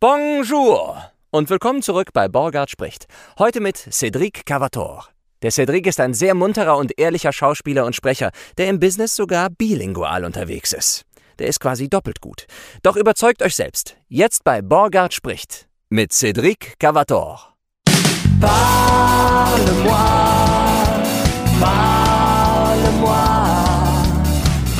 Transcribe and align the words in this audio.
Bonjour 0.00 1.10
und 1.30 1.50
willkommen 1.50 1.82
zurück 1.82 2.10
bei 2.12 2.28
Borgard 2.28 2.70
spricht. 2.70 3.06
Heute 3.36 3.58
mit 3.58 3.76
Cédric 3.76 4.44
Cavator. 4.44 5.08
Der 5.42 5.50
Cédric 5.50 5.88
ist 5.88 5.98
ein 5.98 6.14
sehr 6.14 6.36
munterer 6.36 6.76
und 6.76 6.96
ehrlicher 7.00 7.32
Schauspieler 7.32 7.84
und 7.84 7.96
Sprecher, 7.96 8.30
der 8.58 8.68
im 8.68 8.78
Business 8.78 9.16
sogar 9.16 9.50
bilingual 9.50 10.24
unterwegs 10.24 10.72
ist. 10.72 11.02
Der 11.40 11.48
ist 11.48 11.58
quasi 11.58 11.88
doppelt 11.88 12.20
gut. 12.20 12.46
Doch 12.84 12.94
überzeugt 12.94 13.42
euch 13.42 13.56
selbst. 13.56 13.96
Jetzt 14.06 14.44
bei 14.44 14.62
Borgard 14.62 15.14
spricht 15.14 15.66
mit 15.88 16.12
Cédric 16.12 16.78
Cavator. 16.78 17.56
Parle-moi, 18.40 19.98
parle-moi, 21.58 23.08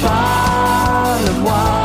parle-moi, 0.00 1.77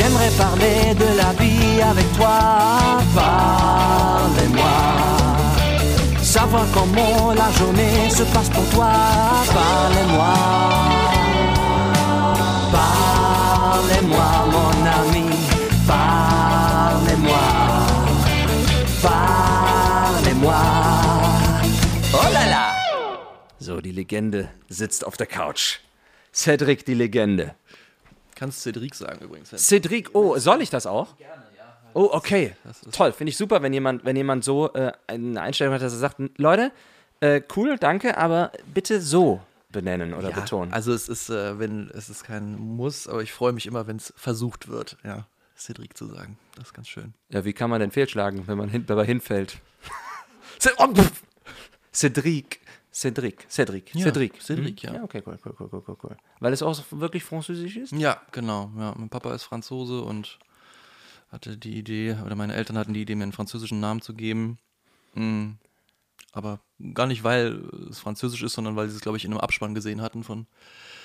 J'aimerais 0.00 0.30
parler 0.30 0.94
de 0.94 1.08
la 1.18 1.30
vie 1.34 1.82
avec 1.82 2.10
toi. 2.14 2.38
Parle-moi. 3.14 4.78
Savoir 6.22 6.64
comment 6.72 7.34
la 7.34 7.50
journée 7.52 8.08
se 8.08 8.22
passe 8.32 8.48
pour 8.48 8.66
toi. 8.70 8.92
Parle-moi. 9.52 10.34
Parlez-moi, 12.72 14.28
mon 14.54 14.86
ami. 15.00 15.26
Parlez-moi. 15.86 17.46
Parlez-moi. 19.02 20.62
Oh 22.14 22.28
la 22.32 22.46
la. 22.54 22.74
So, 23.58 23.82
die 23.82 23.92
Legende 23.92 24.48
sitzt 24.70 25.06
auf 25.06 25.18
der 25.18 25.26
Couch. 25.26 25.80
Cedric, 26.32 26.86
die 26.86 26.94
Legende. 26.94 27.54
Kannst 28.40 28.62
Cedric 28.62 28.94
sagen 28.94 29.22
übrigens. 29.22 29.50
Cedric, 29.50 30.14
oh, 30.14 30.38
soll 30.38 30.62
ich 30.62 30.70
das 30.70 30.86
auch? 30.86 31.14
Gerne, 31.18 31.44
ja. 31.58 31.76
Oh, 31.92 32.08
okay. 32.10 32.54
Toll, 32.90 33.12
finde 33.12 33.28
ich 33.32 33.36
super, 33.36 33.60
wenn 33.60 33.74
jemand, 33.74 34.06
wenn 34.06 34.16
jemand 34.16 34.44
so 34.44 34.72
äh, 34.72 34.92
eine 35.08 35.42
Einstellung 35.42 35.74
hat, 35.74 35.82
dass 35.82 35.92
er 35.92 35.98
sagt, 35.98 36.16
Leute, 36.38 36.72
äh, 37.20 37.42
cool, 37.54 37.76
danke, 37.76 38.16
aber 38.16 38.50
bitte 38.72 39.02
so 39.02 39.42
benennen 39.68 40.14
oder 40.14 40.30
ja, 40.30 40.40
betonen. 40.40 40.72
Also 40.72 40.94
es 40.94 41.10
ist, 41.10 41.28
äh, 41.28 41.58
wenn 41.58 41.90
es 41.90 42.08
ist 42.08 42.24
kein 42.24 42.56
Muss, 42.58 43.06
aber 43.06 43.22
ich 43.22 43.30
freue 43.30 43.52
mich 43.52 43.66
immer, 43.66 43.86
wenn 43.86 43.96
es 43.96 44.14
versucht 44.16 44.68
wird, 44.68 44.96
ja, 45.04 45.26
Cedric 45.54 45.94
zu 45.94 46.06
sagen. 46.06 46.38
Das 46.54 46.68
ist 46.68 46.72
ganz 46.72 46.88
schön. 46.88 47.12
Ja, 47.28 47.44
wie 47.44 47.52
kann 47.52 47.68
man 47.68 47.80
denn 47.80 47.90
fehlschlagen, 47.90 48.46
wenn 48.46 48.56
man 48.56 48.70
hin, 48.70 48.86
dabei 48.86 49.04
hinfällt? 49.04 49.58
Oh. 50.76 50.92
Cedric. 51.90 52.60
Cedric, 52.92 53.46
Cedric, 53.48 53.94
Ja, 53.94 54.02
Cedric. 54.02 54.42
Cedric, 54.42 54.82
Hm? 54.82 54.88
ja. 54.88 54.94
Ja, 54.98 55.04
okay, 55.04 55.22
cool, 55.24 55.38
cool, 55.44 55.54
cool, 55.60 55.82
cool, 55.86 55.96
cool. 56.02 56.16
Weil 56.40 56.52
es 56.52 56.62
auch 56.62 56.76
wirklich 56.90 57.22
französisch 57.24 57.76
ist? 57.76 57.92
Ja, 57.92 58.20
genau. 58.32 58.70
Ja, 58.76 58.94
mein 58.96 59.08
Papa 59.08 59.34
ist 59.34 59.44
Franzose 59.44 60.02
und 60.02 60.38
hatte 61.30 61.56
die 61.56 61.76
Idee, 61.78 62.16
oder 62.24 62.34
meine 62.34 62.54
Eltern 62.54 62.76
hatten 62.76 62.92
die 62.92 63.02
Idee, 63.02 63.14
mir 63.14 63.22
einen 63.24 63.32
französischen 63.32 63.78
Namen 63.80 64.02
zu 64.02 64.14
geben. 64.14 64.58
Mm, 65.14 65.52
Aber 66.32 66.60
gar 66.94 67.06
nicht, 67.06 67.24
weil 67.24 67.60
es 67.90 67.98
französisch 67.98 68.42
ist, 68.42 68.54
sondern 68.54 68.76
weil 68.76 68.88
sie 68.88 68.96
es, 68.96 69.02
glaube 69.02 69.18
ich, 69.18 69.24
in 69.24 69.32
einem 69.32 69.40
Abspann 69.40 69.74
gesehen 69.74 70.00
hatten 70.02 70.24
von 70.24 70.46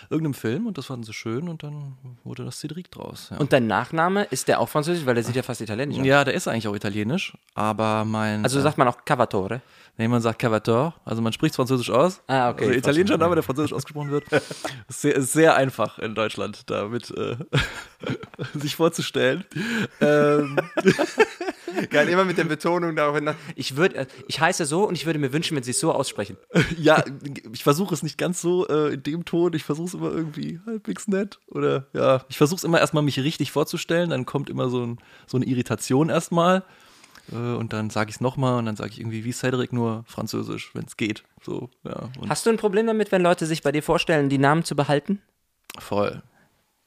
irgendeinem 0.10 0.36
Film 0.36 0.68
und 0.68 0.78
das 0.78 0.86
fanden 0.86 1.04
sie 1.04 1.14
schön 1.14 1.50
und 1.50 1.64
dann 1.64 1.98
wurde 2.24 2.46
das 2.46 2.60
Cedric 2.60 2.92
draus. 2.92 3.30
Ja. 3.32 3.38
Und 3.38 3.54
dein 3.54 3.66
Nachname, 3.66 4.24
ist 4.26 4.48
der 4.48 4.60
auch 4.60 4.70
französisch? 4.70 5.06
Weil 5.06 5.16
der 5.16 5.24
sieht 5.24 5.36
ja 5.36 5.42
fast 5.44 5.62
italienisch 5.62 5.98
aus. 6.00 6.06
ja, 6.06 6.24
der 6.24 6.34
ist 6.36 6.48
eigentlich 6.48 6.68
auch 6.68 6.76
italienisch, 6.76 7.34
aber 7.56 8.06
mein. 8.06 8.44
Also 8.44 8.62
sagt 8.62 8.78
man 8.78 8.88
auch 8.88 9.04
Cavatore. 9.06 9.62
Nee, 9.98 10.10
man 10.10 10.22
sagt 10.22 10.40
Cavator, 10.40 10.94
also 11.06 11.22
man 11.22 11.32
spricht 11.32 11.56
Französisch 11.56 11.90
aus. 11.90 12.22
Ah, 12.28 12.50
okay, 12.50 12.66
Also 12.66 12.78
italienischer. 12.80 13.18
Name, 13.18 13.36
der 13.36 13.44
Französisch 13.46 13.72
ausgesprochen 13.72 14.12
wird. 14.12 14.26
Ist 14.90 15.02
sehr, 15.02 15.16
ist 15.16 15.32
sehr 15.32 15.56
einfach 15.56 16.00
in 16.00 16.16
Deutschland, 16.16 16.70
damit 16.70 17.12
äh, 17.12 17.38
sich 18.54 18.76
vorzustellen. 18.76 19.46
Ähm, 20.02 20.58
Geil, 21.90 22.10
immer 22.10 22.26
mit 22.26 22.38
der 22.38 22.44
Betonung 22.44 22.96
darauf 22.96 23.16
hin. 23.16 23.30
Ich 23.56 23.78
würde, 23.78 24.08
ich 24.28 24.40
heiße 24.40 24.66
so 24.66 24.86
und 24.86 24.96
ich 24.96 25.06
würde 25.06 25.18
mir 25.20 25.32
wünschen, 25.32 25.56
wenn 25.56 25.64
sie 25.66 25.72
es 25.72 25.80
so 25.80 25.92
aussprechen. 25.92 26.38
ja, 26.80 27.04
ich 27.52 27.64
versuche 27.64 27.94
es 27.94 28.04
nicht 28.04 28.18
ganz 28.18 28.42
so 28.42 28.68
äh, 28.68 28.94
in 28.94 29.04
dem 29.04 29.26
Ton, 29.26 29.54
ich 29.54 29.64
versuche 29.64 29.88
es 29.88 29.94
immer 29.94 30.12
irgendwie 30.12 30.60
halbwegs 30.66 31.08
nett. 31.08 31.40
Oder 31.48 31.88
ja, 31.94 32.24
ich 32.30 32.38
versuche 32.38 32.58
es 32.58 32.64
immer 32.64 32.80
erstmal 32.80 33.04
mich 33.04 33.20
richtig 33.20 33.52
vorzustellen, 33.52 34.10
dann 34.10 34.26
kommt 34.26 34.50
immer 34.50 34.70
so, 34.70 34.86
ein, 34.86 35.00
so 35.28 35.38
eine 35.38 35.46
Irritation 35.46 36.10
erstmal. 36.10 36.64
Äh, 37.32 37.36
und 37.36 37.74
dann 37.74 37.90
sage 37.90 38.10
ich 38.10 38.16
es 38.16 38.22
nochmal 38.22 38.60
und 38.60 38.66
dann 38.66 38.76
sage 38.76 38.92
ich 38.92 39.00
irgendwie 39.00 39.26
wie 39.26 39.34
Cedric, 39.34 39.74
nur 39.74 40.04
Französisch, 40.08 40.72
wenn 40.74 40.86
es 40.86 40.98
geht. 40.98 41.24
So, 41.44 41.70
ja. 41.84 42.10
Hast 42.30 42.46
du 42.46 42.50
ein 42.50 42.58
Problem 42.58 42.88
damit, 42.88 43.12
wenn 43.12 43.22
Leute 43.22 43.46
sich 43.46 43.62
bei 43.62 43.72
dir 43.72 43.84
vorstellen, 43.84 44.30
die 44.30 44.38
Namen 44.38 44.64
zu 44.64 44.76
behalten? 44.76 45.22
voll. 45.80 46.24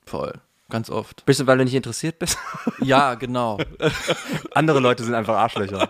Voll. 0.07 0.41
Ganz 0.71 0.91
oft. 0.91 1.25
Bist 1.25 1.41
du, 1.41 1.47
weil 1.47 1.59
du 1.59 1.65
nicht 1.65 1.75
interessiert 1.75 2.19
bist? 2.19 2.37
Ja, 2.83 3.15
genau. 3.15 3.59
Andere 4.55 4.79
Leute 4.81 5.03
sind 5.03 5.15
einfach 5.15 5.37
Arschlöcher. 5.37 5.89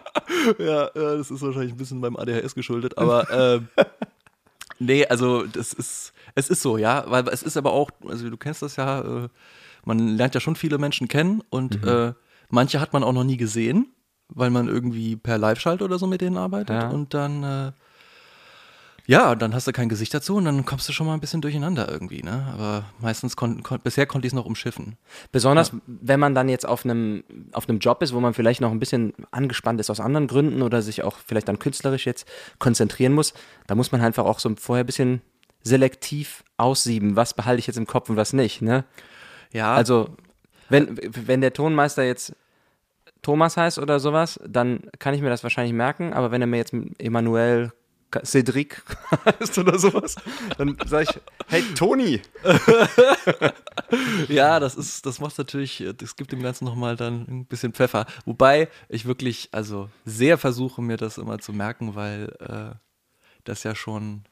ja, 0.59 0.83
ja, 0.94 1.16
das 1.16 1.31
ist 1.31 1.43
wahrscheinlich 1.43 1.72
ein 1.72 1.77
bisschen 1.77 2.00
beim 2.00 2.16
ADHS 2.16 2.55
geschuldet, 2.55 2.97
aber 2.97 3.28
ähm, 3.31 3.69
nee, 4.78 5.06
also 5.06 5.43
das 5.44 5.72
ist, 5.72 6.12
es 6.34 6.49
ist 6.49 6.62
so, 6.62 6.78
ja, 6.78 7.05
weil 7.09 7.28
es 7.28 7.43
ist 7.43 7.56
aber 7.56 7.72
auch, 7.72 7.91
also 8.09 8.31
du 8.31 8.37
kennst 8.37 8.62
das 8.62 8.77
ja, 8.77 9.00
äh, 9.25 9.28
man 9.84 10.16
lernt 10.16 10.34
ja 10.34 10.41
schon 10.41 10.56
viele 10.56 10.78
Menschen 10.78 11.09
kennen 11.09 11.43
und 11.50 11.84
äh, 11.84 12.12
manche 12.50 12.81
hat 12.81 12.93
man 12.93 13.03
auch 13.05 13.12
noch 13.12 13.25
nie 13.25 13.37
gesehen, 13.37 13.93
weil 14.28 14.50
man 14.50 14.69
irgendwie 14.69 15.16
per 15.16 15.39
Live-Schalt 15.39 15.83
oder 15.83 15.99
so 15.99 16.06
mit 16.06 16.21
denen 16.21 16.37
arbeitet 16.39 16.71
Ja. 16.77 16.89
und 16.89 17.12
dann, 17.15 17.43
äh, 17.43 17.72
ja, 19.09 19.35
dann 19.35 19.55
hast 19.55 19.67
du 19.67 19.73
kein 19.73 19.89
Gesicht 19.89 20.13
dazu 20.13 20.37
und 20.37 20.45
dann 20.45 20.67
kommst 20.67 20.87
du 20.87 20.93
schon 20.93 21.07
mal 21.07 21.15
ein 21.15 21.21
bisschen 21.21 21.41
durcheinander 21.41 21.91
irgendwie, 21.91 22.23
ne? 22.23 22.47
Aber 22.53 22.85
meistens 23.01 23.37
kon 23.37 23.63
kon 23.63 23.81
bisher 23.83 24.05
konnte 24.05 24.27
ich 24.27 24.33
es 24.33 24.37
noch 24.37 24.45
umschiffen. 24.45 24.99
Besonders, 25.33 25.73
wenn 25.87 26.21
man 26.21 26.35
dann 26.35 26.51
jetzt 26.51 26.69
auf 26.69 26.85
einem, 26.85 27.25
auf 27.53 27.71
einem 27.71 27.79
Job 27.79 28.03
ist, 28.03 28.13
wo 28.13 28.21
man 28.21 28.35
vielleicht 28.35 28.61
noch 28.61 28.71
ein 28.71 28.79
bisschen 28.79 29.15
angespannt 29.31 29.81
ist 29.81 29.89
aus 29.89 29.99
anderen 29.99 30.27
Gründen 30.27 30.61
oder 30.61 30.83
sich 30.83 31.05
auch 31.05 31.17
vielleicht 31.27 31.49
dann 31.49 31.59
künstlerisch 31.59 32.05
jetzt 32.05 32.29
konzentrieren 32.59 33.15
muss, 33.15 33.33
da 33.67 33.75
muss 33.75 33.93
man 33.93 34.03
einfach 34.03 34.27
auch 34.27 34.41
so 34.41 34.55
vorher 34.59 34.85
ein 34.85 34.87
bisschen 34.87 35.23
selektiv 35.63 36.45
aussieben, 36.59 37.17
was 37.17 37.33
behalte 37.33 37.61
ich 37.61 37.67
jetzt 37.67 37.79
im 37.79 37.87
Kopf 37.87 38.11
und 38.11 38.17
was 38.17 38.35
nicht, 38.35 38.61
ne? 38.61 38.85
Ja, 39.55 39.75
Also, 39.75 40.11
wenn, 40.69 40.99
wenn 41.01 41.41
der 41.41 41.55
Tonmeister 41.55 42.05
jetzt 42.05 42.37
Thomas 43.23 43.57
heißt 43.57 43.79
oder 43.79 44.01
sowas, 44.01 44.39
dann 44.47 44.81
kann 44.99 45.15
ich 45.15 45.23
mir 45.23 45.31
das 45.31 45.45
wahrscheinlich 45.45 45.73
merken, 45.73 46.13
aber 46.13 46.31
wenn 46.31 46.43
er 46.43 46.47
mir 46.47 46.59
jetzt 46.59 46.75
Emanuel 46.99 47.73
Cedric 48.25 48.83
heißt 49.25 49.59
oder 49.59 49.79
sowas, 49.79 50.17
dann 50.57 50.77
sage 50.87 51.07
ich, 51.11 51.21
hey 51.49 51.63
Toni. 51.75 52.21
Ja, 54.29 54.61
das 54.61 54.75
ist, 54.75 55.07
das 55.07 55.19
macht 55.21 55.39
natürlich, 55.39 55.81
äh, 55.81 55.95
das 55.95 56.17
gibt 56.17 56.33
dem 56.33 56.43
Ganzen 56.43 56.65
nochmal 56.65 56.97
dann 56.97 57.27
ein 57.29 57.47
bisschen 57.47 57.73
Pfeffer. 57.73 58.07
Wobei 58.27 58.69
ich 58.89 59.07
wirklich, 59.07 59.49
also 59.53 59.89
sehr 60.05 60.37
versuche, 60.39 60.83
mir 60.83 60.97
das 60.97 61.17
immer 61.19 61.39
zu 61.39 61.53
merken, 61.53 61.95
weil 61.95 62.35
äh, 62.41 62.77
das 63.45 63.63
ja 63.63 63.75
schon, 63.75 64.25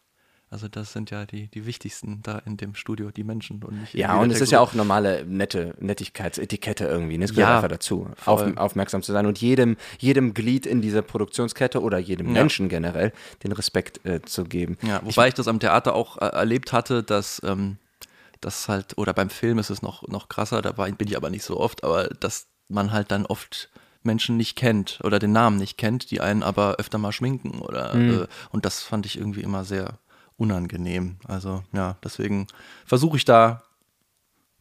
also 0.48 0.68
das 0.68 0.92
sind 0.92 1.10
ja 1.10 1.26
die, 1.26 1.48
die 1.48 1.66
wichtigsten 1.66 2.20
da 2.22 2.38
in 2.38 2.56
dem 2.56 2.74
Studio, 2.74 3.10
die 3.10 3.24
Menschen 3.24 3.62
und 3.64 3.80
nicht 3.80 3.94
Ja, 3.94 4.16
und 4.20 4.30
es 4.30 4.40
ist 4.40 4.52
ja 4.52 4.60
auch 4.60 4.74
normale 4.74 5.24
nette 5.26 5.74
Nettigkeitsetikette 5.80 6.84
irgendwie. 6.84 7.18
Ne? 7.18 7.24
Es 7.24 7.34
gehört 7.34 7.48
Ja, 7.48 7.56
einfach 7.56 7.68
dazu, 7.68 8.08
auf, 8.24 8.56
aufmerksam 8.56 9.02
zu 9.02 9.12
sein 9.12 9.26
und 9.26 9.40
jedem, 9.40 9.76
jedem 9.98 10.34
Glied 10.34 10.64
in 10.66 10.80
dieser 10.80 11.02
Produktionskette 11.02 11.82
oder 11.82 11.98
jedem 11.98 12.28
Ja. 12.28 12.32
Menschen 12.34 12.68
generell 12.68 13.12
den 13.42 13.52
Respekt 13.52 14.04
äh, 14.06 14.22
zu 14.22 14.44
geben. 14.44 14.78
Ja, 14.82 15.00
wobei 15.04 15.28
ich, 15.28 15.34
das 15.34 15.48
am 15.48 15.58
Theater 15.58 15.94
auch 15.94 16.18
äh, 16.18 16.26
erlebt 16.26 16.72
hatte, 16.72 17.02
dass 17.02 17.42
ähm, 17.44 17.78
das 18.40 18.68
halt, 18.68 18.96
oder 18.98 19.12
beim 19.14 19.30
Film 19.30 19.58
ist 19.58 19.70
es 19.70 19.82
noch, 19.82 20.06
noch 20.08 20.28
krasser, 20.28 20.62
da 20.62 20.76
war, 20.78 20.90
bin 20.90 21.08
ich 21.08 21.16
aber 21.16 21.30
nicht 21.30 21.42
so 21.44 21.58
oft, 21.58 21.82
aber 21.82 22.04
dass 22.20 22.46
man 22.68 22.92
halt 22.92 23.10
dann 23.10 23.26
oft 23.26 23.70
Menschen 24.02 24.36
nicht 24.36 24.54
kennt 24.56 25.00
oder 25.02 25.18
den 25.18 25.32
Namen 25.32 25.56
nicht 25.56 25.76
kennt, 25.76 26.10
die 26.12 26.20
einen 26.20 26.44
aber 26.44 26.76
öfter 26.76 26.98
mal 26.98 27.10
schminken 27.12 27.60
oder 27.60 27.94
äh, 27.96 28.26
und 28.50 28.64
das 28.64 28.82
fand 28.82 29.04
ich 29.06 29.18
irgendwie 29.18 29.40
immer 29.42 29.64
sehr 29.64 29.98
unangenehm. 30.36 31.16
Also 31.26 31.62
ja, 31.72 31.96
deswegen 32.02 32.46
versuche 32.84 33.16
ich 33.16 33.24
da 33.24 33.62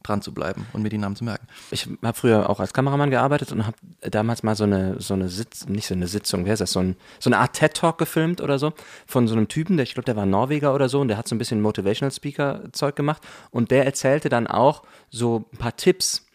dran 0.06 0.22
zu 0.22 0.34
bleiben 0.34 0.68
und 0.74 0.84
mir 0.84 0.90
die 0.90 0.98
Namen 0.98 1.16
zu 1.16 1.24
merken. 1.24 1.48
Ich 1.72 1.88
habe 2.04 2.18
früher 2.18 2.50
auch 2.50 2.60
als 2.60 2.74
Kameramann 2.74 3.10
gearbeitet 3.10 3.52
und 3.52 3.66
habe 3.66 3.78
damals 4.02 4.44
mal 4.44 4.56
so 4.56 4.64
eine, 4.64 5.02
so 5.02 5.14
eine 5.16 5.30
Sitz, 5.30 5.68
nicht 5.68 5.88
so 5.88 5.96
eine 5.96 6.08
Sitzung, 6.08 6.46
wer 6.46 6.54
ist 6.54 6.60
das, 6.60 6.72
so, 6.72 6.80
ein, 6.80 6.96
so 7.20 7.30
eine 7.30 7.40
Art 7.40 7.54
TED-Talk 7.54 7.98
gefilmt 7.98 8.40
oder 8.40 8.60
so, 8.60 8.74
von 9.08 9.28
so 9.28 9.36
einem 9.36 9.48
Typen, 9.48 9.78
der, 9.78 9.84
ich 9.84 9.96
glaube, 9.96 10.06
der 10.06 10.16
war 10.16 10.26
Norweger 10.26 10.74
oder 10.74 10.90
so 10.90 11.02
und 11.02 11.08
der 11.08 11.18
hat 11.18 11.28
so 11.28 11.36
ein 11.36 11.40
bisschen 11.40 11.62
Motivational 11.62 12.12
Speaker-Zeug 12.12 12.96
gemacht 12.96 13.24
und 13.52 13.72
der 13.72 13.86
erzählte 13.86 14.30
dann 14.30 14.48
auch 14.48 14.84
so 15.10 15.46
ein 15.52 15.58
paar 15.58 15.76
Tipps, 15.76 16.26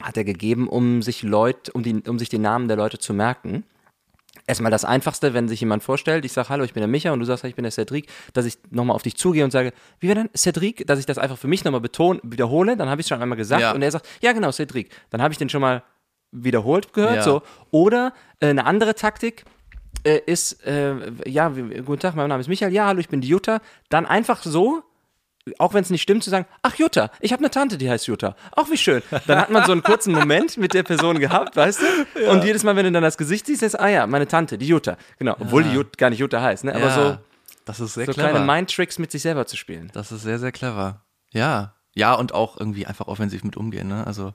hat 0.00 0.16
er 0.16 0.24
gegeben, 0.24 0.68
um 0.68 1.02
sich 1.02 1.22
Leute, 1.22 1.72
um, 1.72 1.82
die, 1.82 2.02
um 2.06 2.18
sich 2.18 2.28
die 2.28 2.38
Namen 2.38 2.68
der 2.68 2.76
Leute 2.76 2.98
zu 2.98 3.14
merken. 3.14 3.64
Erstmal 4.48 4.70
das 4.70 4.86
Einfachste, 4.86 5.34
wenn 5.34 5.46
sich 5.46 5.60
jemand 5.60 5.82
vorstellt, 5.82 6.24
ich 6.24 6.32
sage, 6.32 6.48
hallo, 6.48 6.64
ich 6.64 6.72
bin 6.72 6.80
der 6.80 6.88
Micha 6.88 7.12
und 7.12 7.20
du 7.20 7.26
sagst, 7.26 7.44
ich 7.44 7.54
bin 7.54 7.64
der 7.64 7.70
Cedric, 7.70 8.08
dass 8.32 8.46
ich 8.46 8.56
nochmal 8.70 8.96
auf 8.96 9.02
dich 9.02 9.14
zugehe 9.16 9.44
und 9.44 9.50
sage, 9.50 9.74
wie 10.00 10.08
wäre 10.08 10.20
denn 10.20 10.30
Cedric, 10.34 10.86
dass 10.86 10.98
ich 10.98 11.04
das 11.04 11.18
einfach 11.18 11.36
für 11.36 11.48
mich 11.48 11.64
nochmal 11.64 11.82
betone, 11.82 12.18
wiederhole, 12.22 12.74
dann 12.78 12.88
habe 12.88 13.00
ich 13.00 13.04
es 13.04 13.08
schon 13.10 13.20
einmal 13.20 13.36
gesagt 13.36 13.60
Ja. 13.60 13.72
und 13.72 13.82
er 13.82 13.90
sagt, 13.90 14.08
ja 14.22 14.32
genau, 14.32 14.50
Cedric. 14.50 14.90
Dann 15.10 15.20
habe 15.20 15.32
ich 15.32 15.38
den 15.38 15.50
schon 15.50 15.60
mal 15.60 15.82
wiederholt 16.32 16.94
gehört, 16.94 17.16
Ja. 17.16 17.22
so. 17.22 17.42
Oder 17.70 18.14
äh, 18.40 18.46
eine 18.48 18.64
andere 18.64 18.94
Taktik 18.94 19.44
äh, 20.04 20.20
ist, 20.24 20.64
äh, 20.66 20.94
ja, 21.26 21.48
guten 21.50 21.98
Tag, 22.00 22.14
mein 22.16 22.28
Name 22.30 22.40
ist 22.40 22.48
Michael, 22.48 22.72
ja, 22.72 22.86
hallo, 22.86 23.00
ich 23.00 23.08
bin 23.10 23.20
die 23.20 23.28
Jutta. 23.28 23.60
Dann 23.90 24.06
einfach 24.06 24.42
so 24.42 24.82
auch 25.58 25.74
wenn 25.74 25.82
es 25.82 25.90
nicht 25.90 26.02
stimmt, 26.02 26.24
zu 26.24 26.30
sagen, 26.30 26.46
ach 26.62 26.74
Jutta, 26.76 27.10
ich 27.20 27.32
habe 27.32 27.40
eine 27.40 27.50
Tante, 27.50 27.78
die 27.78 27.88
heißt 27.90 28.06
Jutta. 28.06 28.34
Auch 28.52 28.70
wie 28.70 28.76
schön. 28.76 29.02
Dann 29.26 29.38
hat 29.38 29.50
man 29.50 29.64
so 29.64 29.72
einen 29.72 29.82
kurzen 29.82 30.12
Moment 30.12 30.56
mit 30.56 30.74
der 30.74 30.82
Person 30.82 31.18
gehabt, 31.18 31.56
weißt 31.56 31.80
du? 32.14 32.30
Und 32.30 32.44
jedes 32.44 32.62
Mal, 32.64 32.76
wenn 32.76 32.84
du 32.84 32.92
dann 32.92 33.02
das 33.02 33.16
Gesicht 33.18 33.46
siehst, 33.46 33.62
ist, 33.62 33.78
ah 33.78 33.88
ja, 33.88 34.06
meine 34.06 34.26
Tante, 34.28 34.58
die 34.58 34.66
Jutta. 34.68 34.96
Genau, 35.18 35.36
obwohl 35.38 35.64
die 35.64 35.70
Jut, 35.72 35.96
gar 35.98 36.10
nicht 36.10 36.18
Jutta 36.18 36.40
heißt, 36.42 36.64
ne? 36.64 36.74
Aber 36.74 36.86
Ja, 36.86 36.94
so, 36.94 37.18
das 37.64 37.80
ist 37.80 37.94
sehr 37.94 38.06
so 38.06 38.12
clever. 38.12 38.30
kleine 38.30 38.44
Mindtricks 38.44 38.98
mit 38.98 39.10
sich 39.10 39.22
selber 39.22 39.46
zu 39.46 39.56
spielen. 39.56 39.90
Das 39.94 40.12
ist 40.12 40.22
sehr, 40.22 40.38
sehr 40.38 40.52
clever. 40.52 41.02
Ja. 41.32 41.74
Ja, 41.94 42.14
und 42.14 42.32
auch 42.32 42.58
irgendwie 42.58 42.86
einfach 42.86 43.08
offensiv 43.08 43.42
mit 43.44 43.56
umgehen, 43.56 43.88
ne? 43.88 44.06
Also, 44.06 44.32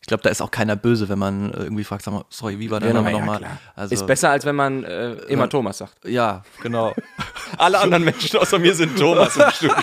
ich 0.00 0.06
glaube, 0.06 0.22
da 0.24 0.30
ist 0.30 0.40
auch 0.40 0.50
keiner 0.50 0.74
böse, 0.74 1.08
wenn 1.08 1.18
man 1.18 1.52
irgendwie 1.52 1.84
fragt, 1.84 2.02
sag 2.04 2.12
mal, 2.12 2.24
sorry, 2.28 2.58
wie 2.58 2.70
war 2.72 2.80
der 2.80 2.92
Name 2.92 3.12
ja, 3.12 3.18
nochmal? 3.18 3.38
klar. 3.38 3.58
Also, 3.76 3.94
ist 3.94 4.06
besser, 4.06 4.30
als 4.30 4.44
wenn 4.44 4.56
man 4.56 4.82
äh, 4.82 5.12
immer 5.28 5.48
Thomas 5.48 5.78
sagt. 5.78 6.04
Ja, 6.06 6.42
genau. 6.62 6.92
Alle 7.58 7.78
anderen 7.78 8.02
Menschen 8.04 8.38
außer 8.40 8.58
mir 8.58 8.74
sind 8.74 8.98
Thomas 8.98 9.36
im 9.36 9.50
Studio. 9.52 9.76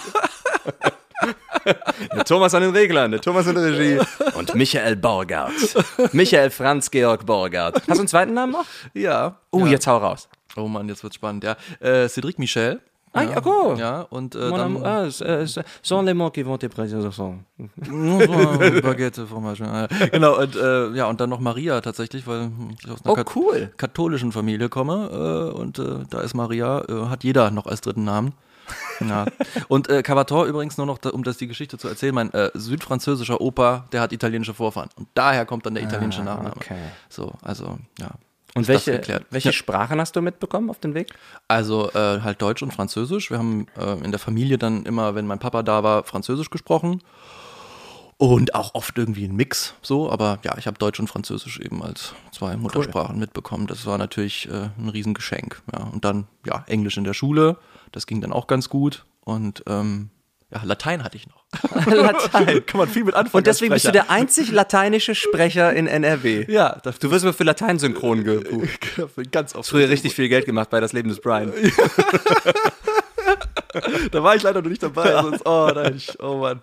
Der 2.16 2.24
Thomas 2.24 2.54
an 2.56 2.62
den 2.62 2.71
Reglern, 2.71 3.12
der 3.12 3.19
Thomas 3.19 3.45
in 3.48 3.56
der 3.56 3.66
Regie. 3.66 4.00
Und 4.36 4.56
Michael 4.56 4.95
Borgart. 4.95 5.51
Michael 6.13 6.50
Franz 6.50 6.89
Georg 6.89 7.25
Borgart. 7.25 7.75
Hast 7.75 7.88
du 7.89 7.94
einen 8.00 8.07
zweiten 8.07 8.33
Namen 8.33 8.54
noch? 8.54 8.66
ja. 8.94 9.36
Oh, 9.51 9.60
ja. 9.66 9.68
jetzt 9.74 9.86
hau 9.88 9.98
raus. 9.98 10.30
Oh 10.56 10.68
Mann, 10.68 10.88
jetzt 10.88 11.04
wird's 11.04 11.16
spannend, 11.16 11.44
ja. 11.44 11.57
Äh, 11.81 12.06
Cédric 12.06 12.36
Michel. 12.38 12.80
Ah, 13.12 13.24
ja, 13.24 13.44
oh. 13.44 13.74
Ja, 13.77 14.01
und 14.01 14.36
äh, 14.36 14.39
dann 14.39 14.62
amour, 14.62 14.86
ah, 14.86 15.04
c'est- 15.07 15.25
euh, 15.25 16.01
les 16.04 16.13
mots 16.13 16.31
qui 16.31 16.44
vont 16.44 16.60
te 16.60 16.68
présenter. 16.69 17.10
Baguette, 18.81 19.25
Fromage. 19.25 19.63
Genau, 20.12 20.38
und 20.39 20.56
äh, 20.56 20.89
ja, 20.92 21.07
und 21.07 21.19
dann 21.19 21.30
noch 21.31 21.39
Maria 21.39 21.81
tatsächlich, 21.81 22.27
weil 22.27 22.51
ich 22.80 22.89
aus 22.89 23.04
einer 23.04 23.12
Oh, 23.12 23.16
kat 23.16 23.36
cool. 23.36 23.71
katholischen 23.77 24.31
Familie 24.31 24.69
komme 24.69 25.10
äh, 25.54 25.57
und 25.57 25.80
äh, 25.80 26.06
da 26.10 26.21
ist 26.21 26.36
Maria, 26.36 26.83
äh, 26.88 27.07
hat 27.10 27.24
jeder 27.24 27.50
noch 27.51 27.66
als 27.66 27.81
dritten 27.81 28.04
Namen. 28.04 28.33
Ja. 29.01 29.25
Und 29.69 29.89
äh, 29.89 30.04
Cavator 30.04 30.45
übrigens 30.45 30.77
nur 30.77 30.86
noch, 30.86 30.98
da, 30.98 31.10
um 31.12 31.24
das 31.24 31.38
die 31.38 31.48
Geschichte 31.48 31.77
zu 31.77 31.88
erzählen, 31.88 32.13
mein 32.13 32.33
äh, 32.33 32.51
südfranzösischer 32.54 33.39
Opa, 33.39 33.88
der 33.92 34.01
hat 34.01 34.12
italienische 34.12 34.54
Vorfahren. 34.54 34.89
Und 34.95 35.07
daher 35.13 35.45
kommt 35.45 35.66
dann 35.66 35.75
der 35.75 35.83
italienische 35.83 36.21
Nachname. 36.24 36.56
okay. 36.56 36.75
So, 37.07 37.33
also, 37.42 37.77
ja. 38.00 38.10
Und 38.56 38.68
welche, 38.68 39.01
welche 39.30 39.50
Ja. 39.50 39.54
Sprachen 39.54 40.00
hast 40.01 40.16
du 40.16 40.21
mitbekommen 40.21 40.69
auf 40.69 40.80
dem 40.80 40.95
Weg? 40.95 41.13
Also 41.48 41.92
äh, 41.92 42.21
halt 42.21 42.42
Deutsch 42.42 42.63
und 42.63 42.74
Französisch. 42.74 43.30
Wir 43.30 43.38
haben 43.38 43.68
äh, 43.77 44.04
in 44.04 44.12
der 44.12 44.19
Familie 44.19 44.57
dann 44.57 44.86
immer, 44.86 45.13
wenn 45.16 45.27
mein 45.27 45.39
Papa 45.39 45.62
da 45.63 45.83
war, 45.83 46.04
Französisch 46.04 46.50
gesprochen. 46.50 47.01
Und 48.18 48.54
auch 48.54 48.75
oft 48.75 48.98
irgendwie 48.98 49.24
ein 49.24 49.36
Mix 49.38 49.75
so, 49.81 50.12
aber 50.12 50.39
ja, 50.44 50.57
ich 50.57 50.68
habe 50.68 50.77
Deutsch 50.77 51.00
und 51.00 51.07
Französisch 51.07 51.57
eben 51.62 51.81
als 51.81 52.13
zwei 52.33 52.57
Muttersprachen 52.57 53.18
mitbekommen. 53.18 53.66
Das 53.66 53.86
war 53.86 53.98
natürlich 53.98 54.50
äh, 54.50 54.69
ein 54.77 54.89
Riesengeschenk. 54.89 55.62
Ja. 55.71 55.86
Und 55.86 56.04
dann, 56.04 56.27
ja, 56.45 56.66
Englisch 56.68 56.98
in 56.98 57.06
der 57.06 57.13
Schule, 57.13 57.56
das 57.91 58.06
ging 58.07 58.21
dann 58.21 58.31
auch 58.31 58.47
ganz 58.47 58.69
gut. 58.69 59.06
Und 59.21 59.63
ähm, 59.68 60.09
ja, 60.51 60.62
Latein 60.63 61.03
hatte 61.03 61.15
ich 61.18 61.27
noch. 61.27 61.44
Latein. 61.86 62.65
Kann 62.65 62.80
man 62.80 62.88
viel 62.89 63.03
mit 63.03 63.13
anfangen. 63.13 63.39
Und 63.39 63.47
deswegen 63.47 63.74
bist 63.74 63.86
du 63.86 63.91
der 63.91 64.09
einzig 64.09 64.51
lateinische 64.51 65.13
Sprecher 65.13 65.74
in 65.74 65.86
NRW. 65.88 66.45
Ja, 66.51 66.80
das 66.83 66.97
Du 67.00 67.12
wirst 67.12 67.24
mal 67.25 67.33
für 67.33 67.44
Latein-Synchron 67.44 68.24
gebucht. 68.25 69.31
ganz 69.31 69.56
oft. 69.56 69.69
Früher 69.69 69.89
richtig 69.89 70.15
viel 70.15 70.30
Geld 70.30 70.45
gemacht 70.45 70.69
bei 70.69 70.80
Das 70.80 70.94
Leben 70.94 71.09
des 71.09 71.21
Brian. 71.21 71.51
Da 74.12 74.24
war 74.24 74.36
ich 74.36 74.42
leider 74.44 74.62
noch 74.62 74.69
nicht 74.69 74.81
dabei. 74.81 75.12
Sonst, 75.21 75.45
oh, 75.45 75.68
hätte 75.68 75.94
ich, 75.95 76.19
oh 76.21 76.38
Mann. 76.38 76.60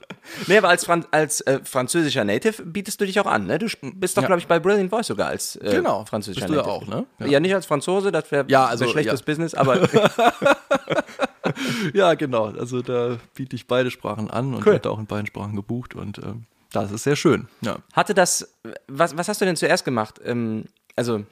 Nee, 0.49 0.59
aber 0.59 0.69
als, 0.71 0.85
Fran 0.85 1.05
als 1.13 1.41
äh, 1.43 1.61
französischer 1.63 2.25
Native 2.25 2.63
bietest 2.65 3.01
du 3.01 3.05
dich 3.07 3.21
auch 3.21 3.27
an, 3.27 3.47
ne? 3.47 3.59
Du 3.59 3.67
bist 3.95 4.17
doch, 4.17 4.23
Ja. 4.23 4.27
glaube 4.29 4.41
ich, 4.41 4.47
bei 4.49 4.59
Brilliant 4.59 4.91
Voice 4.91 5.07
sogar 5.07 5.29
als 5.29 5.57
äh, 5.57 5.71
Genau. 5.71 6.05
französischer 6.05 6.47
Bist 6.47 6.55
du 6.59 6.61
ja 6.61 6.67
Native. 6.67 6.75
auch, 6.75 6.87
ne? 6.89 7.07
Ja. 7.21 7.27
Ja. 7.27 7.41
nicht 7.41 7.55
als 7.55 7.67
Franzose, 7.67 8.11
das 8.11 8.31
wäre 8.33 8.45
Ja, 8.49 8.67
also, 8.67 8.85
wär 8.85 8.93
schlechtes 8.93 9.21
ja. 9.21 9.25
Business, 9.27 9.55
aber 9.55 9.89
Ja, 11.95 12.15
genau. 12.15 12.47
Also 12.47 12.83
da 12.83 13.19
biete 13.35 13.55
ich 13.57 13.67
beide 13.67 13.91
Sprachen 13.91 14.31
an 14.31 14.55
und 14.55 14.67
Cool. 14.67 14.73
werde 14.73 14.91
auch 14.91 14.99
in 14.99 15.07
beiden 15.07 15.27
Sprachen 15.27 15.55
gebucht 15.57 15.95
und 15.95 16.19
ähm, 16.19 16.43
das 16.73 16.91
ist 16.91 17.05
sehr 17.05 17.17
schön. 17.17 17.49
Ja. 17.61 17.77
hatte 17.93 18.15
das, 18.15 18.53
was, 18.89 19.17
was 19.17 19.29
hast 19.29 19.41
du 19.41 19.45
denn 19.45 19.57
zuerst 19.57 19.85
gemacht? 19.85 20.21
Ähm, 20.25 20.65
also, 20.97 21.23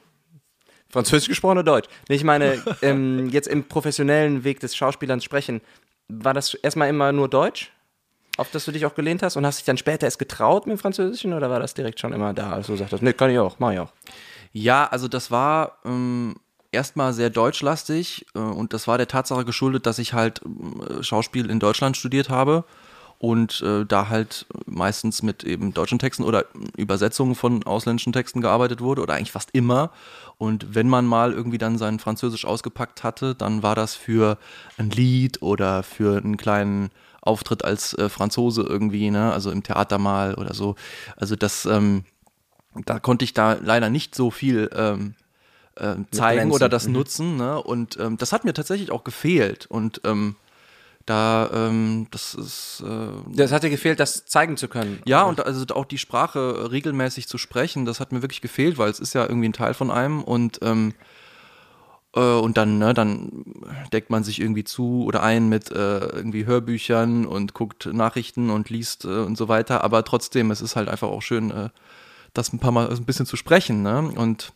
Französisch 0.89 1.27
gesprochen 1.27 1.57
oder 1.57 1.63
Deutsch? 1.63 1.89
Nee, 2.09 2.15
Ich 2.15 2.23
meine, 2.23 2.61
ähm, 2.81 3.29
jetzt 3.29 3.47
im 3.47 3.63
professionellen 3.67 4.43
Weg 4.43 4.59
des 4.59 4.75
Schauspielers 4.75 5.23
sprechen, 5.23 5.61
war 6.07 6.33
das 6.33 6.53
erstmal 6.53 6.89
immer 6.89 7.11
nur 7.11 7.29
Deutsch? 7.29 7.71
Auf 8.37 8.51
das 8.51 8.65
du 8.65 8.71
dich 8.71 8.85
auch 8.85 8.95
gelehnt 8.95 9.23
hast 9.23 9.37
und 9.37 9.45
hast 9.45 9.59
dich 9.59 9.65
dann 9.65 9.77
später 9.77 10.05
erst 10.05 10.19
getraut 10.19 10.67
mit 10.67 10.77
dem 10.77 10.79
Französischen 10.79 11.33
oder 11.33 11.49
war 11.49 11.59
das 11.59 11.73
direkt 11.73 11.99
schon 12.01 12.11
immer 12.11 12.33
da, 12.33 12.51
als 12.51 12.67
du 12.67 12.75
sagtest, 12.75 13.01
nee, 13.01 13.13
kann 13.13 13.29
ich 13.29 13.39
auch, 13.39 13.59
mach 13.59 13.71
ich 13.71 13.79
auch. 13.79 13.93
Ja, 14.51 14.87
also 14.87 15.07
das 15.07 15.31
war 15.31 15.79
ähm, 15.85 16.35
erstmal 16.71 17.13
sehr 17.13 17.29
deutschlastig 17.29 18.25
äh, 18.35 18.39
und 18.39 18.73
das 18.73 18.87
war 18.87 18.97
der 18.97 19.07
Tatsache 19.07 19.45
geschuldet, 19.45 19.85
dass 19.85 19.99
ich 19.99 20.13
halt 20.13 20.41
äh, 20.41 21.01
Schauspiel 21.01 21.49
in 21.49 21.59
Deutschland 21.59 21.95
studiert 21.95 22.29
habe 22.29 22.65
und 23.19 23.61
äh, 23.61 23.85
da 23.85 24.09
halt 24.09 24.45
meistens 24.65 25.23
mit 25.23 25.43
eben 25.43 25.73
deutschen 25.73 25.99
Texten 25.99 26.23
oder 26.23 26.45
Übersetzungen 26.77 27.35
von 27.35 27.63
ausländischen 27.63 28.13
Texten 28.13 28.41
gearbeitet 28.41 28.81
wurde 28.81 29.01
oder 29.01 29.13
eigentlich 29.13 29.31
fast 29.31 29.49
immer. 29.53 29.91
Und 30.37 30.75
wenn 30.75 30.89
man 30.89 31.05
mal 31.05 31.31
irgendwie 31.31 31.57
dann 31.57 31.77
sein 31.77 31.99
Französisch 31.99 32.45
ausgepackt 32.45 33.03
hatte, 33.03 33.35
dann 33.35 33.63
war 33.63 33.75
das 33.75 33.95
für 33.95 34.37
ein 34.77 34.89
Lied 34.89 35.41
oder 35.41 35.81
für 35.83 36.17
einen 36.17 36.35
kleinen 36.37 36.89
Auftritt 37.21 37.63
als 37.63 37.93
äh, 37.93 38.09
Franzose 38.09 38.61
irgendwie, 38.63 39.09
ne? 39.09 39.31
also 39.31 39.49
im 39.49 39.63
Theater 39.63 39.97
mal 39.97 40.35
oder 40.35 40.53
so. 40.53 40.75
Also 41.15 41.35
das, 41.35 41.65
ähm, 41.65 42.03
da 42.85 42.99
konnte 42.99 43.23
ich 43.23 43.33
da 43.33 43.53
leider 43.53 43.89
nicht 43.89 44.13
so 44.13 44.29
viel 44.29 44.69
ähm, 44.75 45.15
ähm, 45.77 46.05
zeigen 46.11 46.51
oder 46.51 46.69
das 46.69 46.87
Mhm. 46.87 46.93
nutzen. 46.93 47.37
Ne? 47.37 47.61
Und 47.61 47.97
ähm, 47.99 48.17
das 48.17 48.31
hat 48.33 48.43
mir 48.43 48.53
tatsächlich 48.53 48.91
auch 48.91 49.03
gefehlt. 49.03 49.65
Und 49.67 50.01
ähm, 50.03 50.35
da, 51.05 51.49
ähm, 51.53 52.07
das 52.11 52.33
ist, 52.33 52.83
äh, 52.85 53.07
Das 53.35 53.51
hat 53.51 53.63
dir 53.63 53.69
gefehlt, 53.69 53.99
das 53.99 54.25
zeigen 54.25 54.57
zu 54.57 54.67
können. 54.67 55.01
ja, 55.05 55.23
und 55.23 55.45
also 55.45 55.65
auch 55.75 55.85
die 55.85 55.97
Sprache 55.97 56.71
regelmäßig 56.71 57.27
zu 57.27 57.37
sprechen, 57.37 57.85
das 57.85 57.99
hat 57.99 58.11
mir 58.11 58.21
wirklich 58.21 58.41
gefehlt, 58.41 58.77
weil 58.77 58.89
es 58.89 58.99
ist 58.99 59.13
ja 59.13 59.23
irgendwie 59.23 59.49
ein 59.49 59.53
Teil 59.53 59.73
von 59.73 59.91
einem 59.91 60.23
und 60.23 60.59
ähm, 60.63 60.93
äh, 62.15 62.19
und 62.19 62.57
dann, 62.57 62.79
ne, 62.79 62.93
dann 62.93 63.43
deckt 63.93 64.09
man 64.09 64.23
sich 64.23 64.41
irgendwie 64.41 64.63
zu 64.63 65.03
oder 65.05 65.21
ein 65.21 65.47
mit 65.47 65.69
äh, 65.71 65.99
irgendwie 65.99 66.45
Hörbüchern 66.45 67.25
und 67.25 67.53
guckt 67.53 67.85
Nachrichten 67.85 68.49
und 68.49 68.69
liest 68.69 69.05
äh, 69.05 69.09
und 69.09 69.37
so 69.37 69.47
weiter. 69.47 69.83
Aber 69.83 70.03
trotzdem, 70.03 70.49
es 70.49 70.61
ist 70.61 70.75
halt 70.75 70.89
einfach 70.89 71.09
auch 71.09 71.21
schön, 71.21 71.51
äh, 71.51 71.69
das 72.33 72.51
ein 72.51 72.59
paar 72.59 72.71
Mal 72.71 72.89
ein 72.89 73.05
bisschen 73.05 73.25
zu 73.25 73.35
sprechen. 73.35 73.83
Ne? 73.83 74.11
Und 74.15 74.53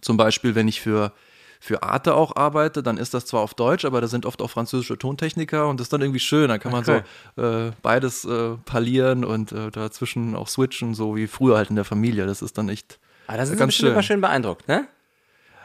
zum 0.00 0.16
Beispiel, 0.16 0.54
wenn 0.54 0.68
ich 0.68 0.80
für 0.80 1.12
für 1.62 1.82
Arte 1.82 2.14
auch 2.14 2.36
arbeite, 2.36 2.82
dann 2.82 2.96
ist 2.96 3.12
das 3.12 3.26
zwar 3.26 3.42
auf 3.42 3.52
Deutsch, 3.54 3.84
aber 3.84 4.00
da 4.00 4.06
sind 4.08 4.24
oft 4.24 4.40
auch 4.40 4.50
französische 4.50 4.96
Tontechniker 4.96 5.68
und 5.68 5.78
das 5.78 5.84
ist 5.86 5.92
dann 5.92 6.00
irgendwie 6.00 6.18
schön. 6.20 6.48
Da 6.48 6.56
kann 6.58 6.72
man 6.72 6.80
Okay. 6.82 7.02
so 7.36 7.42
äh, 7.42 7.72
beides 7.82 8.24
äh, 8.24 8.56
parlieren 8.64 9.24
und 9.26 9.52
äh, 9.52 9.70
dazwischen 9.70 10.34
auch 10.34 10.48
switchen, 10.48 10.94
so 10.94 11.16
wie 11.16 11.26
früher 11.26 11.56
halt 11.58 11.68
in 11.70 11.76
der 11.76 11.84
Familie. 11.84 12.26
Das 12.26 12.40
ist 12.40 12.56
dann 12.56 12.68
echt 12.70 12.98
Aber 13.26 13.36
da 13.36 13.44
sind 13.46 13.56
sie 13.56 13.58
ganz 13.58 13.68
bestimmt 13.68 13.86
schön. 13.88 13.92
immer 13.92 14.02
schön 14.02 14.20
beeindruckt, 14.22 14.66
ne? 14.68 14.88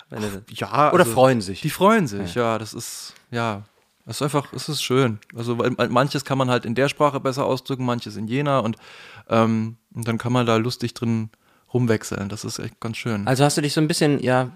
Du- 0.09 0.17
Ja, 0.53 0.91
Oder 0.93 1.03
also, 1.03 1.13
freuen 1.13 1.41
sich. 1.41 1.61
Die 1.61 1.69
freuen 1.69 2.07
sich, 2.07 2.35
ja. 2.35 2.57
das 2.59 2.73
ist, 2.73 3.13
ja, 3.31 3.63
das 4.05 4.17
ist 4.17 4.21
einfach, 4.21 4.53
es 4.53 4.69
ist 4.69 4.83
schön. 4.83 5.19
Also 5.35 5.55
manches 5.89 6.23
kann 6.25 6.37
man 6.37 6.49
halt 6.49 6.65
in 6.65 6.75
der 6.75 6.89
Sprache 6.89 7.19
besser 7.19 7.45
ausdrücken, 7.45 7.85
manches 7.85 8.15
in 8.17 8.27
jener 8.27 8.63
und, 8.63 8.75
ähm, 9.29 9.77
und 9.93 10.07
dann 10.07 10.17
kann 10.17 10.31
man 10.31 10.45
da 10.45 10.57
lustig 10.57 10.93
drin 10.93 11.29
rumwechseln. 11.75 12.29
Das 12.29 12.45
ist 12.45 12.57
echt 12.57 12.79
ganz 12.79 12.95
schön. 12.95 13.27
Also 13.27 13.43
hast 13.43 13.57
du 13.57 13.61
dich 13.61 13.73
so 13.73 13.81
ein 13.81 13.87
bisschen, 13.89 14.23
ja, 14.23 14.49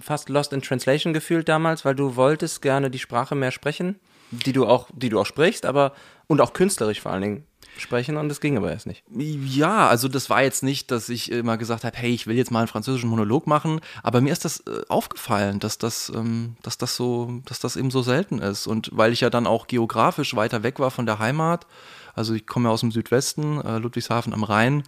fast 0.00 0.28
lost 0.28 0.52
in 0.52 0.60
translation 0.60 1.14
gefühlt 1.14 1.48
damals, 1.48 1.84
weil 1.84 1.94
du 1.94 2.16
wolltest 2.16 2.62
gerne 2.62 2.90
die 2.90 2.98
Sprache 2.98 3.36
mehr 3.36 3.52
sprechen, 3.52 3.94
die 4.32 4.52
du 4.52 4.66
auch, 4.66 4.88
die 4.92 5.08
du 5.08 5.20
auch 5.20 5.26
sprichst, 5.26 5.66
aber 5.66 5.92
und 6.26 6.40
auch 6.40 6.52
künstlerisch 6.52 7.00
vor 7.00 7.12
allen 7.12 7.22
Dingen 7.22 7.46
sprechen 7.76 8.16
und 8.16 8.28
das 8.28 8.40
ging 8.40 8.56
aber 8.56 8.72
erst 8.72 8.86
nicht. 8.86 9.04
Ja, 9.10 9.88
also 9.88 10.08
das 10.08 10.30
war 10.30 10.42
jetzt 10.42 10.62
nicht, 10.62 10.90
dass 10.90 11.08
ich 11.08 11.30
immer 11.30 11.56
gesagt 11.56 11.84
habe, 11.84 11.96
hey, 11.96 12.12
ich 12.12 12.26
will 12.26 12.36
jetzt 12.36 12.50
mal 12.50 12.60
einen 12.60 12.68
französischen 12.68 13.10
Monolog 13.10 13.46
machen, 13.46 13.80
aber 14.02 14.20
mir 14.20 14.32
ist 14.32 14.44
das 14.44 14.60
äh, 14.60 14.82
aufgefallen, 14.88 15.60
dass 15.60 15.78
das, 15.78 16.10
ähm, 16.14 16.56
dass 16.62 16.78
das 16.78 16.96
so, 16.96 17.40
dass 17.44 17.60
das 17.60 17.76
eben 17.76 17.90
so 17.90 18.02
selten 18.02 18.38
ist. 18.40 18.66
Und 18.66 18.90
weil 18.92 19.12
ich 19.12 19.20
ja 19.20 19.30
dann 19.30 19.46
auch 19.46 19.66
geografisch 19.66 20.34
weiter 20.34 20.62
weg 20.62 20.78
war 20.78 20.90
von 20.90 21.06
der 21.06 21.18
Heimat, 21.18 21.66
also 22.14 22.34
ich 22.34 22.46
komme 22.46 22.68
ja 22.68 22.72
aus 22.72 22.80
dem 22.80 22.90
Südwesten, 22.90 23.60
äh, 23.60 23.78
Ludwigshafen 23.78 24.32
am 24.32 24.44
Rhein, 24.44 24.84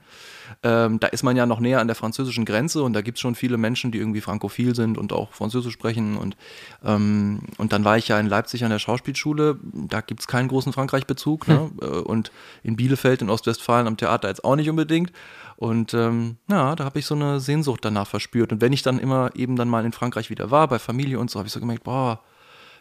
ähm, 0.62 1.00
da 1.00 1.08
ist 1.08 1.22
man 1.22 1.36
ja 1.36 1.46
noch 1.46 1.60
näher 1.60 1.80
an 1.80 1.86
der 1.86 1.96
französischen 1.96 2.44
Grenze 2.44 2.82
und 2.82 2.92
da 2.92 3.00
gibt 3.00 3.18
es 3.18 3.22
schon 3.22 3.34
viele 3.34 3.56
Menschen, 3.56 3.92
die 3.92 3.98
irgendwie 3.98 4.20
frankophil 4.20 4.74
sind 4.74 4.98
und 4.98 5.12
auch 5.12 5.32
Französisch 5.32 5.72
sprechen. 5.72 6.16
Und, 6.16 6.36
ähm, 6.84 7.40
und 7.58 7.72
dann 7.72 7.84
war 7.84 7.96
ich 7.96 8.08
ja 8.08 8.18
in 8.18 8.26
Leipzig 8.26 8.64
an 8.64 8.70
der 8.70 8.78
Schauspielschule, 8.78 9.58
da 9.62 10.00
gibt 10.00 10.20
es 10.20 10.26
keinen 10.26 10.48
großen 10.48 10.72
Frankreich-Bezug. 10.72 11.48
Ne? 11.48 11.70
Äh, 11.80 11.86
Und 11.86 12.30
in 12.62 12.76
Bielefeld 12.76 13.22
in 13.22 13.30
Ostwestfalen 13.30 13.86
am 13.86 13.96
Theater 13.96 14.28
jetzt 14.28 14.44
auch 14.44 14.56
nicht 14.56 14.70
unbedingt. 14.70 15.12
Und 15.56 15.94
ähm, 15.94 16.36
ja, 16.48 16.76
da 16.76 16.84
habe 16.84 16.98
ich 16.98 17.06
so 17.06 17.14
eine 17.14 17.40
Sehnsucht 17.40 17.84
danach 17.84 18.06
verspürt. 18.06 18.52
Und 18.52 18.60
wenn 18.60 18.72
ich 18.72 18.82
dann 18.82 18.98
immer 18.98 19.30
eben 19.34 19.56
dann 19.56 19.68
mal 19.68 19.84
in 19.84 19.92
Frankreich 19.92 20.30
wieder 20.30 20.50
war, 20.50 20.68
bei 20.68 20.78
Familie 20.78 21.18
und 21.18 21.30
so, 21.30 21.38
habe 21.38 21.46
ich 21.46 21.52
so 21.52 21.60
gemerkt, 21.60 21.84
boah, 21.84 22.20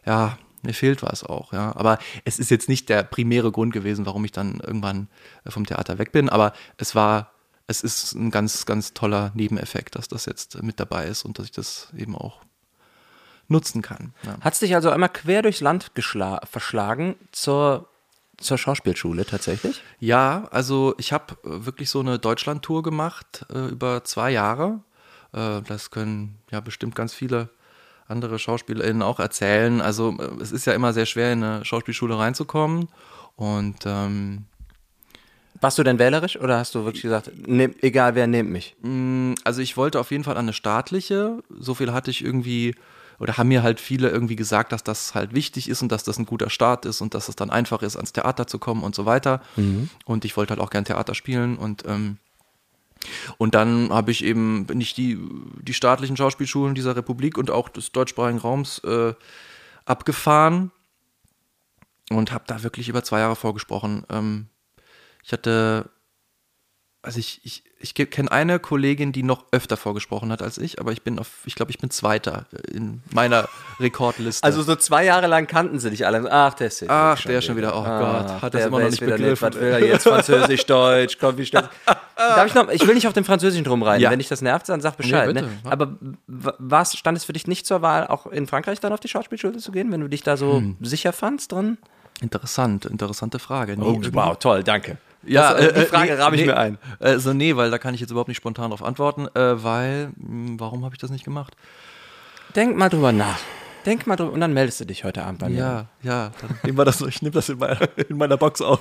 ja, 0.06 0.38
mir 0.62 0.74
fehlt 0.74 1.04
was 1.04 1.24
auch, 1.24 1.54
ja. 1.54 1.76
Aber 1.76 2.00
es 2.24 2.40
ist 2.40 2.52
jetzt 2.52 2.70
nicht 2.70 2.90
der 2.90 3.04
primäre 3.04 3.52
Grund 3.52 3.74
gewesen, 3.74 4.06
warum 4.06 4.26
ich 4.26 4.32
dann 4.32 4.60
irgendwann 4.60 5.08
äh, 5.44 5.52
vom 5.52 5.66
Theater 5.66 5.98
weg 5.98 6.12
bin. 6.12 6.30
Aber 6.30 6.54
es 6.78 6.96
war, 6.96 7.32
es 7.68 7.82
ist 7.82 8.14
ein 8.14 8.32
ganz, 8.32 8.66
ganz 8.66 8.94
toller 8.94 9.32
Nebeneffekt, 9.36 9.96
dass 9.96 10.08
das 10.08 10.26
jetzt 10.26 10.62
mit 10.62 10.80
dabei 10.80 11.06
ist 11.06 11.26
und 11.26 11.40
dass 11.40 11.46
ich 11.46 11.52
das 11.52 11.90
eben 11.98 12.16
auch 12.16 12.42
nutzen 13.48 13.82
kann. 13.82 14.14
Ja. 14.24 14.38
Hat 14.42 14.54
es 14.54 14.60
dich 14.60 14.74
also 14.76 14.90
einmal 14.90 15.10
quer 15.10 15.42
durchs 15.42 15.62
Land 15.62 15.92
verschlagen 16.50 17.16
zur 17.32 17.88
zur 18.38 18.58
Schauspielschule 18.58 19.26
tatsächlich? 19.26 19.82
Ja, 20.00 20.48
also 20.52 20.94
ich 20.98 21.14
habe 21.14 21.38
wirklich 21.44 21.90
so 21.90 22.00
eine 22.00 22.20
Deutschlandtour 22.20 22.84
gemacht 22.84 23.46
äh, 23.50 23.68
über 23.68 24.04
zwei 24.04 24.32
Jahre. 24.32 24.82
Äh, 25.32 25.62
das 25.62 25.92
können 25.92 26.38
ja 26.52 26.60
bestimmt 26.60 26.96
ganz 26.96 27.14
viele 27.14 27.50
andere 28.08 28.40
SchauspielerInnen 28.40 29.02
auch 29.02 29.20
erzählen. 29.20 29.82
Also 29.82 30.16
äh, 30.20 30.42
es 30.42 30.52
ist 30.52 30.66
ja 30.66 30.74
immer 30.74 30.94
sehr 30.94 31.06
schwer, 31.06 31.34
in 31.34 31.44
eine 31.44 31.66
Schauspielschule 31.66 32.18
reinzukommen. 32.18 32.88
Und 33.36 33.86
ähm, 33.86 34.46
warst 35.60 35.78
du 35.78 35.84
denn 35.84 36.00
wählerisch 36.00 36.38
oder 36.40 36.58
hast 36.58 36.76
du 36.76 36.86
wirklich 36.86 37.04
gesagt, 37.04 37.32
nehm, 37.48 37.76
egal 37.82 38.16
wer 38.16 38.28
nimmt 38.28 38.52
mich? 38.52 38.76
Mm, 38.82 39.34
also 39.44 39.62
ich 39.62 39.78
wollte 39.78 40.00
auf 40.00 40.12
jeden 40.12 40.24
Fall 40.24 40.38
an 40.38 40.46
eine 40.46 40.54
staatliche. 40.54 41.44
So 41.50 41.74
viel 41.74 41.94
hatte 41.94 42.12
ich 42.12 42.24
irgendwie 42.24 42.76
oder 43.20 43.38
haben 43.38 43.48
mir 43.48 43.64
halt 43.64 43.80
viele 43.80 44.10
irgendwie 44.10 44.36
gesagt, 44.36 44.72
dass 44.72 44.84
das 44.84 45.16
halt 45.16 45.34
wichtig 45.34 45.70
ist 45.70 45.82
und 45.82 45.92
dass 45.92 46.04
das 46.04 46.18
ein 46.18 46.26
guter 46.26 46.50
Start 46.50 46.86
ist 46.86 47.02
und 47.02 47.14
dass 47.14 47.30
es 47.30 47.36
dann 47.36 47.50
einfach 47.50 47.82
ist, 47.82 47.96
ans 47.96 48.12
Theater 48.12 48.46
zu 48.48 48.60
kommen 48.60 48.84
und 48.84 48.94
so 48.94 49.06
weiter. 49.06 49.42
Mhm. 49.56 49.90
Und 50.06 50.26
ich 50.26 50.36
wollte 50.36 50.52
halt 50.52 50.60
auch 50.60 50.70
gern 50.70 50.86
Theater 50.86 51.16
spielen 51.16 51.58
und 51.58 51.84
ähm, 51.88 52.18
und 53.38 53.56
dann 53.56 53.90
habe 53.92 54.12
ich 54.12 54.24
eben, 54.24 54.66
bin 54.66 54.82
ich 54.82 54.94
die, 54.94 55.18
die 55.62 55.74
staatlichen 55.74 56.18
Schauspielschulen 56.18 56.76
dieser 56.76 56.96
Republik 56.96 57.38
und 57.38 57.52
auch 57.52 57.70
des 57.70 57.92
deutschsprachigen 57.92 58.40
Raums 58.40 58.80
äh, 58.80 59.14
abgefahren 59.86 60.72
und 62.10 62.32
habe 62.32 62.46
da 62.48 62.64
wirklich 62.64 62.90
über 62.90 63.04
zwei 63.04 63.20
Jahre 63.20 63.36
vorgesprochen. 63.36 64.06
Ähm, 64.10 64.48
ich 65.24 65.32
hatte, 65.32 65.90
also 67.06 67.20
ich, 67.20 67.40
ich, 67.44 67.64
ich 67.80 67.94
kenne 67.94 68.32
eine 68.32 68.60
Kollegin, 68.60 69.12
die 69.12 69.24
noch 69.24 69.46
öfter 69.52 69.78
vorgesprochen 69.78 70.32
hat 70.32 70.42
als 70.42 70.58
ich, 70.58 70.80
aber 70.80 70.92
ich 70.92 71.04
bin 71.04 71.20
auf, 71.20 71.28
ich 71.46 71.56
glaube, 71.56 71.72
ich 71.72 71.78
bin 71.78 71.90
Zweiter 71.92 72.46
in 72.72 73.02
meiner 73.14 73.48
Rekordliste. 73.80 74.44
Also 74.44 74.64
so 74.64 74.76
zwei 74.76 75.06
Jahre 75.06 75.28
lang 75.28 75.48
kannten 75.48 75.80
sie 75.80 75.92
dich 75.92 76.06
alle. 76.06 76.32
Ach, 76.32 76.54
der 76.56 76.68
ist 76.68 76.84
Ach, 76.90 77.22
der 77.22 77.42
schon 77.42 77.58
wieder. 77.58 77.76
Oh 77.76 77.84
ah, 77.86 78.00
Gott, 78.00 78.42
hat 78.42 78.54
das 78.54 78.66
immer 78.66 78.80
noch 78.80 78.90
nicht 78.90 79.00
begriffen. 79.00 79.30
Nicht, 79.30 79.42
was 79.42 79.56
will 79.56 79.70
er 79.70 79.86
jetzt? 79.86 80.04
Französisch, 80.04 80.66
Deutsch, 80.68 81.18
komm, 81.20 81.38
wie 81.38 81.46
schnell. 81.46 81.70
Darf 82.16 82.48
ich 82.48 82.56
noch, 82.56 82.70
ich 82.70 82.86
will 82.88 82.96
nicht 82.96 83.08
auf 83.08 83.14
dem 83.14 83.26
Französischen 83.26 83.64
drum 83.64 83.84
rein. 83.84 84.02
Ja. 84.02 84.10
Wenn 84.10 84.20
dich 84.20 84.30
das 84.30 84.42
nervt, 84.42 84.68
dann 84.68 84.82
sag 84.82 84.98
Bescheid. 84.98 85.34
Nee, 85.34 85.42
ne? 85.42 85.50
Aber 85.66 85.96
was, 86.28 86.98
stand 86.98 87.18
es 87.18 87.26
für 87.26 87.34
dich 87.34 87.46
nicht 87.46 87.66
zur 87.66 87.82
Wahl, 87.82 88.08
auch 88.08 88.26
in 88.28 88.48
Frankreich 88.48 88.80
dann 88.80 88.94
auf 88.94 89.00
die 89.00 89.10
Schauspielschule 89.10 89.58
zu 89.58 89.72
gehen, 89.72 89.92
wenn 89.92 90.02
du 90.02 90.08
dich 90.08 90.24
da 90.24 90.38
so 90.38 90.58
hm. 90.58 90.78
sicher 90.82 91.14
fandst 91.14 91.52
drin? 91.52 91.78
Interessant, 92.22 92.86
interessante 92.86 93.40
Frage. 93.40 93.78
Nee, 93.78 93.86
oh, 93.86 94.02
wow, 94.14 94.38
toll, 94.40 94.64
danke. 94.64 94.98
Ja, 95.26 95.54
das, 95.54 95.66
äh, 95.66 95.74
die 95.74 95.80
äh, 95.80 95.86
Frage 95.86 96.14
nee, 96.14 96.22
rabe 96.22 96.36
ich 96.36 96.42
nee, 96.42 96.48
mir 96.48 96.58
ein. 96.58 96.78
Äh, 97.00 97.18
so, 97.20 97.34
nee, 97.34 97.56
weil 97.56 97.72
da 97.72 97.78
kann 97.78 97.94
ich 97.94 98.02
jetzt 98.02 98.12
überhaupt 98.12 98.28
nicht 98.28 98.38
spontan 98.38 98.70
darauf 98.70 98.84
antworten, 98.86 99.28
äh, 99.36 99.64
weil, 99.64 100.08
mh, 100.18 100.48
hm, 100.50 100.60
warum 100.60 100.86
habe 100.86 100.96
ich 100.96 101.00
das 101.00 101.10
nicht 101.10 101.26
gemacht? 101.26 101.56
Denk 102.56 102.78
mal 102.78 102.90
drüber 102.90 103.12
nach. 103.12 103.40
Denk 103.86 104.08
mal 104.08 104.16
drüber 104.16 104.32
und 104.32 104.40
dann 104.40 104.54
meldest 104.54 104.80
du 104.80 104.86
dich 104.86 105.04
heute 105.04 105.24
Abend 105.24 105.40
bei 105.40 105.50
mir. 105.50 105.58
Ja, 105.58 105.86
ja, 106.02 106.32
dann 106.42 106.60
nehmen 106.64 106.78
wir 106.78 106.86
das 106.86 106.98
so. 106.98 107.08
Ich 107.08 107.22
nehme 107.22 107.34
das 107.34 107.50
in 107.50 107.60
meiner, 107.60 107.80
in 108.10 108.18
meiner 108.18 108.38
Box 108.38 108.62
auf. 108.62 108.80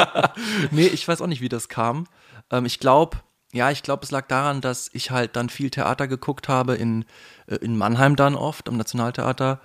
nee, 0.70 0.86
ich 0.86 1.06
weiß 1.06 1.20
auch 1.20 1.26
nicht, 1.26 1.40
wie 1.40 1.48
das 1.48 1.68
kam. 1.68 2.06
Ähm, 2.50 2.66
ich 2.66 2.80
glaube, 2.80 3.18
ja, 3.52 3.70
ich 3.70 3.82
glaube, 3.82 4.02
es 4.02 4.10
lag 4.10 4.26
daran, 4.26 4.60
dass 4.60 4.90
ich 4.92 5.12
halt 5.12 5.36
dann 5.36 5.48
viel 5.48 5.70
Theater 5.70 6.08
geguckt 6.08 6.48
habe, 6.48 6.74
in, 6.74 7.04
äh, 7.46 7.56
in 7.56 7.76
Mannheim 7.76 8.16
dann 8.16 8.34
oft, 8.34 8.68
am 8.68 8.76
Nationaltheater. 8.76 9.60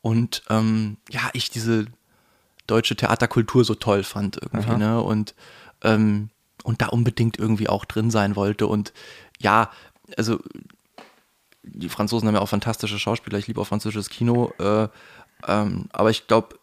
Und 0.00 0.42
ähm, 0.48 0.96
ja, 1.10 1.22
ich 1.34 1.50
diese 1.50 1.86
deutsche 2.66 2.96
Theaterkultur 2.96 3.64
so 3.64 3.74
toll 3.74 4.02
fand 4.02 4.38
irgendwie, 4.40 4.76
ne? 4.76 5.00
Und, 5.00 5.34
ähm, 5.82 6.30
und 6.64 6.82
da 6.82 6.86
unbedingt 6.86 7.38
irgendwie 7.38 7.68
auch 7.68 7.84
drin 7.84 8.10
sein 8.10 8.36
wollte. 8.36 8.66
Und 8.66 8.92
ja, 9.38 9.70
also 10.16 10.38
die 11.62 11.88
Franzosen 11.88 12.28
haben 12.28 12.34
ja 12.34 12.40
auch 12.40 12.48
fantastische 12.48 12.98
Schauspieler, 12.98 13.38
ich 13.38 13.46
liebe 13.46 13.60
auch 13.60 13.66
französisches 13.66 14.08
Kino, 14.08 14.52
äh, 14.58 14.88
ähm, 15.46 15.86
aber 15.92 16.10
ich 16.10 16.26
glaube, 16.26 16.58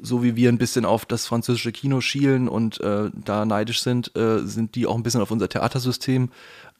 so 0.00 0.22
wie 0.22 0.34
wir 0.36 0.48
ein 0.48 0.58
bisschen 0.58 0.84
auf 0.84 1.06
das 1.06 1.26
französische 1.26 1.70
Kino 1.72 2.00
schielen 2.00 2.48
und 2.48 2.80
äh, 2.80 3.10
da 3.14 3.44
neidisch 3.44 3.82
sind, 3.82 4.14
äh, 4.16 4.40
sind 4.40 4.74
die 4.74 4.86
auch 4.86 4.96
ein 4.96 5.04
bisschen 5.04 5.22
auf 5.22 5.30
unser 5.30 5.48
Theatersystem 5.48 6.30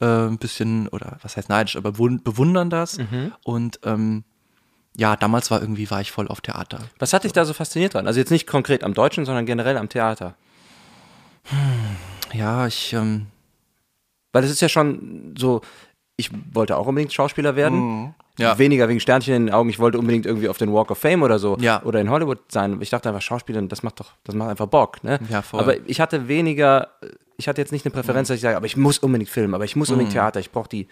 äh, 0.01 0.05
ein 0.05 0.37
bisschen, 0.37 0.89
oder 0.89 1.17
was 1.21 1.37
heißt 1.37 1.47
neidisch, 1.49 1.77
aber 1.77 1.93
bewundern 1.93 2.69
das. 2.69 2.97
Mhm. 2.97 3.31
Und 3.43 3.79
ähm, 3.83 4.25
ja, 4.95 5.15
damals 5.15 5.49
war 5.49 5.61
irgendwie, 5.61 5.89
war 5.89 6.01
ich 6.01 6.11
voll 6.11 6.27
auf 6.27 6.41
Theater. 6.41 6.79
Was 6.99 7.13
hat 7.13 7.23
dich 7.23 7.33
da 7.33 7.45
so 7.45 7.53
fasziniert 7.53 7.93
dran? 7.95 8.07
Also 8.07 8.19
jetzt 8.19 8.29
nicht 8.29 8.47
konkret 8.47 8.83
am 8.83 8.93
Deutschen, 8.93 9.25
sondern 9.25 9.45
generell 9.45 9.77
am 9.77 9.89
Theater. 9.89 10.35
Hm, 11.45 11.97
ja, 12.33 12.67
ich. 12.67 12.93
Ähm 12.93 13.27
Weil 14.31 14.43
es 14.43 14.51
ist 14.51 14.61
ja 14.61 14.69
schon 14.69 15.35
so, 15.37 15.61
ich 16.15 16.29
wollte 16.51 16.77
auch 16.77 16.87
unbedingt 16.87 17.13
Schauspieler 17.13 17.55
werden. 17.55 17.79
Mhm. 17.79 18.13
Ja. 18.39 18.57
Weniger 18.57 18.89
wegen 18.89 18.99
Sternchen 18.99 19.35
in 19.35 19.45
den 19.45 19.53
Augen, 19.53 19.69
ich 19.69 19.77
wollte 19.77 19.99
unbedingt 19.99 20.25
irgendwie 20.25 20.49
auf 20.49 20.57
den 20.57 20.73
Walk 20.73 20.89
of 20.89 20.97
Fame 20.97 21.21
oder 21.21 21.37
so 21.37 21.55
ja. 21.59 21.83
oder 21.83 22.01
in 22.01 22.09
Hollywood 22.09 22.39
sein. 22.51 22.81
Ich 22.81 22.89
dachte 22.89 23.09
einfach, 23.09 23.21
Schauspieler, 23.21 23.61
das 23.61 23.83
macht 23.83 23.99
doch, 23.99 24.13
das 24.23 24.33
macht 24.33 24.49
einfach 24.49 24.65
Bock, 24.65 25.03
ne? 25.03 25.19
Ja, 25.29 25.43
voll. 25.43 25.59
Aber 25.59 25.75
ich 25.87 26.01
hatte 26.01 26.27
weniger, 26.27 26.89
ich 27.37 27.47
hatte 27.47 27.61
jetzt 27.61 27.71
nicht 27.71 27.85
eine 27.85 27.93
Präferenz, 27.93 28.29
dass 28.29 28.35
ich 28.35 28.41
sage, 28.41 28.57
aber 28.57 28.65
ich 28.65 28.75
muss 28.75 28.97
unbedingt 28.97 29.29
filmen, 29.29 29.53
aber 29.53 29.65
ich 29.65 29.75
muss 29.75 29.91
unbedingt 29.91 30.13
mhm. 30.13 30.17
Theater, 30.17 30.39
ich 30.39 30.49
brauche 30.49 30.67
die, 30.67 30.87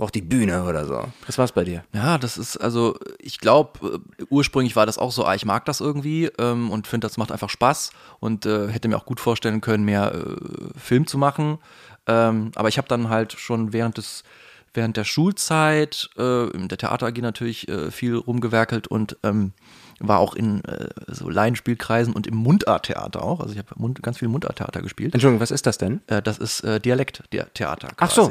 braucht 0.00 0.14
die 0.14 0.22
Bühne 0.22 0.64
oder 0.64 0.84
so. 0.84 1.04
Was 1.26 1.38
war's 1.38 1.52
bei 1.52 1.62
dir? 1.62 1.84
Ja, 1.92 2.18
das 2.18 2.36
ist, 2.38 2.56
also 2.56 2.96
ich 3.20 3.38
glaube, 3.38 4.00
äh, 4.18 4.24
ursprünglich 4.30 4.74
war 4.74 4.86
das 4.86 4.98
auch 4.98 5.12
so, 5.12 5.24
ah, 5.24 5.34
ich 5.34 5.44
mag 5.44 5.64
das 5.66 5.80
irgendwie 5.80 6.30
ähm, 6.38 6.70
und 6.70 6.88
finde, 6.88 7.06
das 7.06 7.16
macht 7.16 7.30
einfach 7.30 7.50
Spaß 7.50 7.90
und 8.18 8.46
äh, 8.46 8.68
hätte 8.68 8.88
mir 8.88 8.96
auch 8.96 9.06
gut 9.06 9.20
vorstellen 9.20 9.60
können, 9.60 9.84
mehr 9.84 10.12
äh, 10.12 10.78
Film 10.78 11.06
zu 11.06 11.18
machen. 11.18 11.58
Ähm, 12.06 12.50
aber 12.56 12.68
ich 12.68 12.78
habe 12.78 12.88
dann 12.88 13.08
halt 13.08 13.34
schon 13.34 13.72
während 13.72 13.98
des 13.98 14.24
während 14.72 14.96
der 14.96 15.04
Schulzeit 15.04 16.10
äh, 16.16 16.48
in 16.50 16.68
der 16.68 16.78
Theater 16.78 17.06
AG 17.06 17.18
natürlich 17.18 17.68
äh, 17.68 17.90
viel 17.90 18.16
rumgewerkelt 18.16 18.86
und 18.86 19.16
ähm, 19.22 19.52
war 20.00 20.18
auch 20.18 20.34
in 20.34 20.64
äh, 20.64 20.88
so 21.08 21.28
Laienspielkreisen 21.28 22.14
und 22.14 22.26
im 22.26 22.36
Mundarttheater 22.36 23.22
auch. 23.22 23.40
Also 23.40 23.52
ich 23.52 23.58
habe 23.58 23.68
Mund, 23.76 24.02
ganz 24.02 24.18
viel 24.18 24.28
Mundarttheater 24.28 24.80
gespielt. 24.80 25.14
Entschuldigung, 25.14 25.40
was 25.40 25.50
ist 25.50 25.66
das 25.66 25.78
denn? 25.78 26.00
Äh, 26.06 26.22
das 26.22 26.38
ist 26.38 26.62
äh, 26.62 26.80
Dialekttheater. 26.80 27.88
Ach 27.96 28.10
so. 28.10 28.30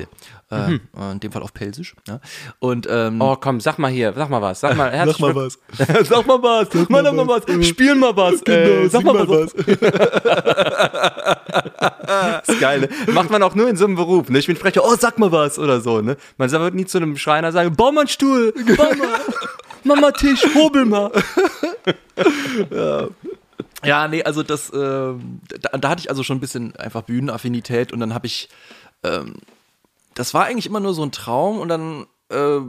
Äh, 0.52 0.68
mhm. 0.68 0.82
In 1.12 1.20
dem 1.20 1.32
Fall 1.32 1.44
auf 1.44 1.54
Pelsisch. 1.54 1.96
Ja. 2.08 2.20
Und, 2.58 2.88
ähm, 2.90 3.22
oh 3.22 3.36
komm, 3.36 3.62
sag 3.62 3.78
mal 3.78 3.92
hier, 3.92 4.14
sag 4.14 4.32
mal 4.32 4.42
was. 4.42 4.60
Sag 4.60 4.76
mal, 4.76 4.92
sag 5.06 5.20
mal 5.20 5.36
was. 5.36 5.60
sag 5.78 6.26
mal 6.26 6.42
was. 6.42 6.70
Sag 6.72 6.90
mal, 6.90 7.04
mal 7.04 7.28
was. 7.28 7.44
was. 7.48 7.68
Spiel 7.68 7.94
mal 7.94 8.16
was. 8.16 8.44
Genau, 8.44 8.58
äh, 8.58 8.90
sag 8.90 9.04
mal, 9.04 9.14
mal 9.14 9.30
was. 9.30 9.54
das 12.10 12.50
ist 12.50 12.60
geil. 12.60 12.82
Ne? 12.82 12.90
Macht 13.14 13.30
man 13.30 13.44
auch 13.44 13.54
nur 13.54 13.70
in 13.70 13.78
so 13.78 13.86
einem 13.86 13.96
Beruf. 13.96 14.30
Ne? 14.30 14.40
Ich 14.40 14.48
bin 14.48 14.56
Sprecher, 14.56 14.84
oh, 14.84 14.96
sag 14.96 15.20
mal 15.20 15.32
was 15.32 15.60
oder 15.60 15.82
so. 15.82 16.02
Ne? 16.02 16.18
Man 16.38 16.50
wird 16.50 16.74
nie 16.74 16.86
zu 16.86 16.98
einem 16.98 17.16
Schreiner 17.16 17.52
sagen, 17.52 17.76
bau 17.76 17.92
mal 17.92 18.02
einen 18.02 18.10
Stuhl, 18.10 18.54
bau 18.76 18.84
mal. 18.96 19.20
Mama 19.84 20.12
Tisch, 20.12 20.44
hobel 20.56 20.86
mal. 20.86 21.12
ja. 22.72 23.08
ja, 23.84 24.08
nee, 24.08 24.24
also 24.24 24.44
das, 24.44 24.70
äh, 24.70 24.78
da, 24.78 25.78
da, 25.78 25.90
hatte 25.90 26.02
ich 26.02 26.10
also 26.10 26.24
schon 26.24 26.38
ein 26.38 26.42
bisschen 26.42 26.76
einfach 26.76 27.04
Bühnenaffinität 27.04 27.92
und 27.94 28.00
dann 28.00 28.14
habe 28.14 28.28
ich, 28.28 28.50
ähm, 29.04 29.36
das 30.16 30.34
war 30.34 30.46
eigentlich 30.46 30.66
immer 30.66 30.80
nur 30.80 30.94
so 30.94 31.04
ein 31.04 31.12
Traum 31.12 31.60
und 31.60 31.70
dann 31.70 32.06
äh, 32.30 32.60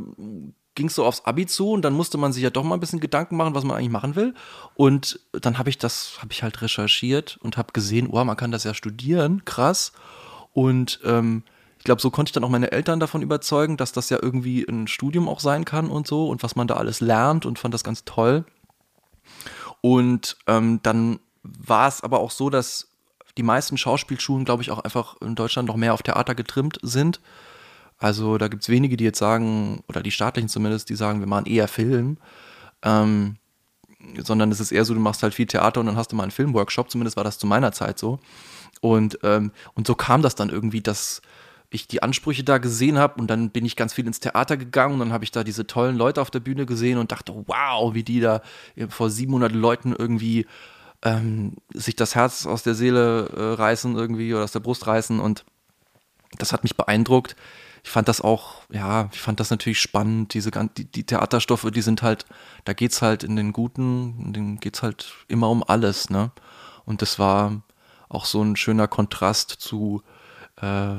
ging 0.75 0.87
es 0.87 0.95
so 0.95 1.05
aufs 1.05 1.25
Abi 1.25 1.47
zu 1.47 1.73
und 1.73 1.83
dann 1.83 1.93
musste 1.93 2.17
man 2.17 2.33
sich 2.33 2.43
ja 2.43 2.51
doch 2.51 2.63
mal 2.63 2.75
ein 2.75 2.81
bisschen 2.81 3.01
Gedanken 3.01 3.37
machen, 3.37 3.55
was 3.55 3.65
man 3.65 3.77
eigentlich 3.77 3.91
machen 3.91 4.17
will. 4.17 4.35
Und 4.75 5.21
dann 5.33 5.59
habe 5.59 5.69
ich 5.69 5.79
das, 5.79 6.19
habe 6.21 6.33
ich 6.33 6.43
halt 6.43 6.63
recherchiert 6.63 7.39
und 7.43 7.57
habe 7.57 7.73
gesehen, 7.73 8.09
oh, 8.11 8.25
man 8.25 8.37
kann 8.37 8.53
das 8.53 8.65
ja 8.65 8.73
studieren, 8.73 9.45
krass. 9.45 9.93
Und 10.53 11.01
ähm, 11.05 11.43
ich 11.81 11.85
glaube, 11.85 12.03
so 12.03 12.11
konnte 12.11 12.29
ich 12.29 12.35
dann 12.35 12.45
auch 12.45 12.51
meine 12.51 12.73
Eltern 12.73 13.01
davon 13.01 13.23
überzeugen, 13.23 13.79
dass 13.79 13.93
das 13.93 14.11
ja 14.11 14.19
irgendwie 14.21 14.67
ein 14.69 14.87
Studium 14.87 15.31
auch 15.31 15.41
sein 15.41 15.65
kann 15.65 15.89
und 15.89 16.07
so 16.07 16.29
und 16.29 16.43
was 16.43 16.55
man 16.55 16.69
da 16.69 16.75
alles 16.75 17.01
lernt 17.01 17.47
und 17.47 17.59
fand 17.59 17.73
das 17.73 17.83
ganz 17.83 18.05
toll. 18.05 18.45
Und 19.81 20.37
ähm, 20.47 20.81
dann 20.83 21.21
war 21.43 21.89
es 21.89 22.03
aber 22.03 22.21
auch 22.21 22.33
so, 22.33 22.51
dass 22.51 22.89
die 23.39 23.43
meisten 23.43 23.79
Schauspielschulen, 23.79 24.45
glaube 24.45 24.63
ich, 24.63 24.71
auch 24.71 24.81
einfach 24.81 25.17
in 25.23 25.35
Deutschland 25.35 25.69
noch 25.69 25.77
mehr 25.77 25.95
auf 25.95 26.03
Theater 26.03 26.35
getrimmt 26.35 26.79
sind. 26.83 27.19
Also 27.97 28.37
da 28.37 28.49
gibt 28.49 28.63
es 28.63 28.69
wenige, 28.69 28.99
die 28.99 29.05
jetzt 29.05 29.19
sagen, 29.19 29.83
oder 29.89 30.03
die 30.03 30.11
staatlichen 30.11 30.51
zumindest, 30.51 30.91
die 30.91 30.97
sagen, 30.97 31.21
wir 31.21 31.27
machen 31.27 31.47
eher 31.47 31.67
Film. 31.67 32.19
Ähm, 32.83 33.37
sondern 34.19 34.53
es 34.53 34.61
ist 34.61 34.71
eher 34.71 34.85
so, 34.85 34.93
du 34.93 35.01
machst 35.01 35.23
halt 35.23 35.33
viel 35.33 35.47
Theater 35.47 35.81
und 35.81 35.87
dann 35.87 35.97
hast 35.97 36.13
du 36.13 36.17
mal 36.17 36.25
einen 36.25 36.31
Filmworkshop, 36.31 36.91
zumindest 36.91 37.17
war 37.17 37.25
das 37.25 37.39
zu 37.39 37.47
meiner 37.47 37.73
Zeit 37.73 37.99
so. 37.99 38.19
Und, 38.83 39.19
ähm, 39.23 39.51
und 39.73 39.87
so 39.87 39.95
kam 39.95 40.21
das 40.21 40.35
dann 40.35 40.51
irgendwie, 40.51 40.83
dass 40.83 41.23
ich 41.71 41.87
die 41.87 42.03
Ansprüche 42.03 42.43
da 42.43 42.59
gesehen 42.59 42.99
habe 42.99 43.21
und 43.21 43.29
dann 43.29 43.51
bin 43.51 43.65
ich 43.65 43.77
ganz 43.77 43.95
viel 43.95 44.07
ins 44.07 44.21
Theater 44.21 44.57
gegangen 44.57 44.95
und 44.95 45.01
dann 45.01 45.13
habe 45.13 45.25
ich 45.25 45.31
da 45.31 45.45
diese 45.45 45.67
tollen 45.67 45.97
Leute 45.97 46.21
auf 46.21 46.31
der 46.31 46.41
Bühne 46.41 46.67
gesehen 46.67 46.99
und 46.99 47.13
dachte, 47.13 47.33
wow, 47.47 47.95
wie 47.95 48.03
die 48.03 48.21
da 48.21 48.43
vor 48.89 49.09
700 49.09 49.53
Leuten 49.53 49.95
irgendwie 49.97 50.47
ähm, 51.03 51.57
sich 51.73 51.97
das 51.97 52.15
Herz 52.15 52.45
aus 52.45 52.65
der 52.65 52.75
Seele 52.75 53.29
äh, 53.29 53.55
reißen 53.55 53.97
irgendwie 53.97 54.35
oder 54.35 54.45
aus 54.45 54.53
der 54.53 54.61
Brust 54.61 54.87
reißen 54.87 55.21
und 55.21 55.45
das 56.39 56.53
hat 56.53 56.63
mich 56.63 56.77
beeindruckt. 56.77 57.37
Ich 57.83 57.91
fand 57.91 58.09
das 58.09 58.21
auch, 58.21 58.63
ja, 58.71 59.09
ich 59.13 59.21
fand 59.21 59.41
das 59.41 59.51
natürlich 59.51 59.81
spannend. 59.81 60.35
Diese 60.35 60.51
die, 60.51 60.85
die 60.85 61.05
Theaterstoffe, 61.05 61.71
die 61.73 61.81
sind 61.81 62.03
halt, 62.03 62.27
da 62.65 62.73
geht's 62.75 63.01
halt 63.01 63.25
in 63.25 63.37
den 63.37 63.53
guten, 63.53 64.21
in 64.27 64.33
den 64.33 64.61
geht's 64.61 64.83
halt 64.83 65.15
immer 65.29 65.49
um 65.49 65.65
alles, 65.67 66.11
ne? 66.11 66.31
Und 66.85 67.01
das 67.01 67.19
war 67.19 67.63
auch 68.09 68.27
so 68.27 68.43
ein 68.43 68.57
schöner 68.57 68.87
Kontrast 68.87 69.51
zu 69.51 70.03
äh, 70.61 70.97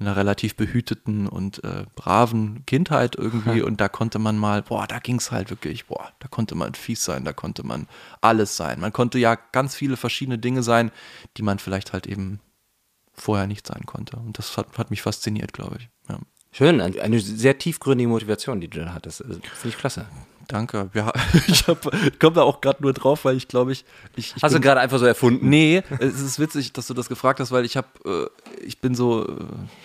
einer 0.00 0.16
relativ 0.16 0.56
behüteten 0.56 1.28
und 1.28 1.62
äh, 1.62 1.84
braven 1.94 2.64
Kindheit 2.66 3.16
irgendwie 3.16 3.62
und 3.62 3.80
da 3.80 3.88
konnte 3.88 4.18
man 4.18 4.38
mal, 4.38 4.62
boah, 4.62 4.86
da 4.86 4.98
ging 4.98 5.16
es 5.16 5.30
halt 5.30 5.50
wirklich, 5.50 5.86
boah, 5.86 6.10
da 6.18 6.28
konnte 6.28 6.54
man 6.54 6.74
fies 6.74 7.04
sein, 7.04 7.24
da 7.24 7.32
konnte 7.32 7.64
man 7.64 7.86
alles 8.20 8.56
sein. 8.56 8.80
Man 8.80 8.92
konnte 8.92 9.18
ja 9.18 9.36
ganz 9.52 9.74
viele 9.74 9.96
verschiedene 9.96 10.38
Dinge 10.38 10.62
sein, 10.62 10.90
die 11.36 11.42
man 11.42 11.58
vielleicht 11.58 11.92
halt 11.92 12.06
eben 12.06 12.40
vorher 13.12 13.46
nicht 13.46 13.66
sein 13.66 13.84
konnte. 13.86 14.16
Und 14.16 14.38
das 14.38 14.56
hat, 14.56 14.78
hat 14.78 14.90
mich 14.90 15.02
fasziniert, 15.02 15.52
glaube 15.52 15.76
ich. 15.78 15.88
Ja. 16.08 16.18
Schön, 16.52 16.80
eine 16.80 17.20
sehr 17.20 17.58
tiefgründige 17.58 18.08
Motivation, 18.08 18.60
die 18.60 18.68
du 18.68 18.84
da 18.84 18.92
hattest. 18.92 19.22
Also, 19.22 19.34
Finde 19.34 19.68
ich 19.68 19.78
klasse. 19.78 20.06
Danke. 20.50 20.90
Ja, 20.94 21.12
ich 21.46 21.64
komme 22.18 22.34
da 22.34 22.42
auch 22.42 22.60
gerade 22.60 22.82
nur 22.82 22.92
drauf, 22.92 23.24
weil 23.24 23.36
ich 23.36 23.46
glaube 23.48 23.72
ich, 23.72 23.84
ich, 24.16 24.34
ich 24.36 24.42
Hast 24.42 24.54
du 24.54 24.60
gerade 24.60 24.80
einfach 24.80 24.98
so 24.98 25.06
erfunden? 25.06 25.48
Nee, 25.48 25.82
es 26.00 26.20
ist 26.20 26.38
witzig, 26.40 26.72
dass 26.72 26.86
du 26.88 26.94
das 26.94 27.08
gefragt 27.08 27.38
hast, 27.40 27.52
weil 27.52 27.64
ich 27.64 27.76
habe, 27.76 27.88
äh, 28.04 28.64
ich 28.64 28.80
bin 28.80 28.94
so, 28.94 29.26
äh, 29.26 29.32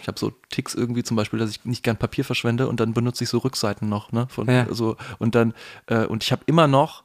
ich 0.01 0.07
habe 0.07 0.17
so 0.19 0.31
Ticks 0.49 0.73
irgendwie 0.73 1.03
zum 1.03 1.15
Beispiel, 1.17 1.37
dass 1.39 1.51
ich 1.51 1.65
nicht 1.65 1.83
gern 1.83 1.97
Papier 1.97 2.25
verschwende 2.25 2.67
und 2.67 2.79
dann 2.79 2.93
benutze 2.93 3.23
ich 3.23 3.29
so 3.29 3.37
Rückseiten 3.37 3.89
noch, 3.89 4.11
ne? 4.11 4.27
Von, 4.29 4.49
Ja. 4.49 4.65
so, 4.71 4.97
und 5.19 5.35
dann, 5.35 5.53
äh, 5.87 6.05
und 6.05 6.23
ich 6.23 6.31
habe 6.31 6.41
immer 6.47 6.67
noch 6.67 7.03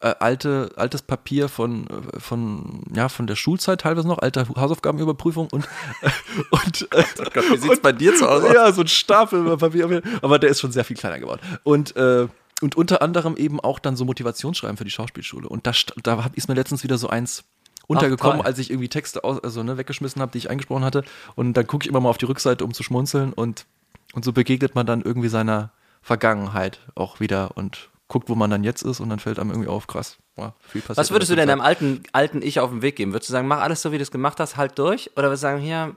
äh, 0.00 0.14
alte, 0.20 0.70
altes 0.76 1.02
Papier 1.02 1.48
von, 1.48 1.86
äh, 1.88 2.20
von, 2.20 2.84
ja, 2.94 3.08
von 3.08 3.26
der 3.26 3.36
Schulzeit 3.36 3.80
teilweise 3.80 4.06
noch, 4.06 4.18
alte 4.18 4.46
Hausaufgabenüberprüfung 4.48 5.48
und, 5.50 5.66
und, 6.50 6.88
äh, 6.92 7.04
Gott, 7.34 7.50
wie 7.50 7.56
sieht's 7.56 7.80
bei 7.80 7.92
dir 7.92 8.14
zu 8.14 8.28
Hause 8.28 8.48
aus? 8.48 8.54
ja, 8.54 8.72
so 8.72 8.82
ein 8.82 8.88
Stapel 8.88 9.56
Papier, 9.56 10.02
aber 10.22 10.38
der 10.38 10.50
ist 10.50 10.60
schon 10.60 10.70
sehr 10.72 10.84
viel 10.84 10.96
kleiner 10.96 11.18
geworden. 11.18 11.40
Und, 11.64 11.96
äh, 11.96 12.28
und 12.60 12.76
unter 12.76 13.02
anderem 13.02 13.36
eben 13.36 13.60
auch 13.60 13.78
dann 13.78 13.96
so 13.96 14.04
Motivationsschreiben 14.04 14.76
für 14.76 14.84
die 14.84 14.90
Schauspielschule. 14.90 15.48
Und 15.48 15.66
da, 15.66 15.72
da 16.02 16.24
hab, 16.24 16.36
ist 16.36 16.48
mir 16.48 16.54
letztens 16.54 16.82
wieder 16.82 16.98
so 16.98 17.08
eins 17.08 17.44
untergekommen, 17.86 18.38
toll. 18.38 18.46
als 18.46 18.58
ich 18.58 18.70
irgendwie 18.70 18.88
Texte 18.88 19.24
aus, 19.24 19.42
also, 19.42 19.62
ne, 19.62 19.78
weggeschmissen 19.78 20.20
habe, 20.20 20.32
die 20.32 20.38
ich 20.38 20.50
eingesprochen 20.50 20.84
hatte. 20.84 21.04
Und 21.36 21.54
dann 21.54 21.66
gucke 21.66 21.84
ich 21.84 21.88
immer 21.88 22.00
mal 22.00 22.10
auf 22.10 22.18
die 22.18 22.26
Rückseite, 22.26 22.64
um 22.64 22.74
zu 22.74 22.82
schmunzeln. 22.82 23.32
Und, 23.32 23.66
und 24.12 24.24
so 24.24 24.32
begegnet 24.32 24.74
man 24.74 24.86
dann 24.86 25.02
irgendwie 25.02 25.28
seiner 25.28 25.70
Vergangenheit 26.02 26.80
auch 26.94 27.20
wieder 27.20 27.56
und 27.56 27.90
guckt, 28.08 28.28
wo 28.28 28.34
man 28.34 28.50
dann 28.50 28.64
jetzt 28.64 28.82
ist. 28.82 29.00
Und 29.00 29.08
dann 29.08 29.20
fällt 29.20 29.38
einem 29.38 29.50
irgendwie 29.50 29.68
auf, 29.68 29.86
krass, 29.86 30.18
ja, 30.36 30.54
viel 30.66 30.80
passiert. 30.80 30.98
Was 30.98 31.10
würdest 31.10 31.30
du 31.30 31.36
denn 31.36 31.48
deinem 31.48 31.60
alten, 31.60 32.02
alten 32.12 32.42
Ich 32.42 32.58
auf 32.60 32.70
den 32.70 32.82
Weg 32.82 32.96
geben? 32.96 33.12
Würdest 33.12 33.30
du 33.30 33.32
sagen, 33.32 33.46
mach 33.46 33.60
alles 33.60 33.82
so, 33.82 33.92
wie 33.92 33.98
du 33.98 34.02
es 34.02 34.10
gemacht 34.10 34.40
hast, 34.40 34.56
halt 34.56 34.78
durch? 34.78 35.10
Oder 35.16 35.28
würdest 35.28 35.44
du 35.44 35.46
sagen, 35.46 35.60
hier, 35.60 35.96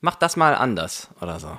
mach 0.00 0.16
das 0.16 0.36
mal 0.36 0.54
anders 0.54 1.08
oder 1.20 1.38
so? 1.38 1.56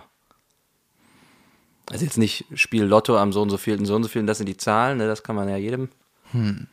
Also 1.91 2.05
jetzt 2.05 2.17
nicht 2.17 2.45
Spiel 2.53 2.83
Lotto 2.83 3.17
am 3.17 3.33
so 3.33 3.41
und 3.41 3.50
so 3.50 3.57
vielen, 3.57 3.86
so 3.86 3.95
und 3.95 4.03
so 4.03 4.10
vielen, 4.10 4.25
das 4.25 4.38
sind 4.38 4.48
die 4.48 4.57
Zahlen, 4.57 4.98
ne? 4.98 5.07
das 5.07 5.24
kann 5.24 5.36
man 5.36 5.50
ja 5.50 5.57
jedem. 5.57 5.89
Hm. 6.31 6.67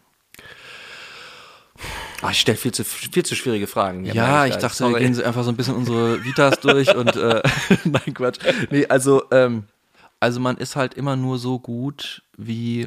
ich 2.30 2.40
stelle 2.40 2.56
viel 2.56 2.72
zu, 2.72 2.84
viel 2.84 3.24
zu 3.24 3.34
schwierige 3.34 3.66
Fragen. 3.66 4.04
Ja, 4.04 4.46
ich 4.46 4.56
dachte, 4.56 4.84
wir 4.84 4.90
Sorry. 4.90 5.02
gehen 5.02 5.14
so 5.14 5.24
einfach 5.24 5.42
so 5.42 5.50
ein 5.50 5.56
bisschen 5.56 5.74
unsere 5.74 6.24
Vitas 6.24 6.60
durch 6.60 6.94
und 6.94 7.16
äh, 7.16 7.42
nein, 7.84 8.14
Quatsch. 8.14 8.38
Nee, 8.70 8.86
also, 8.86 9.24
ähm, 9.32 9.64
also 10.20 10.38
man 10.38 10.56
ist 10.56 10.76
halt 10.76 10.94
immer 10.94 11.16
nur 11.16 11.38
so 11.38 11.58
gut 11.58 12.22
wie 12.36 12.86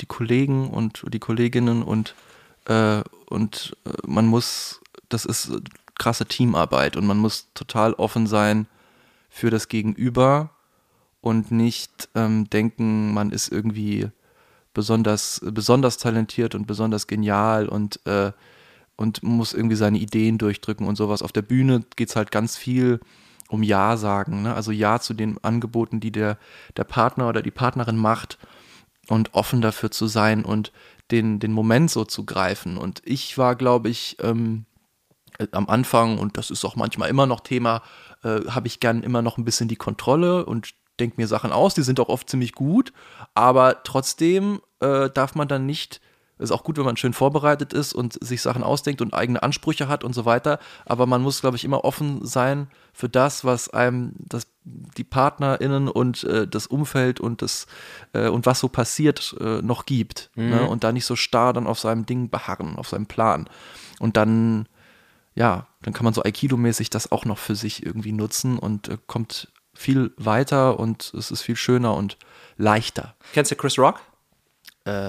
die 0.00 0.06
Kollegen 0.06 0.70
und 0.70 1.02
die 1.08 1.18
Kolleginnen 1.20 1.82
und, 1.82 2.14
äh, 2.66 3.02
und 3.26 3.76
äh, 3.84 3.90
man 4.06 4.26
muss, 4.26 4.80
das 5.08 5.24
ist 5.24 5.50
krasse 5.98 6.26
Teamarbeit 6.26 6.96
und 6.96 7.06
man 7.06 7.18
muss 7.18 7.48
total 7.54 7.94
offen 7.94 8.28
sein 8.28 8.66
für 9.28 9.50
das 9.50 9.68
Gegenüber 9.68 10.53
und 11.24 11.50
nicht 11.50 12.10
ähm, 12.14 12.50
denken, 12.50 13.14
man 13.14 13.30
ist 13.30 13.50
irgendwie 13.50 14.10
besonders, 14.74 15.40
besonders 15.42 15.96
talentiert 15.96 16.54
und 16.54 16.66
besonders 16.66 17.06
genial 17.06 17.66
und, 17.66 17.98
äh, 18.04 18.32
und 18.96 19.22
muss 19.22 19.54
irgendwie 19.54 19.76
seine 19.76 19.96
Ideen 19.96 20.36
durchdrücken 20.36 20.86
und 20.86 20.96
sowas. 20.96 21.22
Auf 21.22 21.32
der 21.32 21.40
Bühne 21.40 21.82
geht 21.96 22.10
es 22.10 22.16
halt 22.16 22.30
ganz 22.30 22.58
viel 22.58 23.00
um 23.48 23.62
Ja 23.62 23.96
sagen, 23.96 24.42
ne? 24.42 24.54
also 24.54 24.70
Ja 24.70 25.00
zu 25.00 25.14
den 25.14 25.42
Angeboten, 25.42 25.98
die 25.98 26.12
der, 26.12 26.36
der 26.76 26.84
Partner 26.84 27.30
oder 27.30 27.40
die 27.40 27.50
Partnerin 27.50 27.96
macht 27.96 28.36
und 29.08 29.32
offen 29.32 29.62
dafür 29.62 29.90
zu 29.90 30.06
sein 30.08 30.44
und 30.44 30.72
den, 31.10 31.40
den 31.40 31.52
Moment 31.52 31.90
so 31.90 32.04
zu 32.04 32.26
greifen. 32.26 32.76
Und 32.76 33.00
ich 33.02 33.38
war, 33.38 33.56
glaube 33.56 33.88
ich, 33.88 34.18
ähm, 34.20 34.66
äh, 35.38 35.46
am 35.52 35.70
Anfang, 35.70 36.18
und 36.18 36.36
das 36.36 36.50
ist 36.50 36.66
auch 36.66 36.76
manchmal 36.76 37.08
immer 37.08 37.24
noch 37.24 37.40
Thema, 37.40 37.82
äh, 38.24 38.40
habe 38.50 38.66
ich 38.66 38.78
gern 38.78 39.02
immer 39.02 39.22
noch 39.22 39.38
ein 39.38 39.46
bisschen 39.46 39.68
die 39.68 39.76
Kontrolle 39.76 40.44
und 40.44 40.74
denke 41.00 41.20
mir 41.20 41.26
Sachen 41.26 41.52
aus, 41.52 41.74
die 41.74 41.82
sind 41.82 42.00
auch 42.00 42.08
oft 42.08 42.28
ziemlich 42.28 42.52
gut, 42.52 42.92
aber 43.34 43.82
trotzdem 43.84 44.60
äh, 44.80 45.10
darf 45.10 45.34
man 45.34 45.48
dann 45.48 45.66
nicht, 45.66 46.00
ist 46.38 46.50
auch 46.50 46.64
gut, 46.64 46.76
wenn 46.76 46.84
man 46.84 46.96
schön 46.96 47.12
vorbereitet 47.12 47.72
ist 47.72 47.94
und 47.94 48.22
sich 48.24 48.42
Sachen 48.42 48.62
ausdenkt 48.62 49.00
und 49.00 49.14
eigene 49.14 49.42
Ansprüche 49.42 49.88
hat 49.88 50.04
und 50.04 50.14
so 50.14 50.24
weiter, 50.24 50.58
aber 50.84 51.06
man 51.06 51.22
muss, 51.22 51.40
glaube 51.40 51.56
ich, 51.56 51.64
immer 51.64 51.84
offen 51.84 52.24
sein 52.24 52.68
für 52.92 53.08
das, 53.08 53.44
was 53.44 53.68
einem 53.70 54.14
das, 54.18 54.46
die 54.64 55.04
PartnerInnen 55.04 55.88
und 55.88 56.24
äh, 56.24 56.46
das 56.46 56.66
Umfeld 56.66 57.20
und 57.20 57.42
das 57.42 57.66
äh, 58.12 58.28
und 58.28 58.46
was 58.46 58.60
so 58.60 58.68
passiert 58.68 59.36
äh, 59.40 59.62
noch 59.62 59.86
gibt. 59.86 60.30
Ne? 60.36 60.68
Und 60.68 60.84
da 60.84 60.92
nicht 60.92 61.06
so 61.06 61.16
starr 61.16 61.52
dann 61.52 61.66
auf 61.66 61.78
seinem 61.78 62.06
Ding 62.06 62.30
beharren, 62.30 62.76
auf 62.76 62.88
seinem 62.88 63.06
Plan. 63.06 63.48
Und 64.00 64.16
dann 64.16 64.66
ja, 65.34 65.66
dann 65.82 65.92
kann 65.92 66.04
man 66.04 66.14
so 66.14 66.22
Aikido-mäßig 66.22 66.90
das 66.90 67.10
auch 67.10 67.24
noch 67.24 67.38
für 67.38 67.56
sich 67.56 67.84
irgendwie 67.84 68.12
nutzen 68.12 68.58
und 68.58 68.88
äh, 68.88 68.98
kommt 69.06 69.48
viel 69.74 70.12
weiter 70.16 70.78
und 70.78 71.12
es 71.14 71.30
ist 71.30 71.42
viel 71.42 71.56
schöner 71.56 71.94
und 71.94 72.16
leichter. 72.56 73.14
Kennst 73.32 73.50
du 73.50 73.56
Chris 73.56 73.78
Rock? 73.78 74.00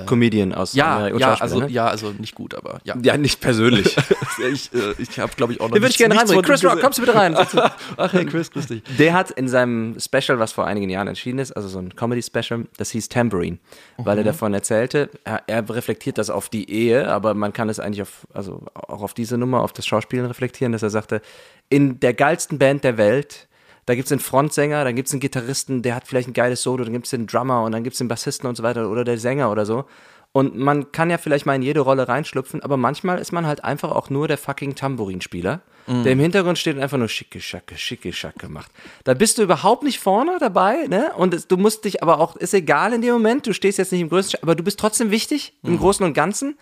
Comedian 0.05 0.53
aus 0.53 0.73
Ja, 0.73 1.09
ja, 1.09 1.33
also, 1.33 1.59
ne? 1.59 1.69
ja, 1.69 1.87
also 1.87 2.13
nicht 2.17 2.33
gut, 2.33 2.53
aber 2.55 2.79
ja. 2.85 2.95
ja, 3.03 3.17
nicht 3.17 3.41
persönlich. 3.41 3.97
ich 4.53 4.73
äh, 4.73 4.93
ich 4.97 5.19
habe, 5.19 5.33
glaube 5.35 5.51
ich, 5.51 5.59
auch 5.59 5.67
noch 5.67 5.73
Den 5.73 5.81
würde 5.81 5.91
ich 5.91 5.97
gerne 5.97 6.15
reinbringen. 6.17 6.45
Chris 6.45 6.63
Rock, 6.63 6.79
kommst 6.79 6.97
du 6.97 7.01
bitte 7.01 7.13
rein? 7.13 7.35
Ach 7.97 8.13
hey, 8.13 8.25
Chris, 8.25 8.51
grüß 8.51 8.67
dich. 8.67 8.83
Der 8.97 9.11
hat 9.11 9.31
in 9.31 9.49
seinem 9.49 9.97
Special, 9.99 10.39
was 10.39 10.53
vor 10.53 10.65
einigen 10.65 10.89
Jahren 10.89 11.09
erschienen 11.09 11.39
ist, 11.39 11.51
also 11.51 11.67
so 11.67 11.79
ein 11.79 11.93
Comedy-Special, 11.93 12.67
das 12.77 12.91
hieß 12.91 13.09
Tambourine, 13.09 13.57
weil 13.97 14.17
er 14.19 14.23
davon 14.23 14.53
erzählte, 14.53 15.09
er, 15.25 15.43
er 15.47 15.69
reflektiert 15.69 16.17
das 16.19 16.29
auf 16.29 16.47
die 16.47 16.69
Ehe, 16.71 17.09
aber 17.11 17.33
man 17.33 17.51
kann 17.51 17.67
es 17.67 17.81
eigentlich 17.81 18.03
auf, 18.03 18.27
also 18.33 18.63
auch 18.75 19.01
auf 19.01 19.13
diese 19.13 19.37
Nummer, 19.37 19.61
auf 19.61 19.73
das 19.73 19.85
Schauspielen 19.85 20.25
reflektieren, 20.25 20.71
dass 20.71 20.83
er 20.83 20.89
sagte, 20.89 21.21
in 21.67 21.99
der 21.99 22.13
geilsten 22.13 22.59
Band 22.59 22.85
der 22.85 22.97
Welt, 22.97 23.49
da 23.85 23.95
gibt 23.95 24.07
es 24.07 24.11
einen 24.11 24.21
Frontsänger, 24.21 24.83
dann 24.83 24.95
gibt 24.95 25.07
es 25.07 25.13
einen 25.13 25.19
Gitarristen, 25.19 25.81
der 25.81 25.95
hat 25.95 26.07
vielleicht 26.07 26.27
ein 26.27 26.33
geiles 26.33 26.63
Solo, 26.63 26.83
dann 26.83 26.93
gibt 26.93 27.05
es 27.05 27.11
den 27.11 27.27
Drummer 27.27 27.63
und 27.63 27.71
dann 27.71 27.83
gibt 27.83 27.93
es 27.93 27.99
den 27.99 28.07
Bassisten 28.07 28.47
und 28.49 28.55
so 28.55 28.63
weiter 28.63 28.89
oder 28.89 29.03
der 29.03 29.17
Sänger 29.17 29.51
oder 29.51 29.65
so. 29.65 29.85
Und 30.31 30.57
man 30.57 30.91
kann 30.91 31.09
ja 31.09 31.17
vielleicht 31.17 31.45
mal 31.45 31.55
in 31.55 31.61
jede 31.61 31.79
Rolle 31.79 32.09
reinschlüpfen, 32.09 32.61
aber 32.61 32.75
manchmal 32.75 33.19
ist 33.19 33.31
man 33.31 33.45
halt 33.47 33.63
einfach 33.63 33.91
auch 33.91 34.09
nur 34.09 34.27
der 34.27 34.37
fucking 34.37 34.75
Tambourinspieler, 34.75 35.61
der 35.87 36.11
im 36.11 36.19
Hintergrund 36.19 36.57
steht 36.57 36.75
und 36.75 36.81
einfach 36.81 36.97
nur 36.97 37.07
schicke 37.07 37.39
Schacke, 37.39 37.77
schicke 37.77 38.11
Schacke 38.11 38.49
macht. 38.49 38.71
Da 39.05 39.13
bist 39.13 39.37
du 39.37 39.43
überhaupt 39.43 39.83
nicht 39.83 39.99
vorne 39.99 40.37
dabei, 40.39 40.87
ne? 40.87 41.11
Und 41.15 41.33
es, 41.33 41.47
du 41.47 41.55
musst 41.57 41.85
dich 41.85 42.01
aber 42.01 42.19
auch, 42.19 42.35
ist 42.35 42.53
egal 42.55 42.91
in 42.91 43.01
dem 43.01 43.13
Moment, 43.13 43.45
du 43.47 43.53
stehst 43.53 43.77
jetzt 43.77 43.91
nicht 43.91 44.01
im 44.01 44.09
größten, 44.09 44.39
aber 44.41 44.55
du 44.55 44.63
bist 44.63 44.79
trotzdem 44.79 45.09
wichtig 45.11 45.53
im 45.63 45.77
Großen 45.77 46.03
und 46.05 46.13
Ganzen 46.13 46.57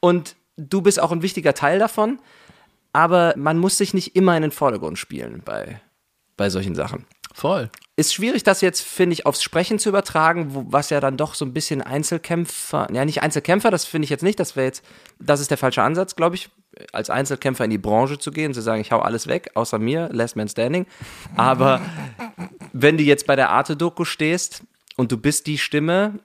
und 0.00 0.36
du 0.56 0.80
bist 0.80 0.98
auch 0.98 1.10
ein 1.12 1.22
wichtiger 1.22 1.52
Teil 1.54 1.78
davon, 1.80 2.20
aber 2.92 3.34
man 3.36 3.58
muss 3.58 3.76
sich 3.76 3.92
nicht 3.92 4.16
immer 4.16 4.36
in 4.36 4.42
den 4.42 4.52
Vordergrund 4.52 4.96
spielen 4.96 5.42
bei, 5.44 5.80
bei 6.38 6.48
solchen 6.48 6.74
Sachen 6.74 7.04
Voll. 7.34 7.68
ist 7.96 8.14
schwierig, 8.14 8.42
das 8.42 8.62
jetzt, 8.62 8.80
finde 8.80 9.12
ich, 9.12 9.26
aufs 9.26 9.42
Sprechen 9.42 9.78
zu 9.78 9.90
übertragen, 9.90 10.54
wo, 10.54 10.64
was 10.68 10.88
ja 10.88 11.00
dann 11.00 11.18
doch 11.18 11.34
so 11.34 11.44
ein 11.44 11.52
bisschen 11.52 11.82
Einzelkämpfer, 11.82 12.88
ja, 12.90 13.04
nicht 13.04 13.22
Einzelkämpfer, 13.22 13.70
das 13.70 13.84
finde 13.84 14.04
ich 14.04 14.10
jetzt 14.10 14.22
nicht, 14.22 14.40
das 14.40 14.56
wäre 14.56 14.66
jetzt, 14.66 14.82
das 15.20 15.40
ist 15.40 15.50
der 15.50 15.58
falsche 15.58 15.82
Ansatz, 15.82 16.16
glaube 16.16 16.36
ich, 16.36 16.48
als 16.92 17.10
Einzelkämpfer 17.10 17.64
in 17.64 17.70
die 17.70 17.78
Branche 17.78 18.18
zu 18.18 18.30
gehen, 18.30 18.54
zu 18.54 18.62
sagen, 18.62 18.80
ich 18.80 18.92
hau 18.92 19.00
alles 19.00 19.26
weg, 19.26 19.50
außer 19.54 19.78
mir, 19.78 20.08
Last 20.12 20.36
Man 20.36 20.48
Standing. 20.48 20.86
Aber 21.36 21.80
wenn 22.72 22.96
du 22.96 23.02
jetzt 23.02 23.26
bei 23.26 23.36
der 23.36 23.50
Arte-Doku 23.50 24.04
stehst 24.04 24.62
und 24.96 25.12
du 25.12 25.18
bist 25.18 25.46
die 25.46 25.58
Stimme, 25.58 26.20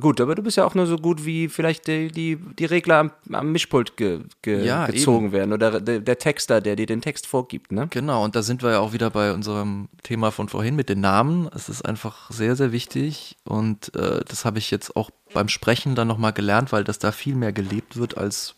gut, 0.00 0.20
aber 0.20 0.34
du 0.34 0.42
bist 0.42 0.56
ja 0.56 0.64
auch 0.64 0.74
nur 0.74 0.86
so 0.86 0.96
gut, 0.96 1.24
wie 1.24 1.48
vielleicht 1.48 1.86
die, 1.86 2.08
die, 2.08 2.36
die 2.36 2.64
Regler 2.64 2.96
am, 2.96 3.10
am 3.32 3.52
Mischpult 3.52 3.96
ge, 3.96 4.20
ge, 4.42 4.64
Ja, 4.64 4.86
gezogen 4.86 5.30
werden 5.30 5.52
oder 5.52 5.80
der, 5.80 6.00
der 6.00 6.18
Texter, 6.18 6.60
der 6.60 6.74
dir 6.74 6.86
den 6.86 7.00
Text 7.00 7.26
vorgibt, 7.26 7.70
ne? 7.70 7.86
Genau, 7.90 8.24
und 8.24 8.34
da 8.34 8.42
sind 8.42 8.62
wir 8.62 8.72
ja 8.72 8.78
auch 8.80 8.92
wieder 8.92 9.10
bei 9.10 9.32
unserem 9.32 9.88
Thema 10.02 10.32
von 10.32 10.48
vorhin 10.48 10.74
mit 10.74 10.88
den 10.88 11.00
Namen. 11.00 11.48
Es 11.54 11.68
ist 11.68 11.82
einfach 11.82 12.30
sehr, 12.30 12.56
sehr 12.56 12.72
wichtig 12.72 13.36
und 13.44 13.94
äh, 13.94 14.24
das 14.26 14.44
habe 14.44 14.58
ich 14.58 14.72
jetzt 14.72 14.96
auch 14.96 15.10
beim 15.32 15.48
Sprechen 15.48 15.94
dann 15.94 16.08
nochmal 16.08 16.32
gelernt, 16.32 16.72
weil 16.72 16.82
das 16.82 16.98
da 16.98 17.12
viel 17.12 17.36
mehr 17.36 17.52
gelebt 17.52 17.96
wird 17.96 18.18
als, 18.18 18.56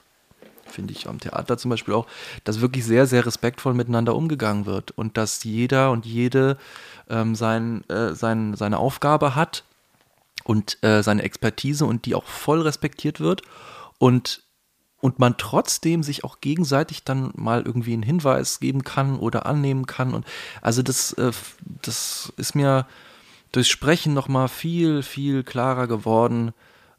finde 0.67 0.95
ich, 0.95 1.07
am 1.07 1.21
Theater 1.21 1.59
zum 1.59 1.71
Beispiel 1.71 1.93
auch, 1.93 2.07
dass 2.45 2.63
wirklich 2.63 2.87
sehr, 2.87 3.07
sehr 3.07 3.27
respektvoll 3.27 3.75
miteinander 3.75 4.17
umgegangen 4.17 4.65
wird 4.65 4.93
und 4.93 5.19
dass 5.19 5.45
jeder 5.45 5.91
und 5.91 6.07
jede 6.07 6.57
ähm, 7.11 7.35
sein, 7.35 7.85
äh, 7.91 8.15
sein, 8.15 8.55
seine 8.55 8.79
Aufgabe 8.79 9.35
hat 9.35 9.65
und 10.47 10.83
äh, 10.85 11.03
seine 11.03 11.23
Expertise 11.23 11.85
und 11.85 12.07
die 12.07 12.15
auch 12.15 12.25
voll 12.25 12.63
respektiert 12.63 13.21
wird 13.21 13.43
und 13.99 14.45
und 14.99 15.19
man 15.19 15.37
trotzdem 15.37 16.03
sich 16.03 16.25
auch 16.25 16.41
gegenseitig 16.41 17.05
dann 17.05 17.31
mal 17.35 17.63
irgendwie 17.63 17.93
einen 17.93 18.03
Hinweis 18.03 18.61
geben 18.61 18.83
kann 18.83 19.19
oder 19.19 19.45
annehmen 19.45 19.87
kann 19.87 20.15
und 20.15 20.25
also 20.63 20.83
das 20.83 21.13
äh, 21.15 21.33
das 21.83 22.33
ist 22.37 22.55
mir 22.55 22.87
durchs 23.53 23.69
Sprechen 23.69 24.15
noch 24.15 24.29
mal 24.29 24.49
viel 24.49 25.03
viel 25.03 25.43
klarer 25.43 25.87
geworden. 25.89 26.53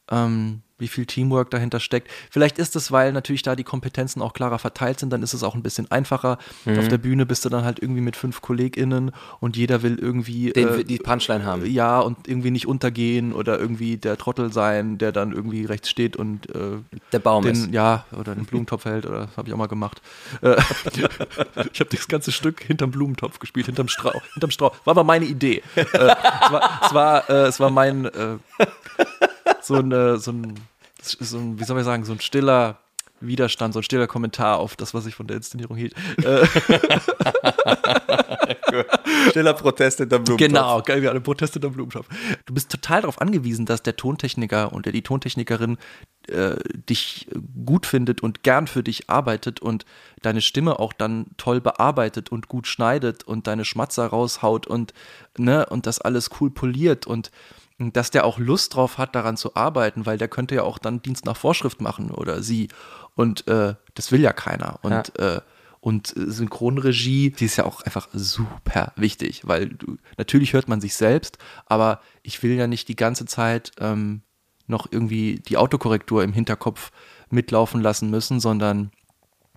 Ähm, 0.10 0.62
wie 0.80 0.88
viel 0.88 1.06
Teamwork 1.06 1.50
dahinter 1.50 1.80
steckt. 1.80 2.10
Vielleicht 2.30 2.60
ist 2.60 2.76
es, 2.76 2.92
weil 2.92 3.12
natürlich 3.14 3.42
da 3.42 3.56
die 3.56 3.64
Kompetenzen 3.64 4.22
auch 4.22 4.34
klarer 4.34 4.60
verteilt 4.60 5.00
sind, 5.00 5.12
dann 5.12 5.24
ist 5.24 5.34
es 5.34 5.44
auch 5.44 5.56
ein 5.56 5.64
bisschen 5.64 5.90
einfacher. 5.92 6.38
Mhm. 6.66 6.80
Auf 6.80 6.88
der 6.88 6.98
Bühne 7.00 7.26
bist 7.26 7.46
du 7.46 7.50
dann 7.50 7.64
halt 7.66 7.80
irgendwie 7.80 8.02
mit 8.02 8.16
fünf 8.16 8.42
KollegInnen 8.42 9.12
und 9.40 9.58
jeder 9.58 9.82
will 9.82 9.98
irgendwie 10.00 10.52
Den, 10.52 10.68
äh, 10.68 10.84
die 10.84 10.98
Punchline 10.98 11.46
haben. 11.46 11.66
ja 11.66 12.00
und 12.00 12.28
irgendwie 12.28 12.52
nicht 12.52 12.68
untergehen 12.68 13.34
oder 13.34 13.60
irgendwie 13.60 13.98
der 13.98 14.18
Trottel 14.18 14.54
sein, 14.54 14.98
der 14.98 15.12
dann 15.12 15.32
irgendwie 15.32 15.66
rechts 15.66 15.90
steht 15.90 16.16
und 16.16 16.54
äh, 16.56 16.78
Der 17.12 17.20
Baum 17.20 17.44
den, 17.44 17.54
ist. 17.54 17.72
ja, 17.72 18.06
oder 18.18 18.36
den 18.36 18.46
Blumentopf 18.46 18.86
hält, 18.86 19.06
oder 19.06 19.26
das 19.28 19.38
habe 19.38 19.48
ich 19.48 19.54
auch 19.54 19.58
mal 19.58 19.68
gemacht. 19.68 20.02
Äh, 20.42 20.56
ich 21.74 21.80
habe 21.80 21.90
das 21.92 22.08
ganze 22.08 22.32
Stück 22.32 22.62
hinterm 22.62 22.92
Blumentopf 22.92 23.40
gespielt, 23.40 23.66
hinterm 23.66 23.88
Strauch. 23.88 24.22
Hinterm 24.34 24.52
Strauch. 24.52 24.76
War 24.86 24.92
aber 24.92 25.04
meine 25.04 25.26
Idee. 25.26 25.64
Äh, 25.76 25.86
es 25.92 26.52
war, 26.52 26.82
es 26.86 26.94
war, 26.94 27.30
äh, 27.30 27.34
es 27.48 27.60
war 27.60 27.70
mein, 27.70 28.06
äh, 28.06 28.38
so, 29.68 29.76
ein, 29.76 29.92
äh, 29.92 30.18
so, 30.18 30.32
ein, 30.32 30.60
so 31.02 31.38
ein, 31.38 31.60
wie 31.60 31.64
soll 31.64 31.76
man 31.76 31.86
sagen, 31.86 32.06
so 32.06 32.14
ein 32.14 32.22
stiller 32.22 32.80
Widerstand, 33.20 33.74
so 33.74 33.80
ein 33.80 33.84
stiller 33.84 34.08
Kommentar 34.08 34.60
auf 34.60 34.76
das, 34.76 34.94
was 34.94 35.06
ich 35.06 35.16
von 35.16 35.28
der 35.28 35.38
Inszenierung 35.38 35.76
hielt. 35.76 35.96
Äh, 36.24 36.46
Stiller 39.30 39.54
Protest 39.54 40.00
hinter 40.00 40.20
Blumentopf. 40.20 40.38
Genau, 40.38 40.82
geil, 40.82 41.02
wie 41.02 41.10
eine 41.10 41.22
Protest 41.22 41.56
in 41.56 41.62
der 41.62 41.70
Blumentopf. 41.70 42.08
Du 42.46 42.54
bist 42.54 42.72
total 42.72 43.02
darauf 43.02 43.20
angewiesen, 43.22 43.66
dass 43.66 43.82
der 43.82 43.96
Tontechniker 43.96 44.72
und 44.72 44.86
die 44.86 45.02
Tontechnikerin 45.02 45.78
äh, 46.28 46.56
dich 46.90 47.28
gut 47.66 47.86
findet 47.86 48.22
und 48.22 48.44
gern 48.44 48.68
für 48.68 48.84
dich 48.84 49.10
arbeitet 49.10 49.62
und 49.62 49.86
deine 50.22 50.42
Stimme 50.42 50.80
auch 50.80 50.94
dann 50.94 51.28
toll 51.38 51.62
bearbeitet 51.62 52.32
und 52.32 52.48
gut 52.48 52.68
schneidet 52.68 53.24
und 53.24 53.48
deine 53.48 53.66
Schmatzer 53.66 54.08
raushaut 54.08 54.68
und, 54.68 54.94
ne, 55.38 55.66
und 55.66 55.88
das 55.88 56.00
alles 56.00 56.30
cool 56.40 56.50
poliert 56.50 57.08
und 57.08 57.32
dass 57.80 58.12
der 58.12 58.26
auch 58.26 58.40
Lust 58.40 58.76
drauf 58.76 58.98
hat, 58.98 59.16
daran 59.16 59.38
zu 59.38 59.56
arbeiten, 59.56 60.06
weil 60.06 60.18
der 60.18 60.28
könnte 60.28 60.56
ja 60.56 60.64
auch 60.64 60.80
dann 60.80 61.02
Dienst 61.02 61.26
nach 61.26 61.38
Vorschrift 61.38 61.82
machen 61.82 62.10
oder 62.12 62.42
sie. 62.42 62.70
Und 63.16 63.48
äh, 63.48 63.76
das 63.94 64.12
will 64.12 64.22
ja 64.22 64.34
keiner. 64.34 64.80
Und 64.82 65.18
äh, 65.20 65.42
und 65.80 66.18
äh, 66.18 66.30
Synchronregie, 66.30 67.32
die 67.32 67.46
ist 67.46 67.56
ja 67.56 67.66
auch 67.66 67.82
einfach 67.82 68.10
super 68.12 68.92
wichtig, 68.96 69.48
weil 69.48 69.70
du, 69.70 69.98
natürlich 70.18 70.54
hört 70.54 70.68
man 70.68 70.82
sich 70.82 70.96
selbst, 70.96 71.38
aber 71.66 72.02
ich 72.24 72.42
will 72.44 72.54
ja 72.54 72.68
nicht 72.68 72.88
die 72.88 72.96
ganze 72.96 73.26
Zeit 73.26 73.72
ähm, 73.80 74.22
noch 74.66 74.92
irgendwie 74.92 75.36
die 75.48 75.56
Autokorrektur 75.56 76.24
im 76.24 76.34
Hinterkopf 76.34 76.92
mitlaufen 77.30 77.82
lassen 77.82 78.10
müssen, 78.10 78.40
sondern 78.40 78.92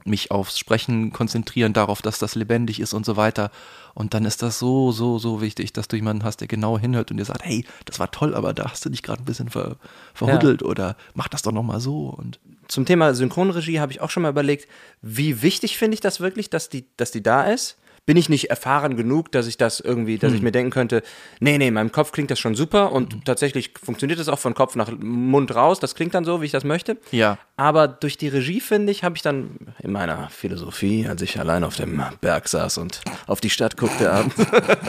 mich 0.05 0.31
aufs 0.31 0.59
Sprechen 0.59 1.13
konzentrieren, 1.13 1.73
darauf, 1.73 2.03
dass 2.03 2.19
das 2.19 2.35
lebendig 2.35 2.81
ist 2.81 2.95
und 2.95 3.05
so 3.05 3.17
weiter. 3.17 3.51
Und 3.95 4.15
dann 4.15 4.25
ist 4.25 4.43
das 4.43 4.59
so, 4.59 4.93
so, 4.93 5.19
so 5.19 5.41
wichtig, 5.41 5.73
dass 5.73 5.89
du 5.89 5.97
jemanden 5.97 6.25
hast, 6.25 6.41
der 6.41 6.49
genau 6.49 6.79
hinhört 6.79 7.11
und 7.11 7.17
dir 7.17 7.25
sagt, 7.25 7.45
hey, 7.45 7.65
das 7.85 7.99
war 7.99 8.11
toll, 8.11 8.35
aber 8.35 8.55
da 8.55 8.71
hast 8.71 8.85
du 8.85 8.91
dich 8.91 9.03
gerade 9.03 9.23
ein 9.23 9.27
bisschen 9.27 9.51
ver, 9.51 9.77
verhuddelt 10.15 10.63
oder 10.63 10.97
mach 11.15 11.29
das 11.29 11.43
doch 11.43 11.53
nochmal 11.53 11.81
so. 11.81 12.09
Und 12.09 12.39
Zum 12.69 12.87
Thema 12.87 13.15
Synchronregie 13.15 13.81
habe 13.81 13.93
ich 13.93 14.01
auch 14.01 14.11
schon 14.11 14.23
mal 14.23 14.31
überlegt, 14.31 14.69
wie 15.03 15.43
wichtig 15.43 15.77
finde 15.77 15.95
ich 15.95 16.01
das 16.01 16.21
wirklich, 16.21 16.51
dass 16.51 16.69
die, 16.69 16.87
dass 16.97 17.11
die 17.11 17.23
da 17.23 17.45
ist? 17.45 17.77
Bin 18.11 18.17
ich 18.17 18.29
nicht 18.29 18.51
erfahren 18.51 18.97
genug, 18.97 19.31
dass 19.31 19.47
ich 19.47 19.57
das 19.57 19.79
irgendwie, 19.79 20.19
dass 20.19 20.31
Hm. 20.31 20.37
ich 20.39 20.43
mir 20.43 20.51
denken 20.51 20.73
könnte, 20.73 21.05
nee, 21.39 21.59
nee, 21.59 21.69
in 21.69 21.75
meinem 21.75 21.93
Kopf 21.93 22.11
klingt 22.11 22.29
das 22.33 22.41
schon 22.41 22.57
super 22.57 22.91
und 22.91 23.25
tatsächlich 23.25 23.73
funktioniert 23.81 24.19
das 24.19 24.29
auch 24.29 24.41
von 24.41 24.53
Kopf 24.53 24.75
nach 24.75 24.91
Mund 24.99 25.55
raus, 25.55 25.79
das 25.79 25.95
klingt 25.95 26.13
dann 26.13 26.25
so, 26.25 26.43
wie 26.43 26.47
ich 26.47 26.51
das 26.51 26.65
möchte. 26.65 26.97
Ja. 27.13 27.39
Aber 27.57 27.87
durch 27.87 28.19
die 28.19 28.27
Regie, 28.27 28.61
finde 28.61 28.91
ich, 28.91 29.05
habe 29.05 29.15
ich 29.15 29.23
dann 29.23 29.59
in 29.79 29.93
meiner 29.93 30.29
Philosophie, 30.29 31.07
als 31.09 31.23
ich 31.23 31.39
allein 31.39 31.63
auf 31.63 31.77
dem 31.77 32.03
Berg 32.21 32.49
saß 32.49 32.79
und 32.79 33.01
auf 33.29 33.41
die 33.41 33.49
Stadt 33.49 33.77
guckte 33.77 34.11
abends, 34.11 34.35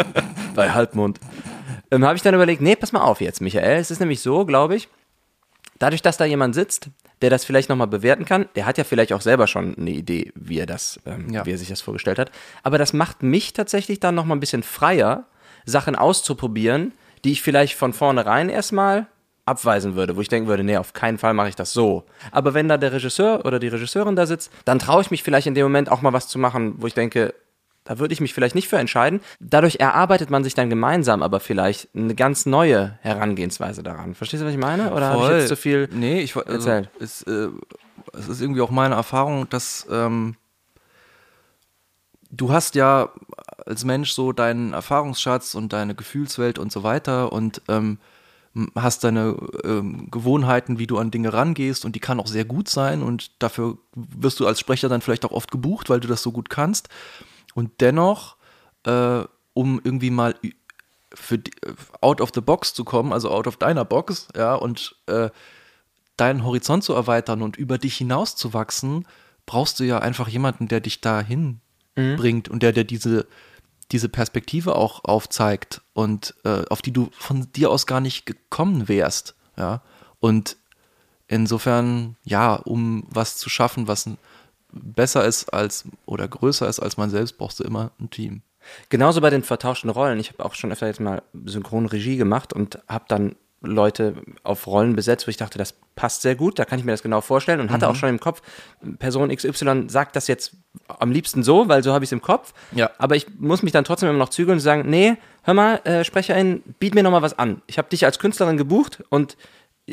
bei 0.55 0.71
Halbmond, 0.71 1.19
ähm, 1.91 2.03
habe 2.03 2.15
ich 2.15 2.23
dann 2.23 2.33
überlegt, 2.33 2.63
nee, 2.63 2.75
pass 2.75 2.91
mal 2.91 3.01
auf 3.01 3.21
jetzt, 3.21 3.39
Michael. 3.39 3.77
Es 3.79 3.91
ist 3.91 3.99
nämlich 3.99 4.21
so, 4.21 4.47
glaube 4.47 4.75
ich, 4.75 4.89
dadurch, 5.77 6.01
dass 6.01 6.17
da 6.17 6.25
jemand 6.25 6.55
sitzt, 6.55 6.87
der 7.21 7.29
das 7.29 7.45
vielleicht 7.45 7.69
nochmal 7.69 7.87
bewerten 7.87 8.25
kann, 8.25 8.47
der 8.55 8.65
hat 8.65 8.77
ja 8.77 8.83
vielleicht 8.83 9.13
auch 9.13 9.21
selber 9.21 9.47
schon 9.47 9.77
eine 9.77 9.91
Idee, 9.91 10.31
wie 10.35 10.59
er 10.59 10.65
das, 10.65 10.99
ähm, 11.05 11.29
Ja. 11.31 11.45
wie 11.45 11.51
er 11.51 11.57
sich 11.57 11.69
das 11.69 11.81
vorgestellt 11.81 12.19
hat. 12.19 12.31
Aber 12.63 12.77
das 12.77 12.93
macht 12.93 13.23
mich 13.23 13.53
tatsächlich 13.53 13.99
dann 13.99 14.15
nochmal 14.15 14.37
ein 14.37 14.41
bisschen 14.41 14.63
freier, 14.63 15.25
Sachen 15.65 15.95
auszuprobieren, 15.95 16.93
die 17.23 17.31
ich 17.33 17.41
vielleicht 17.41 17.75
von 17.75 17.93
vornherein 17.93 18.49
erstmal 18.49 19.07
abweisen 19.45 19.95
würde, 19.95 20.15
wo 20.15 20.21
ich 20.21 20.27
denken 20.29 20.47
würde, 20.47 20.63
nee, 20.63 20.77
auf 20.77 20.93
keinen 20.93 21.17
Fall 21.17 21.33
mache 21.33 21.49
ich 21.49 21.55
das 21.55 21.73
so. 21.73 22.05
Aber 22.31 22.53
wenn 22.53 22.67
da 22.67 22.77
der 22.77 22.93
Regisseur 22.93 23.43
oder 23.45 23.59
die 23.59 23.67
Regisseurin 23.67 24.15
da 24.15 24.25
sitzt, 24.25 24.51
dann 24.65 24.79
traue 24.79 25.01
ich 25.01 25.11
mich 25.11 25.23
vielleicht 25.23 25.47
in 25.47 25.55
dem 25.55 25.63
Moment 25.65 25.91
auch 25.91 26.01
mal 26.01 26.13
was 26.13 26.27
zu 26.27 26.39
machen, 26.39 26.75
wo 26.77 26.87
ich 26.87 26.93
denke, 26.93 27.33
da 27.91 27.99
würde 27.99 28.13
ich 28.13 28.21
mich 28.21 28.33
vielleicht 28.33 28.55
nicht 28.55 28.69
für 28.69 28.77
entscheiden. 28.77 29.19
Dadurch 29.41 29.81
erarbeitet 29.81 30.29
man 30.29 30.45
sich 30.45 30.53
dann 30.53 30.69
gemeinsam 30.69 31.21
aber 31.21 31.41
vielleicht 31.41 31.89
eine 31.93 32.15
ganz 32.15 32.45
neue 32.45 32.97
Herangehensweise 33.01 33.83
daran. 33.83 34.15
Verstehst 34.15 34.41
du, 34.41 34.45
was 34.45 34.53
ich 34.53 34.59
meine? 34.59 34.93
Oder 34.93 35.09
habe 35.09 35.23
ich 35.23 35.39
jetzt 35.39 35.49
zu 35.49 35.57
viel 35.57 35.89
Nee, 35.91 36.21
ich 36.21 36.33
also, 36.37 36.49
erzählt? 36.49 36.89
es, 37.01 37.21
äh, 37.23 37.49
es 38.13 38.29
ist 38.29 38.39
irgendwie 38.39 38.61
auch 38.61 38.69
meine 38.69 38.95
Erfahrung, 38.95 39.49
dass 39.49 39.85
ähm, 39.91 40.37
du 42.31 42.53
hast 42.53 42.75
ja 42.75 43.09
als 43.65 43.83
Mensch 43.83 44.13
so 44.13 44.31
deinen 44.31 44.71
Erfahrungsschatz 44.71 45.53
und 45.53 45.73
deine 45.73 45.93
Gefühlswelt 45.93 46.59
und 46.59 46.71
so 46.71 46.83
weiter 46.83 47.33
und 47.33 47.61
ähm, 47.67 47.99
hast 48.73 49.03
deine 49.03 49.35
ähm, 49.65 50.09
Gewohnheiten, 50.09 50.79
wie 50.79 50.87
du 50.87 50.97
an 50.97 51.11
Dinge 51.11 51.33
rangehst 51.33 51.83
und 51.83 51.93
die 51.97 51.99
kann 51.99 52.21
auch 52.21 52.27
sehr 52.27 52.45
gut 52.45 52.69
sein 52.69 53.03
und 53.03 53.31
dafür 53.43 53.77
wirst 53.95 54.39
du 54.39 54.47
als 54.47 54.61
Sprecher 54.61 54.87
dann 54.87 55.01
vielleicht 55.01 55.25
auch 55.25 55.31
oft 55.31 55.51
gebucht, 55.51 55.89
weil 55.89 55.99
du 55.99 56.07
das 56.07 56.23
so 56.23 56.31
gut 56.31 56.49
kannst. 56.49 56.87
Und 57.53 57.81
dennoch, 57.81 58.37
äh, 58.85 59.23
um 59.53 59.81
irgendwie 59.83 60.11
mal 60.11 60.35
für 61.13 61.37
die, 61.37 61.51
äh, 61.65 61.73
out 62.01 62.21
of 62.21 62.31
the 62.33 62.41
box 62.41 62.73
zu 62.73 62.83
kommen, 62.83 63.13
also 63.13 63.29
out 63.29 63.47
of 63.47 63.57
deiner 63.57 63.85
Box, 63.85 64.27
ja, 64.35 64.55
und 64.55 64.95
äh, 65.07 65.29
deinen 66.17 66.43
Horizont 66.43 66.83
zu 66.83 66.93
erweitern 66.93 67.41
und 67.41 67.57
über 67.57 67.77
dich 67.77 67.97
hinaus 67.97 68.35
zu 68.35 68.53
wachsen, 68.53 69.07
brauchst 69.45 69.79
du 69.79 69.83
ja 69.83 69.99
einfach 69.99 70.27
jemanden, 70.27 70.67
der 70.67 70.79
dich 70.79 71.01
dahin 71.01 71.59
bringt 71.95 72.47
und 72.47 72.63
der 72.63 72.71
dir 72.71 72.85
diese, 72.85 73.27
diese 73.91 74.07
Perspektive 74.07 74.75
auch 74.75 75.03
aufzeigt 75.03 75.81
und 75.93 76.35
äh, 76.45 76.63
auf 76.69 76.81
die 76.81 76.93
du 76.93 77.09
von 77.11 77.51
dir 77.53 77.69
aus 77.69 77.85
gar 77.85 77.99
nicht 77.99 78.25
gekommen 78.25 78.87
wärst, 78.87 79.35
ja. 79.57 79.81
Und 80.19 80.57
insofern, 81.27 82.15
ja, 82.23 82.55
um 82.55 83.03
was 83.09 83.37
zu 83.37 83.49
schaffen, 83.49 83.87
was 83.87 84.09
besser 84.71 85.25
ist 85.25 85.53
als 85.53 85.85
oder 86.05 86.27
größer 86.27 86.67
ist 86.67 86.79
als 86.79 86.97
man 86.97 87.09
selbst, 87.09 87.37
brauchst 87.37 87.59
du 87.59 87.63
immer 87.63 87.91
ein 87.99 88.09
Team. 88.09 88.41
Genauso 88.89 89.21
bei 89.21 89.29
den 89.29 89.43
vertauschten 89.43 89.89
Rollen. 89.89 90.19
Ich 90.19 90.31
habe 90.31 90.45
auch 90.45 90.53
schon 90.53 90.71
öfter 90.71 90.87
jetzt 90.87 90.99
mal 90.99 91.23
Synchronregie 91.45 92.17
gemacht 92.17 92.53
und 92.53 92.79
habe 92.87 93.05
dann 93.07 93.35
Leute 93.63 94.15
auf 94.43 94.65
Rollen 94.65 94.95
besetzt, 94.95 95.27
wo 95.27 95.29
ich 95.29 95.37
dachte, 95.37 95.59
das 95.59 95.75
passt 95.95 96.23
sehr 96.23 96.35
gut, 96.35 96.57
da 96.57 96.65
kann 96.65 96.79
ich 96.79 96.85
mir 96.85 96.91
das 96.91 97.03
genau 97.03 97.21
vorstellen 97.21 97.59
und 97.59 97.69
hatte 97.71 97.87
auch 97.87 97.95
schon 97.95 98.09
im 98.09 98.19
Kopf, 98.19 98.41
Person 98.97 99.29
XY 99.29 99.85
sagt 99.87 100.15
das 100.15 100.27
jetzt 100.27 100.53
am 100.87 101.11
liebsten 101.11 101.43
so, 101.43 101.67
weil 101.67 101.83
so 101.83 101.93
habe 101.93 102.03
ich 102.03 102.07
es 102.07 102.11
im 102.11 102.23
Kopf. 102.23 102.53
Ja. 102.71 102.89
Aber 102.97 103.15
ich 103.15 103.27
muss 103.37 103.61
mich 103.61 103.71
dann 103.71 103.83
trotzdem 103.83 104.09
immer 104.09 104.17
noch 104.17 104.29
zügeln 104.29 104.57
und 104.57 104.61
sagen, 104.61 104.89
nee, 104.89 105.15
hör 105.43 105.53
mal, 105.53 105.75
äh, 105.83 106.03
Sprecherin, 106.03 106.63
biet 106.79 106.95
mir 106.95 107.03
noch 107.03 107.11
mal 107.11 107.21
was 107.21 107.37
an. 107.37 107.61
Ich 107.67 107.77
habe 107.77 107.87
dich 107.87 108.03
als 108.03 108.17
Künstlerin 108.17 108.57
gebucht 108.57 109.03
und 109.09 109.37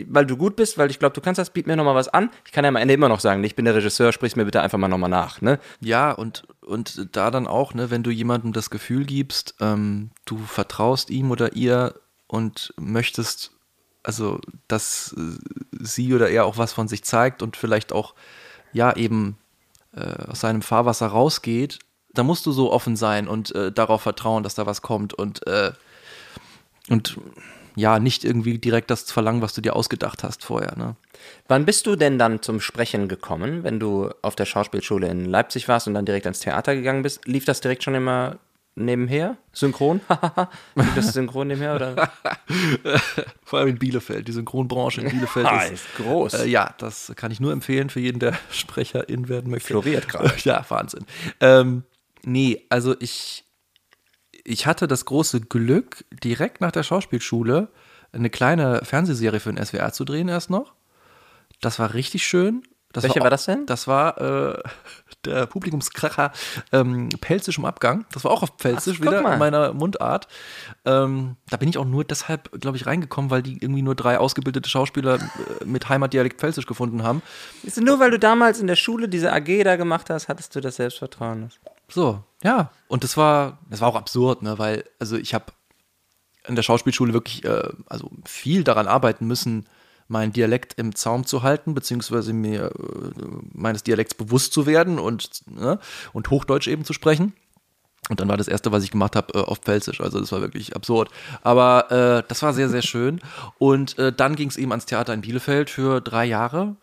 weil 0.06 0.26
du 0.26 0.36
gut 0.36 0.56
bist, 0.56 0.78
weil 0.78 0.90
ich 0.90 0.98
glaube, 0.98 1.14
du 1.14 1.20
kannst 1.20 1.38
das, 1.38 1.50
biet 1.50 1.66
mir 1.66 1.76
noch 1.76 1.84
mal 1.84 1.94
was 1.94 2.08
an. 2.08 2.30
Ich 2.44 2.52
kann 2.52 2.64
ja 2.64 2.68
am 2.68 2.76
Ende 2.76 2.94
immer 2.94 3.08
noch 3.08 3.20
sagen, 3.20 3.42
ich 3.44 3.56
bin 3.56 3.64
der 3.64 3.74
Regisseur, 3.74 4.12
sprich 4.12 4.36
mir 4.36 4.44
bitte 4.44 4.60
einfach 4.60 4.78
mal 4.78 4.88
noch 4.88 4.98
mal 4.98 5.08
nach. 5.08 5.40
Ne? 5.40 5.58
Ja, 5.80 6.12
und, 6.12 6.44
und 6.60 7.08
da 7.16 7.30
dann 7.30 7.46
auch, 7.46 7.74
ne, 7.74 7.90
wenn 7.90 8.02
du 8.02 8.10
jemandem 8.10 8.52
das 8.52 8.70
Gefühl 8.70 9.04
gibst, 9.04 9.54
ähm, 9.60 10.10
du 10.24 10.38
vertraust 10.38 11.10
ihm 11.10 11.30
oder 11.30 11.54
ihr 11.54 11.94
und 12.26 12.74
möchtest, 12.78 13.52
also, 14.02 14.40
dass 14.68 15.14
äh, 15.16 15.38
sie 15.80 16.14
oder 16.14 16.28
er 16.28 16.44
auch 16.44 16.58
was 16.58 16.72
von 16.72 16.88
sich 16.88 17.02
zeigt 17.04 17.42
und 17.42 17.56
vielleicht 17.56 17.92
auch, 17.92 18.14
ja, 18.72 18.94
eben 18.94 19.38
äh, 19.94 20.26
aus 20.28 20.40
seinem 20.40 20.62
Fahrwasser 20.62 21.06
rausgeht, 21.06 21.78
da 22.12 22.22
musst 22.22 22.46
du 22.46 22.52
so 22.52 22.72
offen 22.72 22.96
sein 22.96 23.28
und 23.28 23.54
äh, 23.54 23.72
darauf 23.72 24.02
vertrauen, 24.02 24.42
dass 24.42 24.54
da 24.54 24.66
was 24.66 24.82
kommt 24.82 25.14
und, 25.14 25.46
äh, 25.46 25.72
und 26.88 27.18
ja, 27.78 27.98
nicht 27.98 28.24
irgendwie 28.24 28.58
direkt 28.58 28.90
das 28.90 29.10
verlangen, 29.10 29.40
was 29.40 29.54
du 29.54 29.60
dir 29.60 29.76
ausgedacht 29.76 30.24
hast 30.24 30.44
vorher, 30.44 30.76
ne? 30.76 30.96
Wann 31.46 31.64
bist 31.64 31.86
du 31.86 31.96
denn 31.96 32.18
dann 32.18 32.42
zum 32.42 32.60
Sprechen 32.60 33.08
gekommen, 33.08 33.64
wenn 33.64 33.78
du 33.80 34.10
auf 34.22 34.36
der 34.36 34.44
Schauspielschule 34.44 35.08
in 35.08 35.24
Leipzig 35.24 35.68
warst 35.68 35.86
und 35.86 35.94
dann 35.94 36.04
direkt 36.04 36.26
ans 36.26 36.40
Theater 36.40 36.74
gegangen 36.74 37.02
bist? 37.02 37.26
Lief 37.26 37.44
das 37.44 37.60
direkt 37.60 37.84
schon 37.84 37.94
immer 37.94 38.38
nebenher? 38.74 39.36
Synchron? 39.52 40.00
Lief 40.74 40.94
das 40.94 41.12
synchron 41.12 41.48
nebenher? 41.48 41.76
Oder? 41.76 42.10
Vor 43.44 43.60
allem 43.60 43.68
in 43.68 43.78
Bielefeld, 43.78 44.26
die 44.26 44.32
Synchronbranche 44.32 45.00
in 45.02 45.10
Bielefeld 45.10 45.46
Ah, 45.50 45.62
ist, 45.64 45.72
ist 45.72 45.96
groß. 45.96 46.34
Äh, 46.34 46.46
ja, 46.46 46.74
das 46.78 47.12
kann 47.16 47.30
ich 47.30 47.40
nur 47.40 47.52
empfehlen 47.52 47.90
für 47.90 48.00
jeden, 48.00 48.18
der 48.18 48.36
Sprecherin 48.50 49.28
werden 49.28 49.50
möchte. 49.50 49.68
Floriert 49.68 50.08
gerade. 50.08 50.32
Ja, 50.44 50.64
Wahnsinn. 50.68 51.04
Ähm, 51.40 51.84
nee, 52.24 52.64
also 52.70 52.94
ich, 53.00 53.44
ich 54.48 54.66
hatte 54.66 54.88
das 54.88 55.04
große 55.04 55.40
Glück, 55.42 56.04
direkt 56.24 56.60
nach 56.60 56.72
der 56.72 56.82
Schauspielschule 56.82 57.68
eine 58.12 58.30
kleine 58.30 58.80
Fernsehserie 58.84 59.40
für 59.40 59.52
den 59.52 59.62
SWR 59.64 59.92
zu 59.92 60.04
drehen 60.04 60.28
erst 60.28 60.50
noch. 60.50 60.72
Das 61.60 61.78
war 61.78 61.94
richtig 61.94 62.26
schön. 62.26 62.62
Das 62.92 63.04
Welche 63.04 63.20
auch- 63.20 63.24
war 63.24 63.30
das 63.30 63.44
denn? 63.44 63.66
Das 63.66 63.86
war 63.86 64.18
äh, 64.18 64.58
der 65.26 65.44
Publikumskracher 65.46 66.32
ähm, 66.72 67.10
Pelzisch 67.20 67.58
im 67.58 67.66
Abgang. 67.66 68.06
Das 68.12 68.24
war 68.24 68.30
auch 68.30 68.42
auf 68.42 68.56
Pelzisch 68.56 68.96
Ach, 69.00 69.02
wieder 69.06 69.20
mal. 69.20 69.34
in 69.34 69.38
meiner 69.38 69.74
Mundart. 69.74 70.26
Ähm, 70.86 71.36
da 71.50 71.58
bin 71.58 71.68
ich 71.68 71.76
auch 71.76 71.84
nur 71.84 72.04
deshalb, 72.04 72.50
glaube 72.58 72.78
ich, 72.78 72.86
reingekommen, 72.86 73.30
weil 73.30 73.42
die 73.42 73.58
irgendwie 73.62 73.82
nur 73.82 73.94
drei 73.94 74.18
ausgebildete 74.18 74.70
Schauspieler 74.70 75.16
äh, 75.16 75.64
mit 75.66 75.90
Heimatdialekt 75.90 76.38
Pelzisch 76.40 76.64
gefunden 76.66 77.02
haben. 77.02 77.20
Ist 77.62 77.78
nur 77.78 78.00
weil 78.00 78.10
du 78.10 78.18
damals 78.18 78.58
in 78.60 78.66
der 78.66 78.76
Schule 78.76 79.08
diese 79.10 79.32
AG 79.34 79.64
da 79.64 79.76
gemacht 79.76 80.08
hast, 80.08 80.28
hattest 80.28 80.56
du 80.56 80.60
das 80.62 80.76
Selbstvertrauen. 80.76 81.50
So, 81.90 82.24
ja. 82.42 82.70
Und 82.88 83.04
das 83.04 83.16
war, 83.16 83.58
das 83.68 83.80
war 83.80 83.88
auch 83.88 83.96
absurd, 83.96 84.42
ne, 84.42 84.58
weil, 84.58 84.84
also 84.98 85.16
ich 85.16 85.34
habe 85.34 85.46
in 86.46 86.56
der 86.56 86.62
Schauspielschule 86.62 87.12
wirklich, 87.12 87.44
äh, 87.44 87.68
also 87.86 88.10
viel 88.24 88.64
daran 88.64 88.86
arbeiten 88.86 89.26
müssen, 89.26 89.66
meinen 90.08 90.32
Dialekt 90.32 90.74
im 90.78 90.94
Zaum 90.94 91.26
zu 91.26 91.42
halten, 91.42 91.74
beziehungsweise 91.74 92.32
mir 92.32 92.66
äh, 92.66 93.24
meines 93.52 93.82
Dialekts 93.82 94.14
bewusst 94.14 94.52
zu 94.52 94.66
werden 94.66 94.98
und, 94.98 95.42
ne, 95.46 95.78
und 96.12 96.30
Hochdeutsch 96.30 96.68
eben 96.68 96.84
zu 96.84 96.92
sprechen. 96.92 97.34
Und 98.08 98.20
dann 98.20 98.28
war 98.28 98.38
das 98.38 98.48
erste, 98.48 98.72
was 98.72 98.84
ich 98.84 98.90
gemacht 98.90 99.16
habe, 99.16 99.34
äh, 99.34 99.42
auf 99.42 99.58
Pfälzisch. 99.58 100.00
Also 100.00 100.18
das 100.18 100.32
war 100.32 100.40
wirklich 100.40 100.74
absurd. 100.74 101.10
Aber 101.42 101.90
äh, 101.90 102.22
das 102.26 102.42
war 102.42 102.54
sehr, 102.54 102.70
sehr 102.70 102.82
schön. 102.82 103.20
Und 103.58 103.98
äh, 103.98 104.12
dann 104.12 104.34
ging 104.34 104.48
es 104.48 104.56
eben 104.56 104.72
ans 104.72 104.86
Theater 104.86 105.12
in 105.12 105.20
Bielefeld 105.20 105.68
für 105.68 106.00
drei 106.00 106.24
Jahre. 106.24 106.76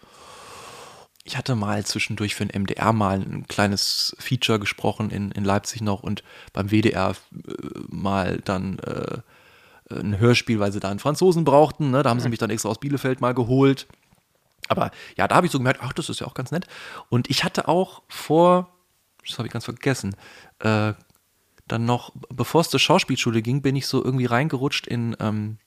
Ich 1.27 1.37
hatte 1.37 1.55
mal 1.55 1.83
zwischendurch 1.83 2.35
für 2.35 2.45
den 2.45 2.61
MDR 2.61 2.93
mal 2.93 3.19
ein 3.19 3.47
kleines 3.47 4.15
Feature 4.19 4.59
gesprochen 4.59 5.09
in, 5.09 5.31
in 5.31 5.43
Leipzig 5.43 5.81
noch 5.81 6.03
und 6.03 6.23
beim 6.53 6.69
WDR 6.69 7.11
äh, 7.11 7.53
mal 7.89 8.39
dann 8.45 8.77
äh, 8.79 9.17
ein 9.89 10.19
Hörspiel, 10.19 10.59
weil 10.59 10.71
sie 10.71 10.79
da 10.79 10.89
einen 10.89 10.99
Franzosen 10.99 11.43
brauchten. 11.43 11.89
Ne? 11.89 12.03
Da 12.03 12.11
haben 12.11 12.19
sie 12.19 12.29
mich 12.29 12.37
dann 12.37 12.51
extra 12.51 12.69
aus 12.69 12.79
Bielefeld 12.79 13.21
mal 13.21 13.33
geholt. 13.33 13.87
Aber 14.67 14.91
ja, 15.17 15.27
da 15.27 15.35
habe 15.35 15.47
ich 15.47 15.51
so 15.51 15.57
gemerkt, 15.57 15.79
ach, 15.81 15.93
das 15.93 16.09
ist 16.09 16.19
ja 16.19 16.27
auch 16.27 16.35
ganz 16.35 16.51
nett. 16.51 16.67
Und 17.09 17.27
ich 17.29 17.43
hatte 17.43 17.67
auch 17.67 18.03
vor, 18.07 18.69
das 19.27 19.39
habe 19.39 19.47
ich 19.47 19.53
ganz 19.53 19.65
vergessen, 19.65 20.15
äh, 20.59 20.93
dann 21.67 21.85
noch, 21.85 22.11
bevor 22.29 22.61
es 22.61 22.69
zur 22.69 22.79
Schauspielschule 22.79 23.41
ging, 23.41 23.63
bin 23.63 23.75
ich 23.75 23.87
so 23.87 24.03
irgendwie 24.03 24.25
reingerutscht 24.25 24.85
in, 24.85 25.15
ähm, 25.19 25.57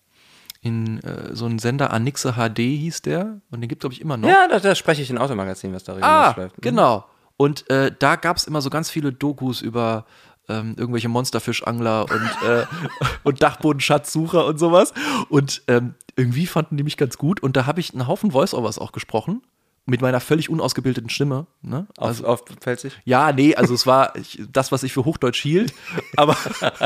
in 0.61 1.03
äh, 1.05 1.35
so 1.35 1.47
einen 1.47 1.59
Sender 1.59 1.93
Anixe 1.93 2.33
HD 2.35 2.59
hieß 2.59 3.03
der. 3.03 3.41
Und 3.51 3.61
den 3.61 3.69
gibt 3.69 3.81
es, 3.81 3.81
glaube 3.83 3.95
ich, 3.95 4.01
immer 4.01 4.17
noch. 4.17 4.29
Ja, 4.29 4.49
da, 4.49 4.59
da 4.59 4.75
spreche 4.75 5.03
ich 5.03 5.11
in 5.11 5.19
Automagazin, 5.19 5.73
was 5.73 5.85
da 5.85 5.93
Ah, 5.93 5.95
regelmäßig 6.31 6.37
läuft. 6.37 6.63
genau. 6.63 7.05
Und 7.37 7.71
äh, 7.71 7.93
da 7.97 8.17
gab 8.17 8.37
es 8.37 8.47
immer 8.47 8.61
so 8.61 8.69
ganz 8.69 8.91
viele 8.91 9.13
Dokus 9.13 9.61
über 9.63 10.05
ähm, 10.49 10.75
irgendwelche 10.77 11.09
Monsterfischangler 11.09 12.03
und, 12.11 12.49
äh, 12.49 12.65
und 13.23 13.43
Dachbodenschatzsucher 13.43 14.47
und 14.47 14.59
sowas. 14.59 14.93
Und 15.29 15.63
ähm, 15.69 15.95
irgendwie 16.17 16.47
fanden 16.47 16.77
die 16.77 16.83
mich 16.83 16.97
ganz 16.97 17.19
gut. 17.19 17.41
Und 17.43 17.57
da 17.57 17.67
habe 17.67 17.79
ich 17.81 17.93
einen 17.93 18.09
Haufen 18.09 18.33
Voice-Overs 18.33 18.79
auch 18.79 18.91
gesprochen. 18.93 19.43
Mit 19.89 20.03
meiner 20.03 20.21
völlig 20.21 20.51
unausgebildeten 20.51 21.09
Stimme. 21.09 21.47
Ne? 21.63 21.87
Auf, 21.97 22.23
auf 22.23 22.45
Pfälzisch? 22.61 22.95
Ja, 23.05 23.33
nee, 23.33 23.55
also 23.55 23.75
es 23.75 23.87
war 23.87 24.15
ich, 24.17 24.43
das, 24.53 24.71
was 24.71 24.83
ich 24.83 24.93
für 24.93 25.05
Hochdeutsch 25.05 25.41
hielt, 25.41 25.73
aber 26.17 26.37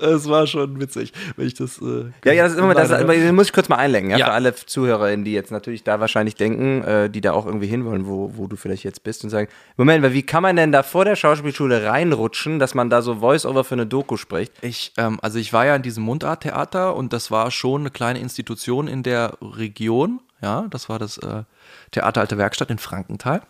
es 0.00 0.28
war 0.28 0.46
schon 0.46 0.80
witzig, 0.80 1.12
wenn 1.36 1.46
ich 1.46 1.54
das. 1.54 1.78
Äh, 1.80 2.10
Ja, 2.24 2.32
ja, 2.32 2.44
das 2.44 2.52
ist 2.52 2.58
immer, 2.58 2.74
das, 2.74 2.88
das 2.88 3.32
muss 3.32 3.46
ich 3.46 3.52
kurz 3.52 3.68
mal 3.68 3.76
einlenken, 3.76 4.10
ja, 4.10 4.18
Ja. 4.18 4.26
für 4.26 4.32
alle 4.32 4.54
ZuhörerInnen, 4.54 5.24
die 5.24 5.32
jetzt 5.32 5.50
natürlich 5.52 5.84
da 5.84 6.00
wahrscheinlich 6.00 6.34
denken, 6.34 6.82
äh, 6.82 7.10
die 7.10 7.20
da 7.20 7.32
auch 7.32 7.46
irgendwie 7.46 7.66
hinwollen, 7.66 8.06
wo, 8.06 8.32
wo 8.36 8.46
du 8.46 8.56
vielleicht 8.56 8.84
jetzt 8.84 9.02
bist 9.02 9.24
und 9.24 9.30
sagen, 9.30 9.48
Moment, 9.76 10.02
weil 10.02 10.12
wie 10.12 10.22
kann 10.22 10.42
man 10.42 10.56
denn 10.56 10.72
da 10.72 10.82
vor 10.82 11.04
der 11.04 11.16
Schauspielschule 11.16 11.84
reinrutschen, 11.84 12.58
dass 12.58 12.74
man 12.74 12.90
da 12.90 13.02
so 13.02 13.16
Voice-Over 13.16 13.64
für 13.64 13.74
eine 13.74 13.86
Doku 13.86 14.16
spricht? 14.16 14.52
Ich, 14.62 14.92
ähm, 14.96 15.18
also 15.22 15.38
ich 15.38 15.52
war 15.52 15.66
ja 15.66 15.76
in 15.76 15.82
diesem 15.82 16.04
Mundarttheater 16.04 16.94
und 16.96 17.12
das 17.12 17.30
war 17.30 17.50
schon 17.50 17.82
eine 17.82 17.90
kleine 17.90 18.18
Institution 18.18 18.88
in 18.88 19.02
der 19.02 19.34
Region. 19.40 20.20
Ja, 20.42 20.66
das 20.70 20.88
war 20.88 20.98
das 20.98 21.18
äh, 21.18 21.44
Theater 21.90 22.20
Alte 22.20 22.38
Werkstatt 22.38 22.70
in 22.70 22.78
Frankenthal. 22.78 23.42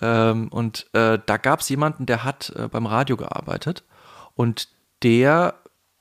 Ähm, 0.00 0.48
und 0.48 0.86
äh, 0.92 1.18
da 1.24 1.36
gab 1.36 1.60
es 1.60 1.68
jemanden, 1.68 2.06
der 2.06 2.24
hat 2.24 2.52
äh, 2.56 2.68
beim 2.68 2.86
Radio 2.86 3.16
gearbeitet 3.16 3.84
und 4.34 4.68
der 5.02 5.54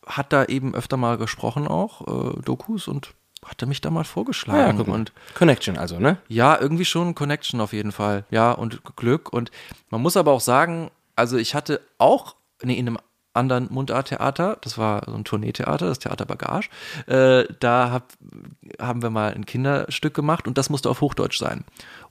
hat 0.06 0.34
da 0.34 0.46
eben 0.46 0.76
öfter 0.76 0.98
mal 0.98 1.18
gesprochen 1.18 1.68
auch, 1.68 2.36
äh, 2.36 2.42
Dokus 2.42 2.88
und 2.88 3.14
hatte 3.46 3.66
mich 3.66 3.82
da 3.82 3.90
mal 3.90 4.04
vorgeschlagen. 4.04 4.82
und 4.82 5.14
Connection 5.34 5.78
also, 5.78 6.00
ne? 6.00 6.18
ja, 6.28 6.60
irgendwie 6.60 6.86
schon 6.86 7.16
Connection 7.16 7.62
auf 7.62 7.74
jeden 7.74 7.92
Fall. 7.92 8.26
Ja, 8.30 8.52
und 8.52 8.82
Glück. 8.96 9.32
Und 9.32 9.52
man 9.90 10.02
muss 10.02 10.18
aber 10.18 10.32
auch 10.32 10.42
sagen, 10.42 10.92
also 11.16 11.38
ich 11.38 11.56
hatte 11.56 11.82
auch 11.98 12.36
nee, 12.64 12.74
in 12.74 12.88
einem 12.88 12.98
anderen 13.34 13.68
Mundarttheater, 13.72 14.58
das 14.62 14.78
war 14.78 15.04
so 15.06 15.14
ein 15.14 15.24
Tourneetheater, 15.24 15.88
das 15.88 16.00
Theater 16.00 16.26
Bagage, 16.26 16.70
äh, 17.08 17.46
da 17.60 17.92
hab, 17.92 18.14
haben 18.80 19.02
wir 19.02 19.10
mal 19.10 19.34
ein 19.34 19.46
Kinderstück 19.46 20.14
gemacht 20.14 20.48
und 20.48 20.58
das 20.58 20.70
musste 20.70 20.90
auf 20.90 21.02
Hochdeutsch 21.02 21.38
sein. 21.38 21.64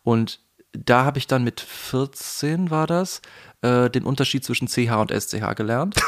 Und 0.05 0.41
da 0.73 1.05
habe 1.05 1.19
ich 1.19 1.27
dann 1.27 1.45
mit 1.45 1.61
14 1.61 2.71
war 2.71 2.87
das, 2.87 3.21
äh, 3.63 3.91
den 3.91 4.05
Unterschied 4.05 4.45
zwischen 4.45 4.69
CH 4.69 4.93
und 5.01 5.11
SCH 5.11 5.55
gelernt. 5.57 5.97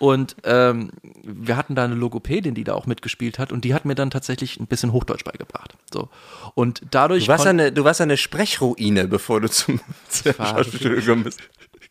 Und 0.00 0.36
ähm, 0.44 0.92
wir 1.24 1.56
hatten 1.56 1.74
da 1.74 1.82
eine 1.82 1.96
Logopädin, 1.96 2.54
die 2.54 2.62
da 2.62 2.74
auch 2.74 2.86
mitgespielt 2.86 3.40
hat 3.40 3.50
und 3.50 3.64
die 3.64 3.74
hat 3.74 3.84
mir 3.84 3.96
dann 3.96 4.10
tatsächlich 4.12 4.60
ein 4.60 4.68
bisschen 4.68 4.92
Hochdeutsch 4.92 5.24
beigebracht. 5.24 5.76
So. 5.92 6.08
Und 6.54 6.82
dadurch. 6.92 7.24
Du 7.24 7.28
warst, 7.32 7.42
kon- 7.42 7.48
eine, 7.58 7.72
du 7.72 7.82
warst 7.82 8.00
eine 8.00 8.16
Sprechruine, 8.16 9.08
bevor 9.08 9.40
du 9.40 9.50
zum 9.50 9.80
zur 10.08 10.38
war 10.38 10.50
Schauspielschule 10.50 11.00
gekommen 11.00 11.24
bist. 11.24 11.40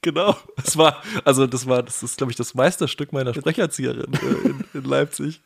Genau. 0.01 0.36
Das 0.57 0.77
war, 0.77 1.01
also 1.25 1.47
das 1.47 1.67
war, 1.67 1.83
das 1.83 2.03
ist, 2.03 2.17
glaube 2.17 2.31
ich, 2.31 2.38
das 2.38 2.53
Meisterstück 2.53 3.12
meiner 3.13 3.33
Sprecherzieherin 3.33 4.13
äh, 4.13 4.47
in, 4.49 4.63
in 4.73 4.83
Leipzig. 4.83 5.41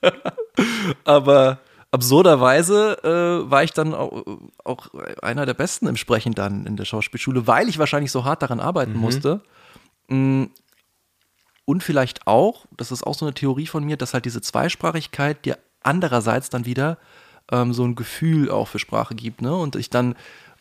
Aber 1.03 1.59
absurderweise 1.91 2.97
äh, 3.03 3.49
war 3.49 3.63
ich 3.63 3.71
dann 3.71 3.93
auch, 3.93 4.23
auch 4.63 4.87
einer 5.21 5.45
der 5.45 5.53
Besten 5.53 5.87
im 5.87 5.97
Sprechen 5.97 6.33
dann 6.33 6.65
in 6.65 6.75
der 6.77 6.85
Schauspielschule, 6.85 7.47
weil 7.47 7.69
ich 7.69 7.79
wahrscheinlich 7.79 8.11
so 8.11 8.23
hart 8.25 8.41
daran 8.41 8.59
arbeiten 8.59 8.93
musste. 8.95 9.41
Mm, 10.07 10.45
Und 11.65 11.83
vielleicht 11.83 12.27
auch, 12.27 12.65
das 12.75 12.91
ist 12.91 13.03
auch 13.03 13.15
so 13.15 13.25
eine 13.25 13.33
Theorie 13.33 13.67
von 13.67 13.83
mir, 13.83 13.97
dass 13.97 14.13
halt 14.13 14.25
diese 14.25 14.41
Zweisprachigkeit 14.41 15.45
dir 15.45 15.57
andererseits 15.81 16.49
dann 16.49 16.65
wieder 16.65 16.97
ähm, 17.51 17.73
so 17.73 17.83
ein 17.83 17.95
Gefühl 17.95 18.49
auch 18.51 18.67
für 18.67 18.79
Sprache 18.79 19.15
gibt, 19.15 19.41
ne? 19.41 19.55
Und 19.55 19.75
ich 19.75 19.89
dann 19.89 20.15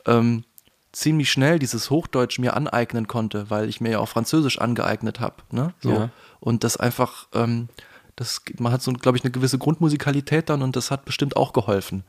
ähm, 0.06 0.44
ziemlich 0.92 1.30
schnell 1.30 1.58
dieses 1.58 1.90
Hochdeutsch 1.90 2.38
mir 2.38 2.56
aneignen 2.56 3.06
konnte, 3.06 3.50
weil 3.50 3.68
ich 3.68 3.80
mir 3.80 3.90
ja 3.90 3.98
auch 3.98 4.08
Französisch 4.08 4.58
angeeignet 4.58 5.20
habe, 5.20 5.36
ne? 5.50 5.72
So. 5.80 5.92
Ja. 5.92 6.08
Und 6.40 6.64
das 6.64 6.76
einfach, 6.76 7.28
ähm, 7.34 7.68
das, 8.16 8.42
man 8.58 8.72
hat 8.72 8.82
so, 8.82 8.92
glaube 8.92 9.16
ich, 9.16 9.24
eine 9.24 9.30
gewisse 9.30 9.58
Grundmusikalität 9.58 10.48
dann 10.50 10.62
und 10.62 10.76
das 10.76 10.90
hat 10.90 11.04
bestimmt 11.04 11.36
auch 11.36 11.52
geholfen. 11.52 12.04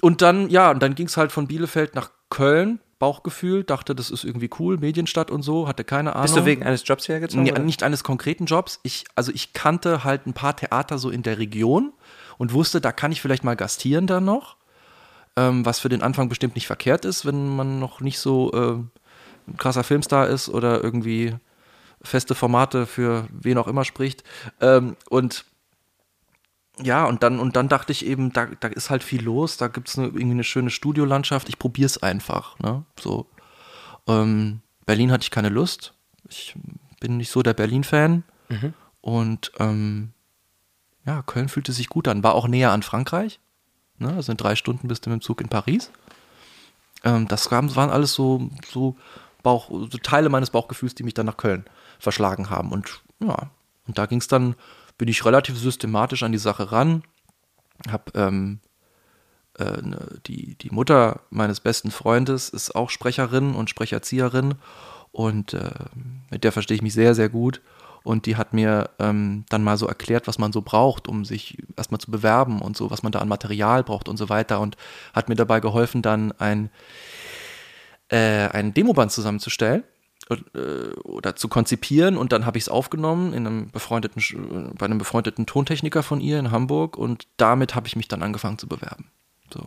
Und 0.00 0.22
dann, 0.22 0.48
ja, 0.48 0.70
und 0.70 0.82
dann 0.82 0.94
ging 0.94 1.06
es 1.06 1.16
halt 1.16 1.32
von 1.32 1.46
Bielefeld 1.46 1.94
nach 1.94 2.10
Köln, 2.30 2.80
Bauchgefühl, 2.98 3.64
dachte, 3.64 3.94
das 3.94 4.10
ist 4.10 4.24
irgendwie 4.24 4.50
cool, 4.58 4.76
Medienstadt 4.76 5.30
und 5.30 5.42
so, 5.42 5.66
hatte 5.66 5.84
keine 5.84 6.14
Ahnung. 6.14 6.22
Bist 6.26 6.36
du 6.36 6.44
wegen 6.44 6.62
eines 6.62 6.86
Jobs 6.86 7.08
hergezogen? 7.08 7.44
Nee, 7.44 7.58
nicht 7.58 7.82
eines 7.82 8.04
konkreten 8.04 8.44
Jobs. 8.44 8.78
Ich, 8.82 9.06
also 9.16 9.32
ich 9.32 9.54
kannte 9.54 10.04
halt 10.04 10.26
ein 10.26 10.34
paar 10.34 10.54
Theater 10.54 10.98
so 10.98 11.10
in 11.10 11.22
der 11.22 11.38
Region 11.38 11.92
und 12.36 12.52
wusste, 12.52 12.80
da 12.80 12.92
kann 12.92 13.10
ich 13.10 13.22
vielleicht 13.22 13.42
mal 13.42 13.56
gastieren 13.56 14.06
dann 14.06 14.24
noch. 14.24 14.56
Ähm, 15.36 15.64
was 15.64 15.80
für 15.80 15.88
den 15.88 16.02
Anfang 16.02 16.28
bestimmt 16.28 16.54
nicht 16.54 16.66
verkehrt 16.66 17.04
ist, 17.04 17.24
wenn 17.24 17.54
man 17.54 17.78
noch 17.78 18.00
nicht 18.00 18.18
so 18.18 18.52
äh, 18.52 18.72
ein 19.48 19.56
krasser 19.56 19.84
Filmstar 19.84 20.26
ist 20.28 20.48
oder 20.48 20.82
irgendwie 20.82 21.36
feste 22.02 22.34
Formate 22.34 22.86
für 22.86 23.26
wen 23.30 23.58
auch 23.58 23.68
immer 23.68 23.84
spricht. 23.84 24.24
Ähm, 24.60 24.96
und 25.08 25.44
ja, 26.82 27.04
und 27.04 27.22
dann, 27.22 27.38
und 27.38 27.56
dann 27.56 27.68
dachte 27.68 27.92
ich 27.92 28.06
eben, 28.06 28.32
da, 28.32 28.46
da 28.46 28.68
ist 28.68 28.90
halt 28.90 29.02
viel 29.02 29.22
los, 29.22 29.56
da 29.56 29.68
gibt 29.68 29.88
es 29.88 29.98
eine, 29.98 30.08
irgendwie 30.08 30.30
eine 30.30 30.44
schöne 30.44 30.70
Studiolandschaft, 30.70 31.48
ich 31.48 31.58
probiere 31.58 31.86
es 31.86 32.02
einfach. 32.02 32.58
Ne? 32.58 32.84
So. 32.98 33.26
Ähm, 34.06 34.60
Berlin 34.86 35.12
hatte 35.12 35.22
ich 35.22 35.30
keine 35.30 35.50
Lust. 35.50 35.94
Ich 36.28 36.54
bin 37.00 37.18
nicht 37.18 37.30
so 37.30 37.42
der 37.42 37.54
Berlin-Fan. 37.54 38.24
Und 39.00 39.52
ähm, 39.58 40.12
ja, 41.06 41.22
Köln 41.22 41.48
fühlte 41.48 41.72
sich 41.72 41.88
gut 41.88 42.08
an. 42.08 42.22
War 42.22 42.34
auch 42.34 42.48
näher 42.48 42.72
an 42.72 42.82
Frankreich. 42.82 43.40
Ne? 44.00 44.14
Also 44.14 44.32
in 44.32 44.38
drei 44.38 44.56
Stunden 44.56 44.88
bist 44.88 45.06
du 45.06 45.10
mit 45.10 45.20
dem 45.20 45.24
Zug 45.24 45.40
in 45.40 45.48
Paris. 45.48 45.90
Ähm, 47.04 47.28
das 47.28 47.50
waren 47.50 47.90
alles 47.90 48.12
so, 48.12 48.50
so, 48.70 48.96
Bauch, 49.42 49.70
so 49.70 49.98
Teile 49.98 50.28
meines 50.28 50.50
Bauchgefühls, 50.50 50.94
die 50.94 51.02
mich 51.02 51.14
dann 51.14 51.26
nach 51.26 51.36
Köln 51.36 51.64
verschlagen 51.98 52.50
haben. 52.50 52.72
Und 52.72 53.02
ja, 53.20 53.50
und 53.86 53.98
da 53.98 54.06
ging 54.06 54.18
es 54.18 54.28
dann, 54.28 54.54
bin 54.98 55.08
ich 55.08 55.24
relativ 55.24 55.58
systematisch 55.58 56.22
an 56.22 56.32
die 56.32 56.38
Sache 56.38 56.72
ran. 56.72 57.02
Hab 57.90 58.16
ähm, 58.16 58.60
äh, 59.58 59.82
ne, 59.82 60.20
die, 60.26 60.56
die 60.56 60.70
Mutter 60.70 61.20
meines 61.30 61.60
besten 61.60 61.90
Freundes 61.90 62.48
ist 62.48 62.74
auch 62.74 62.90
Sprecherin 62.90 63.54
und 63.54 63.70
Sprecherzieherin 63.70 64.56
und 65.12 65.54
äh, 65.54 65.70
mit 66.30 66.44
der 66.44 66.52
verstehe 66.52 66.76
ich 66.76 66.82
mich 66.82 66.94
sehr, 66.94 67.14
sehr 67.14 67.28
gut. 67.28 67.60
Und 68.02 68.26
die 68.26 68.36
hat 68.36 68.52
mir 68.52 68.90
ähm, 68.98 69.44
dann 69.48 69.62
mal 69.62 69.76
so 69.76 69.86
erklärt, 69.86 70.26
was 70.26 70.38
man 70.38 70.52
so 70.52 70.62
braucht, 70.62 71.08
um 71.08 71.24
sich 71.24 71.58
erstmal 71.76 72.00
zu 72.00 72.10
bewerben 72.10 72.60
und 72.60 72.76
so, 72.76 72.90
was 72.90 73.02
man 73.02 73.12
da 73.12 73.18
an 73.18 73.28
Material 73.28 73.84
braucht 73.84 74.08
und 74.08 74.16
so 74.16 74.28
weiter. 74.28 74.60
Und 74.60 74.76
hat 75.12 75.28
mir 75.28 75.34
dabei 75.34 75.60
geholfen, 75.60 76.02
dann 76.02 76.32
ein, 76.32 76.70
äh, 78.08 78.48
ein 78.48 78.72
Demoband 78.72 79.12
zusammenzustellen 79.12 79.84
äh, 80.30 80.94
oder 81.04 81.36
zu 81.36 81.48
konzipieren. 81.48 82.16
Und 82.16 82.32
dann 82.32 82.46
habe 82.46 82.58
ich 82.58 82.64
es 82.64 82.68
aufgenommen 82.68 83.34
in 83.34 83.46
einem 83.46 83.70
befreundeten, 83.70 84.22
bei 84.78 84.86
einem 84.86 84.98
befreundeten 84.98 85.46
Tontechniker 85.46 86.02
von 86.02 86.20
ihr 86.20 86.38
in 86.38 86.50
Hamburg. 86.50 86.96
Und 86.96 87.26
damit 87.36 87.74
habe 87.74 87.86
ich 87.86 87.96
mich 87.96 88.08
dann 88.08 88.22
angefangen 88.22 88.58
zu 88.58 88.66
bewerben. 88.66 89.10
So. 89.52 89.60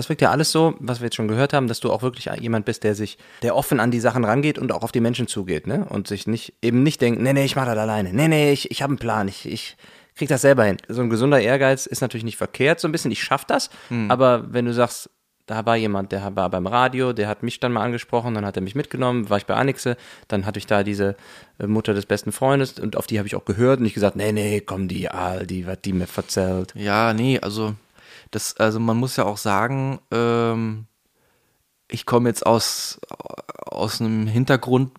Das 0.00 0.08
wirkt 0.08 0.22
ja 0.22 0.30
alles 0.30 0.50
so, 0.50 0.74
was 0.78 1.00
wir 1.00 1.06
jetzt 1.06 1.16
schon 1.16 1.28
gehört 1.28 1.52
haben, 1.52 1.68
dass 1.68 1.78
du 1.80 1.92
auch 1.92 2.00
wirklich 2.00 2.30
jemand 2.40 2.64
bist, 2.64 2.84
der 2.84 2.94
sich, 2.94 3.18
der 3.42 3.54
offen 3.54 3.80
an 3.80 3.90
die 3.90 4.00
Sachen 4.00 4.24
rangeht 4.24 4.58
und 4.58 4.72
auch 4.72 4.82
auf 4.82 4.92
die 4.92 5.00
Menschen 5.00 5.26
zugeht, 5.26 5.66
ne? 5.66 5.84
Und 5.88 6.08
sich 6.08 6.26
nicht, 6.26 6.54
eben 6.62 6.82
nicht 6.82 7.00
denkt, 7.02 7.20
nee, 7.20 7.32
nee, 7.34 7.44
ich 7.44 7.54
mach 7.54 7.66
das 7.66 7.76
alleine. 7.76 8.12
Nee, 8.14 8.28
nee, 8.28 8.50
ich, 8.52 8.70
ich 8.70 8.80
habe 8.82 8.92
einen 8.92 8.98
Plan, 8.98 9.28
ich, 9.28 9.46
ich 9.46 9.76
krieg 10.16 10.28
das 10.28 10.40
selber 10.40 10.64
hin. 10.64 10.78
So 10.88 11.02
ein 11.02 11.10
gesunder 11.10 11.40
Ehrgeiz 11.40 11.84
ist 11.86 12.00
natürlich 12.00 12.24
nicht 12.24 12.38
verkehrt, 12.38 12.80
so 12.80 12.88
ein 12.88 12.92
bisschen, 12.92 13.10
ich 13.10 13.22
schaff 13.22 13.44
das, 13.44 13.68
Hm. 13.88 14.10
aber 14.10 14.52
wenn 14.52 14.64
du 14.64 14.72
sagst, 14.72 15.10
da 15.46 15.66
war 15.66 15.76
jemand, 15.76 16.12
der 16.12 16.36
war 16.36 16.48
beim 16.48 16.66
Radio, 16.68 17.12
der 17.12 17.26
hat 17.26 17.42
mich 17.42 17.58
dann 17.58 17.72
mal 17.72 17.82
angesprochen, 17.82 18.34
dann 18.34 18.46
hat 18.46 18.56
er 18.56 18.62
mich 18.62 18.76
mitgenommen, 18.76 19.28
war 19.30 19.36
ich 19.36 19.46
bei 19.46 19.54
Annixe, 19.54 19.96
dann 20.28 20.46
hatte 20.46 20.60
ich 20.60 20.66
da 20.66 20.84
diese 20.84 21.16
äh, 21.58 21.66
Mutter 21.66 21.92
des 21.92 22.06
besten 22.06 22.30
Freundes 22.30 22.78
und 22.78 22.96
auf 22.96 23.08
die 23.08 23.18
habe 23.18 23.26
ich 23.26 23.34
auch 23.34 23.44
gehört 23.44 23.78
und 23.78 23.82
nicht 23.82 23.94
gesagt, 23.94 24.14
nee, 24.14 24.30
nee, 24.30 24.60
komm, 24.60 24.86
die 24.86 25.10
Aal, 25.10 25.46
die, 25.46 25.66
was 25.66 25.80
die 25.80 25.92
mir 25.92 26.06
verzählt. 26.06 26.72
Ja, 26.76 27.12
nee, 27.14 27.40
also 27.40 27.74
das, 28.30 28.56
also 28.56 28.80
man 28.80 28.96
muss 28.96 29.16
ja 29.16 29.24
auch 29.24 29.38
sagen, 29.38 30.00
ähm, 30.10 30.86
ich 31.88 32.06
komme 32.06 32.28
jetzt 32.28 32.46
aus, 32.46 33.00
aus 33.58 34.00
einem 34.00 34.26
Hintergrund, 34.26 34.92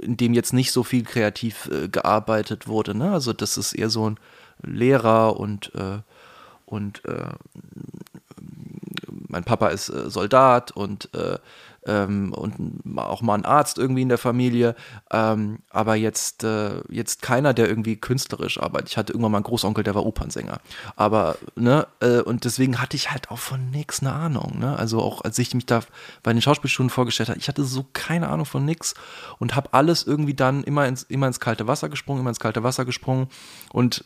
in 0.00 0.16
dem 0.16 0.34
jetzt 0.34 0.52
nicht 0.52 0.72
so 0.72 0.84
viel 0.84 1.02
kreativ 1.02 1.68
äh, 1.72 1.88
gearbeitet 1.88 2.68
wurde. 2.68 2.94
Ne? 2.94 3.12
Also 3.12 3.32
das 3.32 3.56
ist 3.56 3.72
eher 3.72 3.90
so 3.90 4.08
ein 4.08 4.20
Lehrer 4.62 5.38
und, 5.38 5.74
äh, 5.74 5.98
und 6.64 7.04
äh, 7.04 7.32
mein 9.28 9.44
Papa 9.44 9.68
ist 9.68 9.88
äh, 9.88 10.10
Soldat 10.10 10.72
und, 10.72 11.14
äh, 11.14 11.38
ähm, 11.86 12.32
und 12.32 12.82
auch 12.96 13.22
mal 13.22 13.34
ein 13.34 13.44
Arzt 13.44 13.78
irgendwie 13.78 14.02
in 14.02 14.08
der 14.08 14.18
Familie, 14.18 14.74
ähm, 15.10 15.60
aber 15.70 15.94
jetzt, 15.94 16.44
äh, 16.44 16.82
jetzt 16.90 17.22
keiner, 17.22 17.54
der 17.54 17.68
irgendwie 17.68 17.96
künstlerisch 17.96 18.60
arbeitet. 18.60 18.90
Ich 18.90 18.96
hatte 18.96 19.12
irgendwann 19.12 19.32
mal 19.32 19.38
einen 19.38 19.44
Großonkel, 19.44 19.84
der 19.84 19.94
war 19.94 20.04
Opernsänger. 20.04 20.60
Aber, 20.96 21.36
ne, 21.54 21.86
äh, 22.00 22.20
und 22.20 22.44
deswegen 22.44 22.80
hatte 22.80 22.96
ich 22.96 23.10
halt 23.10 23.30
auch 23.30 23.38
von 23.38 23.70
nix 23.70 24.00
eine 24.00 24.12
Ahnung, 24.12 24.58
ne? 24.58 24.78
Also 24.78 25.00
auch 25.00 25.22
als 25.22 25.38
ich 25.38 25.54
mich 25.54 25.66
da 25.66 25.80
bei 26.22 26.32
den 26.32 26.42
Schauspielstunden 26.42 26.90
vorgestellt 26.90 27.28
habe, 27.30 27.38
ich 27.38 27.48
hatte 27.48 27.64
so 27.64 27.86
keine 27.92 28.28
Ahnung 28.28 28.46
von 28.46 28.64
nix 28.64 28.94
und 29.38 29.54
habe 29.54 29.72
alles 29.72 30.06
irgendwie 30.06 30.34
dann 30.34 30.64
immer 30.64 30.86
ins, 30.86 31.04
immer 31.04 31.26
ins 31.26 31.40
kalte 31.40 31.66
Wasser 31.66 31.88
gesprungen, 31.88 32.20
immer 32.20 32.30
ins 32.30 32.40
kalte 32.40 32.62
Wasser 32.62 32.84
gesprungen 32.84 33.28
und 33.72 34.04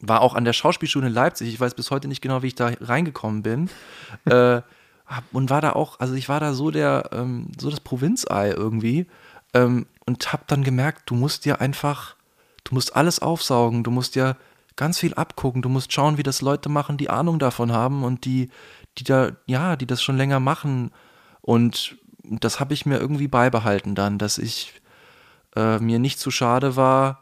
war 0.00 0.22
auch 0.22 0.34
an 0.34 0.44
der 0.44 0.52
Schauspielschule 0.52 1.08
in 1.08 1.12
Leipzig. 1.12 1.48
Ich 1.48 1.60
weiß 1.60 1.74
bis 1.74 1.90
heute 1.90 2.08
nicht 2.08 2.20
genau, 2.20 2.42
wie 2.42 2.48
ich 2.48 2.54
da 2.54 2.70
reingekommen 2.80 3.42
bin. 3.42 3.70
äh, 4.24 4.62
und 5.32 5.50
war 5.50 5.60
da 5.60 5.72
auch, 5.72 5.98
also 5.98 6.14
ich 6.14 6.28
war 6.28 6.40
da 6.40 6.52
so 6.52 6.70
der, 6.70 7.10
ähm, 7.12 7.48
so 7.58 7.68
das 7.68 7.80
Provinzei 7.80 8.50
irgendwie 8.50 9.06
ähm, 9.54 9.86
und 10.06 10.32
hab 10.32 10.46
dann 10.46 10.62
gemerkt, 10.62 11.10
du 11.10 11.14
musst 11.14 11.44
dir 11.44 11.60
einfach, 11.60 12.14
du 12.64 12.74
musst 12.74 12.94
alles 12.94 13.20
aufsaugen, 13.20 13.82
du 13.82 13.90
musst 13.90 14.14
dir 14.14 14.36
ganz 14.76 14.98
viel 14.98 15.14
abgucken, 15.14 15.62
du 15.62 15.68
musst 15.68 15.92
schauen, 15.92 16.16
wie 16.16 16.22
das 16.22 16.42
Leute 16.42 16.68
machen, 16.68 16.96
die 16.96 17.10
Ahnung 17.10 17.38
davon 17.38 17.72
haben 17.72 18.04
und 18.04 18.24
die, 18.24 18.50
die 18.98 19.04
da, 19.04 19.32
ja, 19.46 19.76
die 19.76 19.86
das 19.86 20.02
schon 20.02 20.16
länger 20.16 20.40
machen. 20.40 20.92
Und 21.42 21.96
das 22.22 22.60
habe 22.60 22.74
ich 22.74 22.86
mir 22.86 22.98
irgendwie 22.98 23.28
beibehalten 23.28 23.94
dann, 23.94 24.18
dass 24.18 24.38
ich 24.38 24.80
äh, 25.56 25.78
mir 25.78 25.98
nicht 25.98 26.18
zu 26.18 26.30
schade 26.30 26.76
war, 26.76 27.19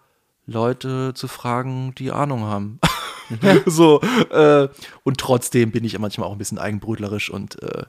Leute 0.48 1.12
zu 1.14 1.28
fragen, 1.28 1.94
die 1.96 2.10
Ahnung 2.10 2.44
haben. 2.44 2.80
so, 3.66 4.00
äh, 4.30 4.68
und 5.04 5.18
trotzdem 5.18 5.70
bin 5.70 5.84
ich 5.84 5.98
manchmal 5.98 6.26
auch 6.28 6.32
ein 6.32 6.38
bisschen 6.38 6.58
eigenbrötlerisch 6.58 7.28
und 7.30 7.62
äh, 7.62 7.84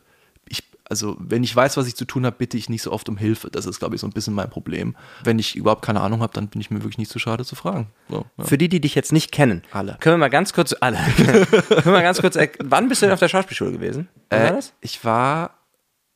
ich, 0.50 0.63
also 0.89 1.15
wenn 1.19 1.43
ich 1.43 1.56
weiß, 1.56 1.78
was 1.78 1.88
ich 1.88 1.95
zu 1.95 2.04
tun 2.04 2.26
habe, 2.26 2.36
bitte 2.38 2.58
ich 2.58 2.67
nicht 2.67 2.82
so 2.82 2.91
oft 2.91 3.08
um 3.08 3.15
Hilfe. 3.15 3.50
Das 3.50 3.65
ist, 3.65 3.80
glaube 3.80 3.95
ich, 3.95 4.02
so 4.02 4.08
ein 4.08 4.12
bisschen 4.12 4.34
mein 4.34 4.50
Problem. 4.50 4.98
Wenn 5.24 5.39
ich 5.39 5.56
überhaupt 5.56 5.82
keine 5.86 6.02
Ahnung 6.02 6.22
habe, 6.22 6.34
dann 6.34 6.50
bin 6.50 6.60
ich 6.60 6.69
mir 6.72 6.80
wirklich 6.80 6.98
nicht 6.98 7.12
zu 7.12 7.19
schade 7.19 7.45
zu 7.45 7.56
fragen. 7.56 7.88
So, 8.10 8.26
ja. 8.38 8.43
Für 8.43 8.58
die, 8.58 8.67
die 8.67 8.82
dich 8.82 8.95
jetzt 8.95 9.13
nicht 9.13 9.32
kennen, 9.32 9.62
Alle. 9.72 9.95
können 10.02 10.15
wir 10.15 10.17
mal 10.17 10.30
ganz 10.30 10.52
kurz, 10.52 10.76
alle, 10.82 10.98
können 11.15 11.86
wir 11.86 11.91
mal 11.93 12.02
ganz 12.04 12.19
kurz, 12.19 12.38
wann 12.62 12.89
bist 12.89 13.02
du 13.02 13.06
denn 13.06 13.13
auf 13.13 13.19
der 13.19 13.30
Schauspielschule 13.30 13.72
gewesen? 13.72 14.10
Wann 14.30 14.39
war 14.41 14.48
Äh, 14.50 14.54
das? 14.56 14.74
ich 14.82 15.06
war 15.06 15.52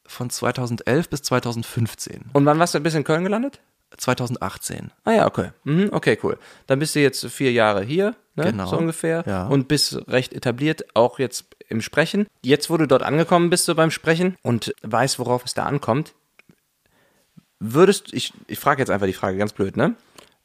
von 0.06 0.30
2011 0.30 1.10
bis 1.10 1.22
2015. 1.22 2.26
Und 2.34 2.46
wann 2.46 2.60
warst 2.60 2.76
du 2.76 2.80
bis 2.82 2.94
in 2.94 3.06
Köln 3.06 3.24
gelandet? 3.24 3.62
2018. 3.98 4.92
Ah 5.04 5.12
ja, 5.12 5.28
okay. 5.28 5.52
Mhm, 5.64 5.90
okay, 5.92 6.18
cool. 6.24 6.38
Dann 6.68 6.80
bist 6.80 6.96
du 6.96 7.00
jetzt 7.00 7.26
vier 7.28 7.52
Jahre 7.52 7.84
hier, 7.84 8.16
ne? 8.36 8.46
Genau. 8.46 8.68
so 8.68 8.78
ungefähr. 8.78 9.24
Ja. 9.26 9.48
Und 9.48 9.68
bist 9.68 10.08
recht 10.08 10.34
etabliert, 10.34 10.86
auch 10.96 11.20
jetzt 11.20 11.46
im 11.70 11.82
Sprechen. 11.82 12.28
Jetzt, 12.44 12.70
wo 12.70 12.78
du 12.78 12.88
dort 12.88 13.04
angekommen 13.04 13.50
bist, 13.50 13.66
so 13.66 13.76
beim 13.76 13.92
Sprechen 13.92 14.38
und 14.42 14.74
weißt, 14.82 15.20
worauf 15.20 15.46
es 15.46 15.54
da 15.54 15.64
ankommt, 15.64 16.14
würdest, 17.60 18.14
ich, 18.14 18.34
ich 18.48 18.60
frage 18.60 18.82
jetzt 18.82 18.90
einfach 18.90 19.08
die 19.08 19.14
Frage 19.14 19.38
ganz 19.38 19.54
blöd, 19.54 19.78
ne? 19.78 19.96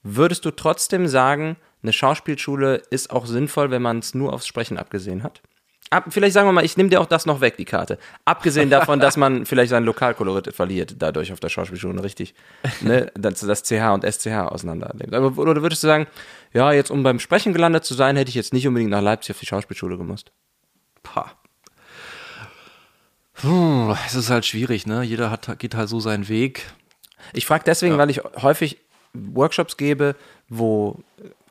Würdest 0.03 0.45
du 0.45 0.53
trotzdem 0.53 1.09
sagen, 1.09 1.57
eine 1.83 1.93
Schauspielschule 1.93 2.83
ist 2.91 3.11
auch 3.11 3.27
sinnvoll, 3.27 3.71
wenn 3.71 3.83
man 3.83 3.99
es 3.99 4.15
nur 4.15 4.33
aufs 4.33 4.47
Sprechen 4.47 4.79
abgesehen 4.79 5.23
hat? 5.23 5.43
Ab, 5.91 6.07
vielleicht 6.11 6.35
sagen 6.35 6.47
wir 6.47 6.53
mal, 6.53 6.65
ich 6.65 6.77
nehme 6.77 6.91
dir 6.91 7.01
auch 7.01 7.07
das 7.07 7.25
noch 7.25 7.41
weg, 7.41 7.57
die 7.57 7.65
Karte. 7.65 7.99
Abgesehen 8.25 8.69
davon, 8.69 9.01
dass 9.01 9.17
man 9.17 9.47
vielleicht 9.47 9.71
sein 9.71 9.85
Lokalkolorit 9.85 10.55
verliert, 10.55 10.97
dadurch 10.99 11.33
auf 11.33 11.41
der 11.41 11.49
Schauspielschule 11.49 12.03
richtig, 12.03 12.35
ne, 12.81 13.11
das, 13.15 13.41
das 13.41 13.63
CH 13.63 13.95
und 13.95 14.05
SCH 14.05 14.51
auseinanderlebt. 14.51 15.15
Aber, 15.15 15.37
oder 15.39 15.63
würdest 15.63 15.83
du 15.83 15.87
sagen, 15.87 16.07
ja, 16.53 16.73
jetzt 16.73 16.91
um 16.91 17.03
beim 17.03 17.19
Sprechen 17.21 17.53
gelandet 17.53 17.85
zu 17.85 17.95
sein, 17.95 18.17
hätte 18.17 18.29
ich 18.29 18.35
jetzt 18.35 18.53
nicht 18.53 18.67
unbedingt 18.67 18.91
nach 18.91 19.03
Leipzig 19.03 19.35
auf 19.35 19.41
die 19.41 19.47
Schauspielschule 19.47 19.97
gemusst? 19.97 20.33
Pah. 21.03 21.33
Puh, 23.35 23.95
es 24.07 24.15
ist 24.15 24.31
halt 24.31 24.45
schwierig, 24.45 24.87
ne? 24.87 25.03
Jeder 25.03 25.31
hat, 25.31 25.59
geht 25.59 25.75
halt 25.75 25.89
so 25.89 26.01
seinen 26.01 26.29
Weg. 26.29 26.73
Ich 27.33 27.47
frage 27.47 27.65
deswegen, 27.65 27.97
weil 27.97 28.11
ich 28.11 28.21
häufig 28.43 28.79
Workshops 29.15 29.77
gebe, 29.77 30.17
wo 30.49 31.03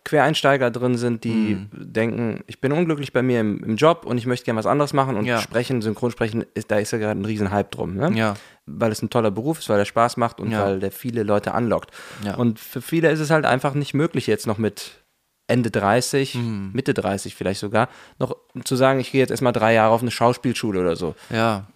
Quereinsteiger 0.08 0.72
drin 0.72 0.98
sind, 0.98 1.24
die 1.26 1.56
Mhm. 1.56 1.70
denken, 1.74 2.43
ich 2.48 2.62
bin 2.62 2.72
unglücklich 2.72 3.12
bei 3.12 3.22
mir 3.22 3.41
im, 3.41 3.62
im 3.63 3.76
Job 3.76 4.06
und 4.06 4.17
ich 4.17 4.26
möchte 4.26 4.46
gerne 4.46 4.58
was 4.58 4.65
anderes 4.65 4.93
machen 4.93 5.17
und 5.17 5.26
Ja. 5.26 5.39
sprechen, 5.41 5.82
Synchronsprechen, 5.82 6.46
ist, 6.54 6.72
da 6.72 6.78
ist 6.78 6.91
ja 6.91 6.98
gerade 6.98 7.20
ein 7.20 7.26
riesen 7.26 7.52
Hype 7.52 7.72
drum. 7.72 7.96
Ne? 7.96 8.12
Ja. 8.15 8.36
Weil 8.65 8.91
es 8.91 9.02
ein 9.02 9.10
toller 9.10 9.32
Beruf 9.32 9.60
ist, 9.60 9.67
weil 9.70 9.80
er 9.80 9.86
Spaß 9.86 10.15
macht 10.17 10.39
und 10.39 10.52
Ja. 10.52 10.63
weil 10.65 10.80
der 10.80 10.91
viele 10.91 11.24
Leute 11.24 11.54
anlockt. 11.54 11.91
Und 12.38 12.60
für 12.60 12.82
viele 12.82 13.12
ist 13.12 13.20
es 13.20 13.30
halt 13.32 13.46
einfach 13.46 13.74
nicht 13.74 13.93
möglich, 13.93 14.28
jetzt 14.28 14.48
noch 14.48 14.58
mit 14.58 15.04
Ende 15.48 15.72
30, 15.72 16.36
Mhm. 16.36 16.72
Mitte 16.74 16.93
30 16.93 17.36
vielleicht 17.36 17.60
sogar, 17.60 17.89
noch 18.17 18.36
zu 18.63 18.76
sagen, 18.78 19.00
ich 19.02 19.12
gehe 19.12 19.20
jetzt 19.22 19.32
erstmal 19.32 19.54
drei 19.54 19.74
Jahre 19.74 19.93
auf 19.93 20.02
eine 20.02 20.12
Schauspielschule 20.12 20.80
oder 20.80 20.96
so. 20.96 21.15
Ja. 21.30 21.67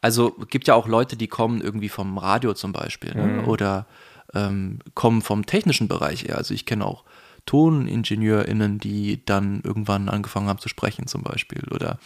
Also 0.00 0.30
gibt 0.48 0.68
ja 0.68 0.74
auch 0.74 0.86
Leute, 0.86 1.16
die 1.16 1.26
kommen 1.28 1.60
irgendwie 1.60 1.88
vom 1.88 2.16
Radio 2.18 2.54
zum 2.54 2.72
Beispiel 2.72 3.14
ne? 3.14 3.42
oder 3.44 3.86
ähm, 4.34 4.78
kommen 4.94 5.22
vom 5.22 5.46
technischen 5.46 5.88
Bereich 5.88 6.28
eher. 6.28 6.36
Also 6.38 6.52
ich 6.54 6.66
kenne 6.66 6.84
auch 6.84 7.02
ToningenieurInnen, 7.48 8.78
die 8.78 9.24
dann 9.24 9.62
irgendwann 9.64 10.10
angefangen 10.10 10.48
haben 10.48 10.58
zu 10.58 10.68
sprechen 10.68 11.06
zum 11.06 11.22
Beispiel 11.22 11.62
oder 11.70 11.98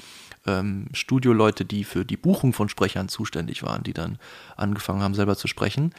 ähm, 0.47 0.87
Studioleute, 0.93 1.65
die 1.65 1.83
für 1.83 2.05
die 2.05 2.17
Buchung 2.17 2.53
von 2.53 2.69
Sprechern 2.69 3.09
zuständig 3.09 3.65
waren, 3.65 3.83
die 3.83 3.93
dann 3.93 4.19
angefangen 4.57 5.03
haben 5.03 5.15
selber 5.15 5.37
zu 5.37 5.49
sprechen. 5.49 5.95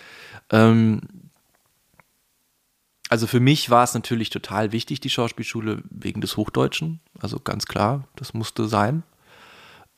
Ähm, 0.49 1.01
also 3.09 3.27
für 3.27 3.41
mich 3.41 3.69
war 3.69 3.83
es 3.83 3.93
natürlich 3.93 4.29
total 4.29 4.71
wichtig, 4.71 5.01
die 5.01 5.09
Schauspielschule 5.09 5.83
wegen 5.89 6.21
des 6.21 6.37
Hochdeutschen. 6.37 7.01
Also 7.19 7.37
ganz 7.37 7.65
klar, 7.65 8.07
das 8.15 8.33
musste 8.33 8.69
sein. 8.69 9.03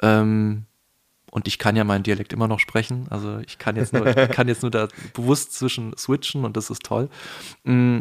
Ähm, 0.01 0.65
und 1.29 1.47
ich 1.47 1.59
kann 1.59 1.75
ja 1.75 1.83
meinen 1.83 2.03
Dialekt 2.03 2.33
immer 2.33 2.47
noch 2.47 2.59
sprechen. 2.59 3.05
Also 3.11 3.39
ich 3.45 3.59
kann 3.59 3.75
jetzt 3.75 3.93
nur, 3.93 4.07
ich 4.07 4.29
kann 4.29 4.47
jetzt 4.47 4.63
nur 4.63 4.71
da 4.71 4.87
bewusst 5.13 5.53
zwischen 5.53 5.95
switchen 5.95 6.45
und 6.45 6.57
das 6.57 6.71
ist 6.71 6.83
toll. 6.83 7.09
Mm, 7.63 7.99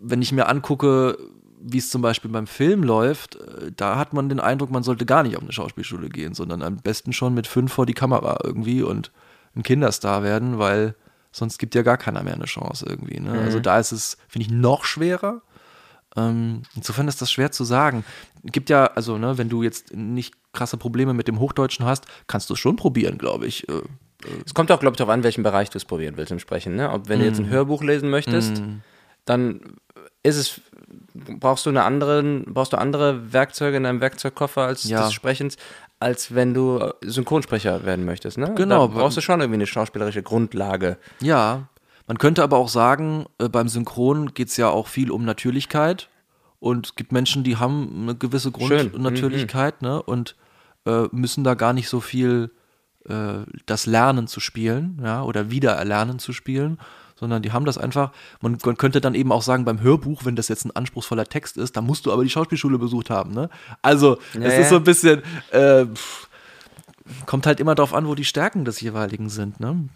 Wenn 0.00 0.22
ich 0.22 0.32
mir 0.32 0.46
angucke, 0.48 1.18
wie 1.60 1.78
es 1.78 1.90
zum 1.90 2.02
Beispiel 2.02 2.30
beim 2.30 2.46
Film 2.46 2.82
läuft, 2.84 3.36
äh, 3.36 3.72
da 3.74 3.96
hat 3.98 4.12
man 4.12 4.28
den 4.28 4.40
Eindruck, 4.40 4.70
man 4.70 4.82
sollte 4.84 5.06
gar 5.06 5.22
nicht 5.24 5.36
auf 5.36 5.42
eine 5.42 5.52
Schauspielschule 5.52 6.08
gehen, 6.08 6.34
sondern 6.34 6.62
am 6.62 6.76
besten 6.76 7.12
schon 7.12 7.34
mit 7.34 7.46
fünf 7.46 7.72
vor 7.72 7.84
die 7.86 7.94
Kamera 7.94 8.38
irgendwie 8.44 8.82
und 8.82 9.10
ein 9.56 9.62
Kinderstar 9.64 10.22
werden, 10.22 10.58
weil 10.58 10.94
sonst 11.32 11.58
gibt 11.58 11.74
ja 11.74 11.82
gar 11.82 11.96
keiner 11.98 12.22
mehr 12.22 12.34
eine 12.34 12.44
Chance 12.44 12.86
irgendwie. 12.88 13.18
Ne? 13.20 13.32
Also 13.40 13.58
da 13.60 13.78
ist 13.78 13.92
es, 13.92 14.16
finde 14.28 14.46
ich, 14.46 14.52
noch 14.52 14.84
schwerer. 14.84 15.42
Ähm, 16.16 16.62
insofern 16.74 17.08
ist 17.08 17.20
das 17.20 17.30
schwer 17.30 17.50
zu 17.50 17.64
sagen. 17.64 18.04
Gibt 18.44 18.70
ja, 18.70 18.86
also, 18.86 19.18
ne, 19.18 19.36
wenn 19.36 19.48
du 19.48 19.62
jetzt 19.62 19.94
nicht 19.94 20.34
krasse 20.52 20.76
Probleme 20.76 21.12
mit 21.12 21.28
dem 21.28 21.38
Hochdeutschen 21.38 21.84
hast, 21.84 22.06
kannst 22.28 22.48
du 22.50 22.54
es 22.54 22.60
schon 22.60 22.76
probieren, 22.76 23.18
glaube 23.18 23.46
ich. 23.46 23.68
Äh, 23.68 23.82
Es 24.44 24.54
kommt 24.54 24.70
auch, 24.72 24.80
glaube 24.80 24.94
ich, 24.94 24.98
darauf 24.98 25.12
an, 25.12 25.22
welchen 25.22 25.42
Bereich 25.42 25.70
du 25.70 25.76
es 25.78 25.84
probieren 25.84 26.16
willst 26.16 26.32
im 26.32 26.38
Sprechen. 26.38 26.76
Ne? 26.76 26.90
Ob 26.90 27.08
wenn 27.08 27.18
du 27.18 27.24
Mhm. 27.24 27.30
jetzt 27.30 27.38
ein 27.40 27.48
Hörbuch 27.50 27.82
lesen 27.82 28.10
möchtest, 28.10 28.62
dann 29.28 29.60
ist 30.22 30.36
es, 30.36 30.60
brauchst 31.14 31.66
du 31.66 31.70
eine 31.70 31.84
anderen, 31.84 32.44
brauchst 32.46 32.72
du 32.72 32.78
andere 32.78 33.32
Werkzeuge 33.32 33.76
in 33.76 33.84
deinem 33.84 34.00
Werkzeugkoffer 34.00 34.62
als 34.62 34.84
Ja. 34.84 35.04
des 35.04 35.12
Sprechens, 35.12 35.56
als 36.00 36.34
wenn 36.34 36.54
du 36.54 36.78
äh, 36.78 36.92
Synchronsprecher 37.02 37.84
werden 37.84 38.04
möchtest. 38.04 38.38
Ne? 38.38 38.52
Genau. 38.54 38.86
Da 38.86 38.94
brauchst 38.94 39.16
du 39.16 39.20
schon 39.20 39.40
irgendwie 39.40 39.56
eine 39.56 39.66
schauspielerische 39.66 40.22
Grundlage. 40.22 40.98
Ja, 41.20 41.68
man 42.06 42.18
könnte 42.18 42.42
aber 42.42 42.56
auch 42.56 42.68
sagen, 42.68 43.26
äh, 43.38 43.48
beim 43.48 43.68
Synchron 43.68 44.32
geht 44.34 44.48
es 44.48 44.56
ja 44.56 44.68
auch 44.68 44.86
viel 44.86 45.10
um 45.10 45.24
Natürlichkeit. 45.24 46.08
Und 46.60 46.86
es 46.86 46.94
gibt 46.96 47.12
Menschen, 47.12 47.44
die 47.44 47.56
haben 47.56 48.02
eine 48.02 48.14
gewisse. 48.16 48.50
Grundnatürlichkeit 48.50 49.82
ne? 49.82 50.02
und 50.02 50.34
äh, 50.86 51.04
müssen 51.12 51.44
da 51.44 51.54
gar 51.54 51.72
nicht 51.72 51.88
so 51.88 52.00
viel 52.00 52.50
äh, 53.08 53.44
das 53.66 53.86
Lernen 53.86 54.26
zu 54.26 54.40
spielen, 54.40 55.00
ja, 55.04 55.22
oder 55.22 55.50
wieder 55.50 55.72
erlernen 55.72 56.18
zu 56.18 56.32
spielen, 56.32 56.78
sondern 57.18 57.42
die 57.42 57.52
haben 57.52 57.64
das 57.64 57.78
einfach. 57.78 58.12
Man, 58.40 58.58
man 58.64 58.76
könnte 58.76 59.00
dann 59.00 59.14
eben 59.14 59.32
auch 59.32 59.42
sagen, 59.42 59.64
beim 59.64 59.80
Hörbuch, 59.80 60.24
wenn 60.24 60.36
das 60.36 60.48
jetzt 60.48 60.64
ein 60.64 60.74
anspruchsvoller 60.74 61.24
Text 61.26 61.56
ist, 61.56 61.76
dann 61.76 61.84
musst 61.84 62.06
du 62.06 62.12
aber 62.12 62.22
die 62.24 62.30
Schauspielschule 62.30 62.78
besucht 62.78 63.10
haben. 63.10 63.32
Ne? 63.32 63.50
Also, 63.82 64.18
es 64.34 64.40
Ja, 64.40 64.48
ist 64.50 64.68
so 64.70 64.76
ein 64.76 64.84
bisschen. 64.84 65.22
Äh, 65.50 65.86
pff, 65.86 66.28
kommt 67.26 67.46
halt 67.46 67.60
immer 67.60 67.74
darauf 67.74 67.94
an, 67.94 68.06
wo 68.06 68.14
die 68.14 68.24
Stärken 68.24 68.64
des 68.64 68.80
jeweiligen 68.80 69.28
sind. 69.28 69.60
Ne? 69.60 69.88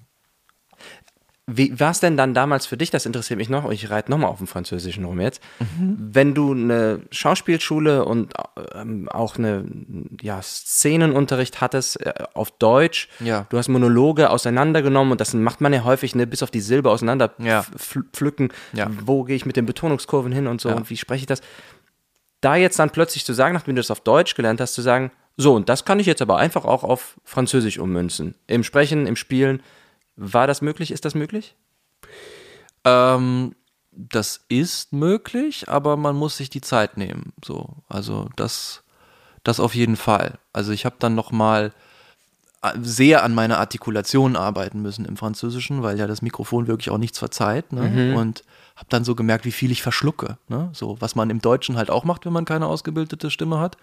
Wie 1.49 1.79
war 1.81 1.91
es 1.91 1.99
denn 1.99 2.17
dann 2.17 2.35
damals 2.35 2.67
für 2.67 2.77
dich, 2.77 2.91
das 2.91 3.05
interessiert 3.05 3.37
mich 3.37 3.49
noch, 3.49 3.69
ich 3.73 3.91
reite 3.91 4.11
nochmal 4.13 4.31
auf 4.31 4.39
dem 4.39 4.47
Französischen 4.47 5.05
rum 5.05 5.21
jetzt, 5.21 5.43
wenn 5.79 6.35
du 6.35 6.53
eine 6.53 7.01
Schauspielschule 7.11 8.05
und 8.05 8.33
ähm, 8.77 9.09
auch 9.09 9.37
eine 9.37 9.65
ja, 10.21 10.41
Szenenunterricht 10.41 11.61
hattest 11.61 12.01
äh, 12.07 12.13
auf 12.35 12.53
Deutsch, 12.53 13.09
Ja. 13.19 13.47
du 13.51 13.59
hast 13.59 13.67
Monologe 13.69 14.31
auseinandergenommen 14.31 15.11
und 15.13 15.21
das 15.21 15.35
macht 15.35 15.61
man 15.61 15.73
ja 15.73 15.83
häufig, 15.83 16.15
ne, 16.15 16.29
bis 16.29 16.45
auf 16.45 16.53
die 16.53 16.61
Silbe 16.61 16.91
auseinander 16.91 17.35
Ja. 17.39 17.63
pf- 17.77 18.05
pflücken, 18.13 18.51
Ja. 18.73 18.87
wo 19.05 19.25
gehe 19.25 19.35
ich 19.35 19.45
mit 19.45 19.57
den 19.57 19.67
Betonungskurven 19.67 20.31
hin 20.31 20.47
und 20.47 20.61
so 20.61 20.69
und 20.69 20.91
wie 20.91 20.97
spreche 20.97 21.23
ich 21.23 21.27
das. 21.27 21.41
Da 22.41 22.55
jetzt 22.55 22.79
dann 22.79 22.91
plötzlich 22.91 23.25
zu 23.25 23.33
sagen, 23.33 23.55
nachdem 23.55 23.75
du 23.75 23.81
das 23.81 23.91
auf 23.91 24.01
Deutsch 24.01 24.35
gelernt 24.37 24.61
hast, 24.61 24.75
zu 24.75 24.83
sagen, 24.83 25.11
so, 25.37 25.55
und 25.55 25.69
das 25.69 25.85
kann 25.85 25.99
ich 25.99 26.07
jetzt 26.07 26.23
aber 26.23 26.37
einfach 26.37 26.65
auch 26.65 26.85
auf 26.85 27.17
Französisch 27.25 27.79
ummünzen. 27.81 28.35
Im 28.47 28.63
Sprechen, 28.63 29.07
im 29.07 29.17
Spielen. 29.17 29.61
War 30.17 30.47
das 30.47 30.63
möglich? 30.63 30.91
Ist 30.91 31.05
das 31.05 31.15
möglich? 31.15 31.57
Ähm, 32.85 33.55
das 33.93 34.45
ist 34.49 34.93
möglich, 34.93 35.69
aber 35.69 35.97
man 35.97 36.17
muss 36.17 36.37
sich 36.37 36.51
die 36.51 36.61
Zeit 36.61 36.97
nehmen. 36.97 37.33
So, 37.45 37.77
also 37.89 38.29
das, 38.37 38.83
das 39.45 39.61
auf 39.61 39.75
jeden 39.75 39.97
Fall. 39.97 40.39
Also 40.53 40.73
ich 40.73 40.85
habe 40.85 40.97
dann 40.99 41.15
noch 41.15 41.31
mal 41.31 41.73
äh, 42.63 42.73
sehr 42.81 43.23
an 43.23 43.35
meiner 43.35 43.59
Artikulation 43.59 44.37
arbeiten 44.37 44.81
müssen 44.81 45.05
im 45.05 45.17
Französischen, 45.17 45.83
weil 45.83 45.99
ja 45.99 46.07
das 46.07 46.23
Mikrofon 46.23 46.67
wirklich 46.67 46.91
auch 46.91 46.99
nichts 46.99 47.19
verzeiht. 47.19 47.73
Ne? 47.73 48.15
Und 48.17 48.45
habe 48.77 48.89
dann 48.89 49.05
so 49.05 49.15
gemerkt, 49.15 49.45
wie 49.45 49.53
viel 49.53 49.71
ich 49.71 49.83
verschlucke. 49.83 50.39
Ne? 50.49 50.71
So, 50.73 50.97
was 51.01 51.15
man 51.15 51.29
im 51.31 51.41
Deutschen 51.41 51.77
halt 51.77 51.91
auch 51.91 52.05
macht, 52.05 52.25
wenn 52.25 52.33
man 52.33 52.45
keine 52.45 52.67
ausgebildete 52.67 53.31
Stimme 53.31 53.61
hat. 53.61 53.77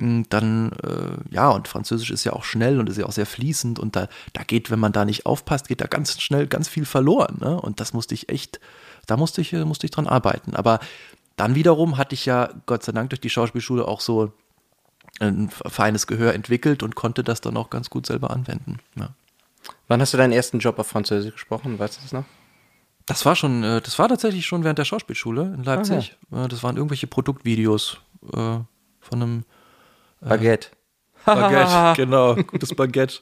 Dann, 0.00 0.72
äh, 0.82 1.34
ja, 1.34 1.50
und 1.50 1.68
Französisch 1.68 2.10
ist 2.10 2.24
ja 2.24 2.32
auch 2.32 2.44
schnell 2.44 2.80
und 2.80 2.88
ist 2.88 2.96
ja 2.96 3.04
auch 3.04 3.12
sehr 3.12 3.26
fließend 3.26 3.78
und 3.78 3.96
da, 3.96 4.08
da 4.32 4.42
geht, 4.42 4.70
wenn 4.70 4.78
man 4.78 4.92
da 4.92 5.04
nicht 5.04 5.26
aufpasst, 5.26 5.68
geht 5.68 5.82
da 5.82 5.86
ganz 5.86 6.20
schnell 6.20 6.46
ganz 6.46 6.68
viel 6.68 6.86
verloren. 6.86 7.36
Ne? 7.40 7.60
Und 7.60 7.80
das 7.80 7.92
musste 7.92 8.14
ich 8.14 8.30
echt, 8.30 8.60
da 9.06 9.16
musste 9.16 9.42
ich, 9.42 9.52
äh, 9.52 9.64
musste 9.64 9.86
ich 9.86 9.90
dran 9.90 10.06
arbeiten. 10.06 10.56
Aber 10.56 10.80
dann 11.36 11.54
wiederum 11.54 11.98
hatte 11.98 12.14
ich 12.14 12.24
ja, 12.24 12.50
Gott 12.66 12.82
sei 12.82 12.92
Dank, 12.92 13.10
durch 13.10 13.20
die 13.20 13.30
Schauspielschule 13.30 13.86
auch 13.86 14.00
so 14.00 14.32
ein 15.18 15.50
feines 15.50 16.06
Gehör 16.06 16.32
entwickelt 16.32 16.82
und 16.82 16.94
konnte 16.94 17.22
das 17.22 17.42
dann 17.42 17.56
auch 17.58 17.68
ganz 17.68 17.90
gut 17.90 18.06
selber 18.06 18.30
anwenden. 18.30 18.78
Ja. 18.96 19.10
Wann 19.88 20.00
hast 20.00 20.14
du 20.14 20.18
deinen 20.18 20.32
ersten 20.32 20.60
Job 20.60 20.78
auf 20.78 20.86
Französisch 20.86 21.34
gesprochen? 21.34 21.78
Weißt 21.78 21.98
du 21.98 22.02
das 22.02 22.12
noch? 22.12 22.24
Das 23.04 23.26
war 23.26 23.36
schon, 23.36 23.62
äh, 23.64 23.82
das 23.82 23.98
war 23.98 24.08
tatsächlich 24.08 24.46
schon 24.46 24.64
während 24.64 24.78
der 24.78 24.84
Schauspielschule 24.86 25.52
in 25.54 25.64
Leipzig. 25.64 26.16
Äh, 26.32 26.48
Das 26.48 26.62
waren 26.62 26.76
irgendwelche 26.76 27.06
Produktvideos 27.06 27.98
von 28.32 28.66
einem 29.10 29.44
Baguette. 30.20 30.68
Baguette, 31.24 31.92
genau, 31.96 32.34
gutes 32.36 32.74
Baguette. 32.74 33.20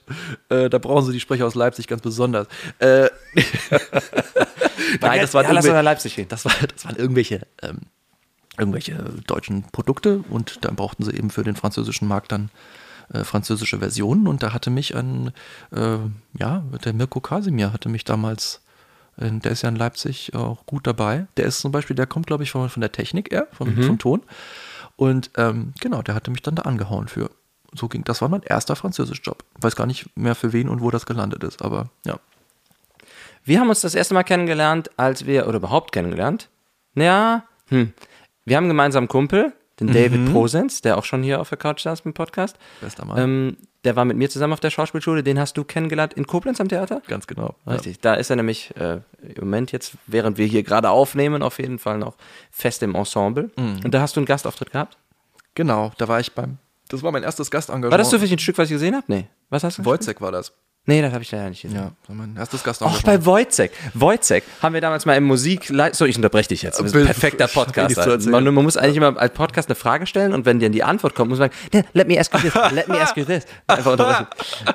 Äh, 0.49 0.69
da 0.71 0.79
brauchen 0.79 1.07
sie 1.07 1.13
die 1.13 1.21
Sprecher 1.21 1.47
aus 1.47 1.55
Leipzig 1.55 1.87
ganz 1.87 2.03
besonders. 2.03 2.47
Äh, 2.79 3.09
Nein, 5.01 5.21
das 5.21 5.35
waren, 5.35 5.45
ja, 5.45 5.51
irgendwelche, 5.51 5.81
Leipzig 5.83 6.17
gehen. 6.17 6.29
das, 6.29 6.45
war, 6.45 6.53
das 6.75 6.85
waren 6.85 6.97
irgendwelche, 6.97 7.47
ähm, 7.63 7.81
irgendwelche 8.57 8.95
deutschen 9.27 9.65
Produkte 9.65 10.25
und 10.31 10.65
dann 10.65 10.77
brauchten 10.77 11.05
sie 11.05 11.13
eben 11.13 11.31
für 11.31 11.45
den 11.45 11.57
französischen 11.57 12.09
Markt 12.09 12.33
dann 12.33 12.51
äh, 13.13 13.25
französische 13.25 13.79
Versionen 13.79 14.27
und 14.27 14.43
da 14.43 14.53
hatte 14.53 14.71
mich 14.71 14.95
ein, 14.95 15.33
äh, 15.73 15.99
ja, 16.39 16.65
der 16.85 16.93
Mirko 16.93 17.21
Kasimir 17.21 17.73
hatte 17.73 17.89
mich 17.89 18.05
damals, 18.05 18.63
der 19.21 19.51
ist 19.51 19.63
ja 19.63 19.69
in 19.69 19.75
Leipzig 19.75 20.33
auch 20.37 20.65
gut 20.65 20.87
dabei. 20.87 21.27
Der 21.37 21.47
ist 21.47 21.59
zum 21.59 21.73
Beispiel, 21.73 21.97
der 21.97 22.07
kommt 22.07 22.29
glaube 22.29 22.45
ich 22.45 22.53
von, 22.53 22.69
von 22.69 22.81
der 22.81 22.93
Technik 22.93 23.33
eher, 23.33 23.49
vom, 23.51 23.77
vom 23.83 23.99
Ton. 23.99 24.23
Und 24.99 25.31
ähm, 25.37 25.75
genau, 25.81 26.03
der 26.03 26.17
hatte 26.17 26.33
mich 26.33 26.43
dann 26.43 26.57
da 26.57 26.63
angehauen 26.63 27.07
für. 27.07 27.31
So 27.73 27.87
ging, 27.87 28.03
das 28.03 28.21
war 28.21 28.29
mein 28.29 28.43
erster 28.43 28.75
Französischjob. 28.75 29.45
Weiß 29.61 29.77
gar 29.77 29.87
nicht 29.87 30.11
mehr 30.17 30.35
für 30.35 30.53
wen 30.53 30.69
und 30.69 30.81
wo 30.81 30.91
das 30.91 31.07
gelandet 31.07 31.45
ist, 31.45 31.63
aber 31.63 31.89
ja. 32.05 32.19
Wir 33.45 33.61
haben 33.61 33.69
uns 33.69 33.81
das 33.81 33.95
erste 33.95 34.15
Mal 34.15 34.25
kennengelernt, 34.25 34.91
als 34.97 35.25
wir, 35.25 35.47
oder 35.47 35.59
überhaupt 35.59 35.93
kennengelernt. 35.93 36.49
Ja, 36.97 37.45
hm. 37.69 37.93
Wir 38.45 38.57
haben 38.57 38.67
gemeinsam 38.67 39.03
einen 39.03 39.09
Kumpel, 39.09 39.53
den 39.79 39.87
David 39.87 40.33
Prosens, 40.33 40.81
der 40.81 40.99
auch 40.99 41.05
schon 41.05 41.23
hier 41.23 41.41
auf 41.41 41.49
der 41.49 41.59
Couch 41.59 41.83
saß 41.83 42.01
im 42.01 42.13
Podcast. 42.13 42.57
Bester 42.81 43.05
Mann. 43.05 43.19
Ähm, 43.19 43.57
der 43.85 43.97
war 43.97 44.05
mit 44.05 44.17
mir 44.17 44.29
zusammen 44.29 44.53
auf 44.53 44.61
der 44.61 44.71
Schauspielschule, 44.71 45.23
den 45.23 45.39
hast 45.39 45.57
du 45.57 45.65
kennengelernt 45.65 46.15
in 46.15 46.27
Koblenz 46.27 46.61
am 46.61 46.69
Theater? 46.69 47.01
Ganz 47.07 47.27
genau. 47.27 47.55
Ja. 47.67 47.73
Richtig, 47.73 48.01
da 48.01 48.15
ist 48.15 48.31
er 48.31 48.37
nämlich 48.37 48.75
äh, 48.77 49.01
im 49.23 49.35
Moment 49.41 49.73
jetzt, 49.73 49.95
während 50.07 50.37
wir 50.37 50.47
hier 50.47 50.63
gerade 50.63 50.91
aufnehmen, 50.91 51.43
auf 51.43 51.59
jeden 51.59 51.79
Fall 51.79 51.99
noch 51.99 52.17
fest 52.51 52.83
im 52.83 52.95
Ensemble. 52.95 53.51
Und 53.57 53.93
da 53.93 54.01
hast 54.01 54.17
du 54.17 54.21
einen 54.21 54.27
Gastauftritt 54.27 54.73
gehabt? 54.73 54.97
Genau, 55.55 55.93
da 55.99 56.09
war 56.09 56.21
ich 56.21 56.33
beim. 56.33 56.59
Das 56.89 57.03
war 57.03 57.13
mein 57.13 57.23
erstes 57.23 57.51
Gastengagement. 57.51 57.91
War 57.91 57.99
das 57.99 58.11
zufällig 58.11 58.33
ein 58.33 58.39
Stück, 58.39 58.59
was 58.59 58.69
ich 58.69 58.75
gesehen 58.75 58.95
habe? 58.95 59.05
Nee. 59.09 59.27
Was 59.51 59.65
hast 59.65 59.79
du? 59.79 59.85
Wojcek 59.85 60.21
war 60.21 60.33
das. 60.33 60.53
Nee, 60.89 61.03
das 61.03 61.13
habe 61.13 61.23
ich 61.23 61.31
leider 61.31 61.51
nicht 61.51 61.61
gesehen. 61.61 61.77
Ja, 61.77 61.93
erstes 62.39 62.61
Auch 62.61 62.65
Gastengagement. 62.65 63.05
bei 63.05 63.27
Wojcek. 63.27 63.73
Wojcek 63.93 64.43
haben 64.63 64.73
wir 64.73 64.81
damals 64.81 65.05
mal 65.05 65.17
im 65.17 65.25
Musik. 65.25 65.71
So, 65.93 66.07
ich 66.07 66.17
unterbreche 66.17 66.49
dich 66.49 66.63
jetzt. 66.63 66.81
Das 66.81 66.87
ist 66.87 66.97
ein 66.97 67.05
perfekter 67.05 67.45
ich 67.51 67.55
hab 67.57 67.67
Podcast. 67.67 67.89
nichts 67.91 68.05
zu 68.05 68.11
erzählen. 68.11 68.33
Man, 68.33 68.55
man 68.55 68.65
muss 68.65 68.79
eigentlich 68.79 68.97
immer 68.97 69.15
als 69.19 69.35
Podcast 69.35 69.69
eine 69.69 69.75
Frage 69.75 70.07
stellen 70.07 70.33
und 70.33 70.47
wenn 70.47 70.61
dann 70.61 70.73
die 70.73 70.83
Antwort 70.83 71.15
kommt, 71.15 71.29
muss 71.29 71.39
man 71.39 71.51
sagen, 71.51 71.69
"Nee, 71.75 71.85
let 71.93 72.09
me 72.09 72.19
ask 72.19 72.33
you 72.33 72.41
this, 72.41 72.55
let 72.73 72.89
me 72.89 72.99
ask 72.99 73.15
you 73.19 73.25
this. 73.25 73.45
Einfach 73.67 73.93
unterbrechen. 73.93 74.27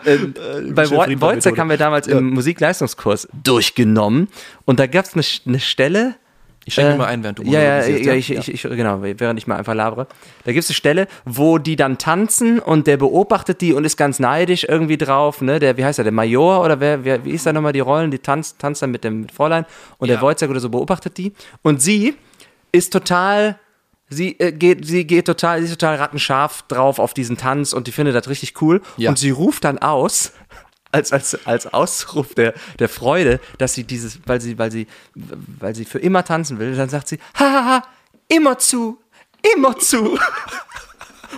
ähm, 0.05 0.34
bei 0.76 0.84
Wo- 0.86 0.89
Chef-Rieper-Methode. 1.01 1.22
Wojcek 1.22 1.57
haben 1.57 1.70
wir 1.72 1.78
damals 1.78 2.05
im 2.05 2.30
Musikleistungskurs 2.30 3.28
durchgenommen 3.43 4.28
und 4.66 4.80
da 4.80 4.86
gab 4.86 5.05
es 5.05 5.14
eine, 5.16 5.24
eine 5.47 5.59
Stelle, 5.59 6.16
Ich 6.66 6.74
schenke 6.74 6.93
äh, 6.93 6.97
mal 6.97 7.05
ein, 7.07 7.24
während 7.24 7.39
du 7.39 7.43
ja, 7.43 7.59
ja, 7.59 7.86
ja, 7.86 8.14
ich, 8.14 8.32
ich, 8.32 8.53
ich, 8.53 8.61
genau, 8.64 8.99
während 9.01 9.39
ich 9.39 9.47
mal 9.47 9.57
einfach 9.57 9.74
labere. 9.74 10.07
Da 10.45 10.51
gibt 10.51 10.64
es 10.64 10.70
eine 10.70 10.76
Stelle, 10.76 11.07
wo 11.26 11.57
die 11.57 11.76
dann 11.76 11.97
tanzen 11.97 12.59
und 12.59 12.88
der 12.88 12.97
beobachtet 12.97 13.61
die 13.61 13.74
und 13.74 13.86
ist 13.86 13.97
ganz 13.97 14.20
neidisch 14.20 14.64
irgendwie 14.64 14.97
drauf, 14.97 15.41
ne? 15.41 15.59
Der, 15.59 15.78
wie 15.78 15.86
heißt 15.86 15.99
er, 15.99 16.03
der 16.03 16.14
Major 16.14 16.64
oder 16.64 16.80
wer, 16.80 17.03
wer 17.03 17.26
wie 17.26 17.32
ist 17.32 17.45
da 17.45 17.53
nochmal 17.53 17.74
die 17.74 17.82
Rollen? 17.82 18.11
Die 18.11 18.20
tanzt, 18.20 18.59
tanzt 18.59 18.82
dann 18.82 18.91
mit 18.91 19.03
dem 19.03 19.28
Fräulein 19.30 19.66
und 19.97 20.07
der 20.07 20.18
Ja. 20.18 20.22
Wojciech 20.22 20.49
oder 20.49 20.59
so 20.59 20.70
beobachtet 20.70 21.18
die. 21.18 21.34
Und 21.61 21.82
sie 21.82 22.16
ist 22.72 22.91
total, 22.93 23.59
sie 24.09 24.39
äh, 24.39 24.51
geht, 24.51 24.86
sie 24.86 25.05
geht 25.05 25.26
total, 25.26 25.59
sie 25.59 25.66
ist 25.66 25.80
total 25.80 25.97
rattenscharf 25.97 26.64
drauf 26.68 26.99
auf 26.99 27.14
diesen 27.14 27.38
Tanz 27.38 27.74
und 27.74 27.88
die 27.88 27.91
findet 27.91 28.16
das 28.16 28.30
richtig 28.30 28.61
cool. 28.61 28.82
Ja. 28.97 29.09
Und 29.09 29.20
sie 29.20 29.32
ruft 29.32 29.64
dann 29.64 29.80
aus, 29.80 30.32
als, 30.94 31.12
als, 31.12 31.46
als 31.46 31.74
Ausruf 31.74 32.36
der, 32.36 32.54
der 32.80 32.88
Freude, 32.88 33.39
dass 33.58 33.74
sie 33.74 33.84
dieses, 33.84 34.20
weil 34.26 34.39
sie, 34.39 34.58
weil 34.58 34.72
sie, 34.72 34.88
weil 35.16 35.76
sie 35.76 35.86
für 35.86 36.00
immer 36.00 36.24
tanzen 36.24 36.60
will, 36.60 36.76
dann 36.76 36.89
sagt 36.89 37.08
sie, 37.08 37.20
hahaha, 37.34 37.84
immer 38.28 38.58
zu, 38.58 39.02
immer 39.56 39.78
zu. 39.78 40.18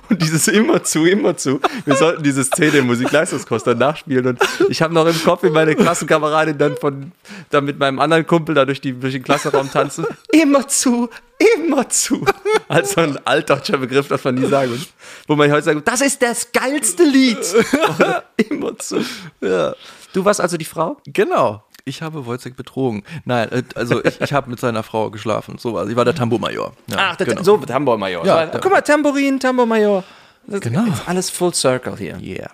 Und 0.10 0.22
dieses 0.22 0.48
immer 0.48 0.84
zu, 0.84 1.06
immer 1.06 1.36
zu. 1.38 1.60
Wir 1.86 1.96
sollten 1.96 2.24
diese 2.24 2.44
Szene 2.44 2.78
im 2.78 2.88
Musikleistungskurs 2.88 3.64
dann 3.64 3.78
nachspielen. 3.78 4.28
Und 4.28 4.40
ich 4.70 4.82
habe 4.82 4.94
noch 4.94 5.06
im 5.06 5.22
Kopf, 5.24 5.44
wie 5.44 5.50
meine 5.50 5.76
Klassenkameradin 5.76 6.58
dann 6.58 6.78
von, 6.78 7.12
dann 7.50 7.66
mit 7.66 7.80
meinem 7.80 8.00
anderen 8.00 8.26
Kumpel 8.26 8.56
da 8.56 8.66
durch, 8.66 8.82
die, 8.82 8.94
durch 8.94 9.14
den 9.14 9.24
Klassenraum 9.24 9.72
tanzen. 9.72 10.06
Immer 10.32 10.68
zu, 10.68 11.10
immer 11.58 11.88
zu. 11.90 12.26
Als 12.68 12.94
so 12.94 13.02
ein 13.02 13.20
altdeutscher 13.26 13.78
Begriff, 13.78 14.08
das 14.08 14.24
man 14.24 14.36
nie 14.36 14.48
sagen 14.48 14.72
würde. 14.72 14.86
Wo 15.28 15.36
man 15.36 15.52
heute 15.52 15.64
sagt, 15.64 15.88
das 15.88 16.02
ist 16.02 16.22
das 16.22 16.52
geilste 16.52 17.04
Lied. 17.04 17.38
Oder 17.96 18.24
immer 18.38 18.78
zu. 18.78 19.04
Ja. 19.42 19.76
Du 20.14 20.24
warst 20.24 20.40
also 20.40 20.58
die 20.58 20.66
Frau? 20.66 20.98
Genau. 21.06 21.64
Ich 21.88 22.02
habe 22.02 22.26
Wojciech 22.26 22.56
betrogen. 22.56 23.04
Nein, 23.26 23.48
äh, 23.52 23.64
also 23.76 24.04
ich, 24.04 24.20
ich 24.20 24.34
habe 24.34 24.50
mit 24.50 24.60
seiner 24.60 24.82
Frau 24.82 25.12
geschlafen. 25.12 25.60
So 25.60 25.76
was. 25.76 25.88
Ich 25.88 25.96
war 25.96 26.04
der 26.04 26.16
Tambourmajor. 26.16 26.74
Ja, 26.88 26.98
Ach, 27.12 27.16
der, 27.16 27.28
genau. 27.28 27.44
so, 27.44 27.58
Tambourmajor. 27.58 28.26
Ja, 28.26 28.48
der- 28.48 28.60
Guck 28.60 28.72
mal, 28.72 28.82
Tambourin, 28.82 29.40
Tambourmajor. 29.40 30.04
Das 30.48 30.62
Genau. 30.62 30.84
Ist 30.86 31.08
alles 31.08 31.30
full 31.30 31.54
circle 31.54 31.96
hier. 31.96 32.18
Yeah. 32.20 32.50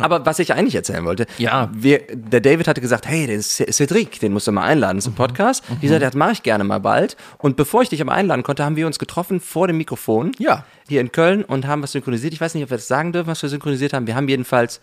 Aber 0.00 0.24
was 0.26 0.38
ich 0.40 0.52
eigentlich 0.52 0.74
erzählen 0.74 1.04
wollte, 1.04 1.26
Ja. 1.38 1.68
wir, 1.72 2.02
der 2.12 2.40
David 2.40 2.66
hatte 2.68 2.80
gesagt, 2.80 3.06
hey, 3.08 3.26
den 3.28 3.40
Cedric, 3.42 4.18
den 4.20 4.32
musst 4.32 4.46
du 4.48 4.52
mal 4.52 4.62
einladen 4.64 5.00
zum 5.00 5.14
Podcast. 5.14 5.62
Ich 5.80 5.88
sagte, 5.88 6.04
das 6.04 6.14
mache 6.14 6.32
ich 6.32 6.42
gerne 6.44 6.62
mal 6.64 6.78
bald. 6.80 7.16
Und 7.38 7.56
bevor 7.56 7.82
ich 7.82 7.88
dich 7.88 8.00
aber 8.00 8.12
einladen 8.12 8.42
konnte, 8.42 8.64
haben 8.64 8.74
wir 8.76 8.86
uns 8.86 8.98
getroffen 9.00 9.40
vor 9.40 9.66
dem 9.68 9.76
Mikrofon 9.76 10.32
Ja. 10.38 10.64
hier 10.88 11.00
in 11.00 11.10
Köln 11.12 11.44
und 11.44 11.66
haben 11.68 11.82
was 11.82 11.92
synchronisiert. 11.92 12.32
Ich 12.32 12.40
weiß 12.40 12.54
nicht, 12.54 12.64
ob 12.64 12.70
wir 12.70 12.76
das 12.78 12.88
sagen 12.88 13.12
dürfen, 13.12 13.28
was 13.28 13.42
wir 13.42 13.48
synchronisiert 13.48 13.92
haben. 13.92 14.06
Wir 14.08 14.14
haben 14.16 14.28
jedenfalls 14.28 14.80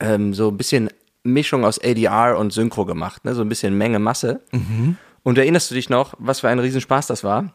ähm, 0.00 0.34
so 0.34 0.48
ein 0.48 0.56
bisschen 0.56 0.90
Mischung 1.24 1.64
aus 1.64 1.80
ADR 1.82 2.38
und 2.38 2.52
Synchro 2.52 2.84
gemacht, 2.84 3.24
ne? 3.24 3.34
so 3.34 3.42
ein 3.42 3.48
bisschen 3.48 3.76
Menge 3.76 3.98
Masse. 3.98 4.40
Und 5.22 5.38
erinnerst 5.38 5.70
du 5.70 5.74
dich 5.74 5.88
noch, 5.90 6.14
was 6.18 6.40
für 6.40 6.48
ein 6.48 6.58
Riesenspaß 6.58 7.06
das 7.06 7.24
war? 7.24 7.52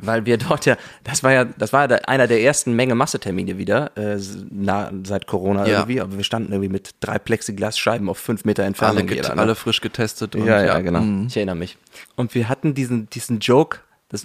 Weil 0.00 0.26
wir 0.26 0.38
dort 0.38 0.64
ja, 0.64 0.76
das 1.02 1.24
war 1.24 1.32
ja, 1.32 1.44
das 1.44 1.72
war 1.72 1.90
ja 1.90 1.96
einer 2.06 2.28
der 2.28 2.40
ersten 2.40 2.74
Menge-Masse-Termine 2.74 3.58
wieder, 3.58 3.90
äh, 3.96 4.16
na, 4.48 4.92
seit 5.02 5.26
Corona 5.26 5.66
Ja. 5.66 5.80
irgendwie, 5.80 6.00
aber 6.00 6.16
wir 6.16 6.22
standen 6.22 6.52
irgendwie 6.52 6.68
mit 6.70 6.94
drei 7.00 7.18
Plexiglasscheiben 7.18 8.08
auf 8.08 8.18
fünf 8.18 8.44
Meter 8.44 8.62
Alle, 8.62 8.68
Entfernung 8.68 9.06
get, 9.08 9.16
jeder, 9.16 9.34
ne? 9.34 9.42
alle 9.42 9.56
frisch 9.56 9.80
getestet. 9.80 10.36
Und, 10.36 10.46
Ja, 10.46 10.62
ja, 10.64 10.78
genau. 10.78 11.00
Mhm. 11.00 11.26
Ich 11.26 11.36
erinnere 11.36 11.56
mich. 11.56 11.78
Und 12.14 12.36
wir 12.36 12.48
hatten 12.48 12.74
diesen, 12.74 13.10
diesen 13.10 13.40
Joke, 13.40 13.78
das, 14.08 14.24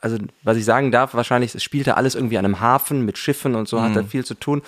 also 0.00 0.18
was 0.44 0.56
ich 0.56 0.64
sagen 0.64 0.92
darf, 0.92 1.14
wahrscheinlich, 1.14 1.52
es 1.52 1.64
spielte 1.64 1.96
alles 1.96 2.14
irgendwie 2.14 2.38
an 2.38 2.44
einem 2.44 2.60
Hafen 2.60 3.04
mit 3.04 3.18
Schiffen 3.18 3.56
und 3.56 3.66
so, 3.66 3.82
hat 3.82 3.90
Mhm. 3.90 3.94
da 3.94 4.02
viel 4.04 4.24
zu 4.24 4.34
tun. 4.34 4.62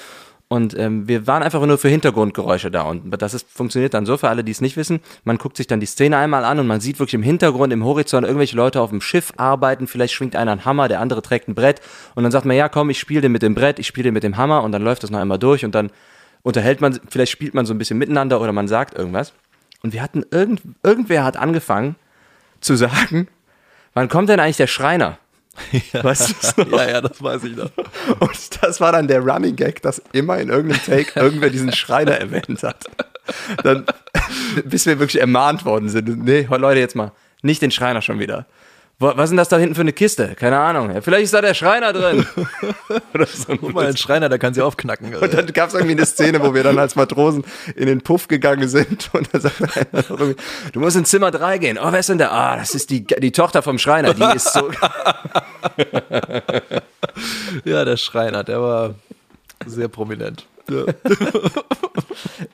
Und 0.53 0.77
ähm, 0.77 1.07
wir 1.07 1.29
waren 1.29 1.45
einfach 1.45 1.65
nur 1.65 1.79
für 1.79 1.89
Hintergrundgeräusche 1.89 2.73
da. 2.73 2.83
Und 2.83 3.09
das 3.23 3.35
ist, 3.35 3.49
funktioniert 3.49 3.95
dann 3.95 4.05
so 4.05 4.17
für 4.17 4.29
alle, 4.29 4.43
die 4.43 4.51
es 4.51 4.61
nicht 4.61 4.77
wissen. 4.77 4.99
Man 5.23 5.39
guckt 5.39 5.57
sich 5.57 5.69
dann 5.69 5.79
die 5.79 5.87
Szene 5.87 6.17
einmal 6.17 6.45
an 6.45 6.59
und 6.59 6.67
man 6.67 6.81
sieht 6.81 6.99
wirklich 6.99 7.15
im 7.15 7.23
Hintergrund, 7.23 7.73
im 7.73 7.85
Horizont 7.85 8.27
irgendwelche 8.27 8.57
Leute 8.57 8.81
auf 8.81 8.91
dem 8.91 9.01
Schiff 9.01 9.33
arbeiten. 9.37 9.87
Vielleicht 9.87 10.13
schwingt 10.13 10.35
einer 10.35 10.51
einen 10.51 10.65
Hammer, 10.65 10.89
der 10.89 10.99
andere 10.99 11.23
trägt 11.23 11.47
ein 11.47 11.55
Brett. 11.55 11.81
Und 12.17 12.25
dann 12.25 12.33
sagt 12.33 12.47
man, 12.47 12.57
ja 12.57 12.69
komm, 12.69 12.91
ich 12.91 12.99
spiele 12.99 13.21
den 13.21 13.31
mit 13.31 13.43
dem 13.43 13.55
Brett, 13.55 13.79
ich 13.79 13.87
spiele 13.87 14.07
den 14.07 14.15
mit 14.15 14.25
dem 14.25 14.37
Hammer. 14.37 14.65
Und 14.65 14.73
dann 14.73 14.83
läuft 14.83 15.05
das 15.05 15.13
noch 15.13 15.21
einmal 15.21 15.39
durch 15.39 15.65
und 15.65 15.73
dann 15.73 15.93
unterhält 16.43 16.81
man, 16.81 16.99
vielleicht 17.09 17.31
spielt 17.31 17.55
man 17.55 17.65
so 17.65 17.73
ein 17.73 17.79
bisschen 17.79 17.99
miteinander 17.99 18.41
oder 18.41 18.51
man 18.51 18.67
sagt 18.67 18.99
irgendwas. 18.99 19.33
Und 19.85 19.93
wir 19.93 20.03
hatten, 20.03 20.25
irgend, 20.33 20.63
irgendwer 20.83 21.23
hat 21.23 21.37
angefangen 21.37 21.95
zu 22.61 22.75
sagen, 22.75 23.29
wann 23.95 24.09
kommt 24.09 24.29
denn 24.29 24.41
eigentlich 24.41 24.57
der 24.57 24.67
Schreiner? 24.67 25.17
Ja. 25.93 26.05
Weißt 26.05 26.31
du 26.31 26.35
das 26.41 26.57
noch? 26.57 26.79
ja, 26.79 26.91
ja, 26.91 27.01
das 27.01 27.23
weiß 27.23 27.45
ich 27.45 27.57
noch. 27.57 27.71
Und 28.21 28.63
das 28.63 28.81
war 28.81 28.93
dann 28.93 29.09
der 29.09 29.21
Running 29.21 29.57
Gag, 29.57 29.83
dass 29.83 30.03
immer 30.13 30.39
in 30.39 30.49
irgendeinem 30.49 30.83
Take 30.85 31.19
irgendwer 31.21 31.51
diesen 31.51 31.73
Schreiner 31.73 32.13
erwähnt 32.13 32.63
hat. 32.63 32.85
Dann, 33.63 33.85
bis 34.65 34.87
wir 34.87 34.99
wirklich 34.99 35.21
ermahnt 35.21 35.65
worden 35.65 35.89
sind. 35.89 36.25
Nee, 36.25 36.47
Leute, 36.51 36.81
jetzt 36.81 36.97
mal, 36.97 37.13
nicht 37.43 37.63
den 37.63 37.71
Schreiner 37.71 38.03
schon 38.03 38.19
wieder. 38.19 38.47
Was 39.03 39.25
ist 39.25 39.31
denn 39.31 39.39
das 39.39 39.49
da 39.49 39.57
hinten 39.57 39.75
für 39.75 39.81
eine 39.81 39.95
Kiste? 39.95 40.35
Keine 40.35 40.59
Ahnung. 40.59 41.01
Vielleicht 41.01 41.25
ist 41.25 41.33
da 41.33 41.41
der 41.41 41.55
Schreiner 41.55 41.95
drin. 41.95 42.27
Oder 43.15 43.27
so. 43.27 43.57
Guck 43.57 43.73
mal, 43.73 43.87
ein 43.87 43.97
Schreiner, 43.97 44.29
der 44.29 44.39
kann 44.39 44.53
sie 44.53 44.61
aufknacken. 44.61 45.15
Und 45.15 45.33
dann 45.33 45.47
gab 45.55 45.69
es 45.69 45.75
irgendwie 45.75 45.97
eine 45.97 46.05
Szene, 46.05 46.43
wo 46.43 46.53
wir 46.53 46.63
dann 46.63 46.79
als 46.79 46.97
Matrosen 46.97 47.43
in 47.77 47.87
den 47.87 48.03
Puff 48.03 48.29
gegangen 48.29 48.69
sind 48.69 49.09
und 49.15 49.27
da 49.33 49.41
sagt 49.41 49.63
einer 49.75 50.05
du 50.73 50.81
musst 50.81 50.97
in 50.97 51.07
Zimmer 51.07 51.31
3 51.31 51.57
gehen. 51.57 51.79
Oh, 51.79 51.91
wer 51.91 52.01
ist 52.01 52.11
denn 52.11 52.19
da? 52.19 52.31
Ah, 52.31 52.59
das 52.59 52.75
ist 52.75 52.91
die, 52.91 53.07
die 53.07 53.33
Tochter 53.33 53.63
vom 53.63 53.79
Schreiner. 53.79 54.13
Die 54.13 54.37
ist 54.37 54.53
so. 54.53 54.71
ja, 57.65 57.87
der 57.87 57.97
Schreiner, 57.97 58.45
der 58.45 58.61
war 58.61 58.97
sehr 59.65 59.89
prominent. 59.89 60.47
Ja. 60.71 60.85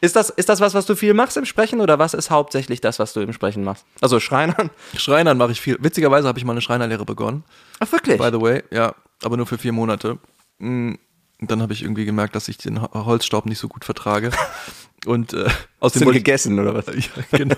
Ist 0.01 0.15
das, 0.17 0.31
ist 0.31 0.49
das 0.49 0.61
was, 0.61 0.75
was 0.75 0.87
du 0.87 0.95
viel 0.95 1.15
machst 1.15 1.37
im 1.37 1.45
Sprechen 1.45 1.81
oder 1.81 1.99
was 1.99 2.15
ist 2.15 2.31
hauptsächlich 2.31 2.81
das, 2.81 2.99
was 2.99 3.13
du 3.13 3.21
im 3.21 3.33
Sprechen 3.33 3.65
machst? 3.65 3.85
Also 4.01 4.21
Schreinern? 4.21 4.71
Schreinern 4.97 5.39
mache 5.39 5.53
ich 5.53 5.61
viel. 5.61 5.77
Witzigerweise 5.81 6.29
habe 6.29 6.39
ich 6.39 6.45
mal 6.45 6.53
eine 6.53 6.61
Schreinerlehre 6.61 7.05
begonnen. 7.05 7.45
Ach, 7.81 7.91
wirklich? 7.93 8.19
By 8.19 8.29
the 8.33 8.41
way, 8.41 8.63
ja, 8.71 8.95
aber 9.25 9.37
nur 9.37 9.47
für 9.47 9.59
vier 9.59 9.73
Monate. 9.73 10.19
Mm, 10.59 10.95
Und 11.41 11.51
dann 11.51 11.63
habe 11.63 11.73
ich 11.73 11.83
irgendwie 11.83 12.05
gemerkt, 12.05 12.35
dass 12.37 12.49
ich 12.49 12.59
den 12.59 12.81
Ho- 12.83 12.91
Holzstaub 13.07 13.47
nicht 13.47 13.59
so 13.59 13.69
gut 13.69 13.85
vertrage. 13.85 14.31
Und 15.07 15.33
äh, 15.35 15.49
wollte 15.81 15.99
ich, 16.05 16.13
gegessen 16.15 16.59
oder 16.59 16.75
was? 16.75 16.87
ja, 16.95 17.03
genau. 17.39 17.57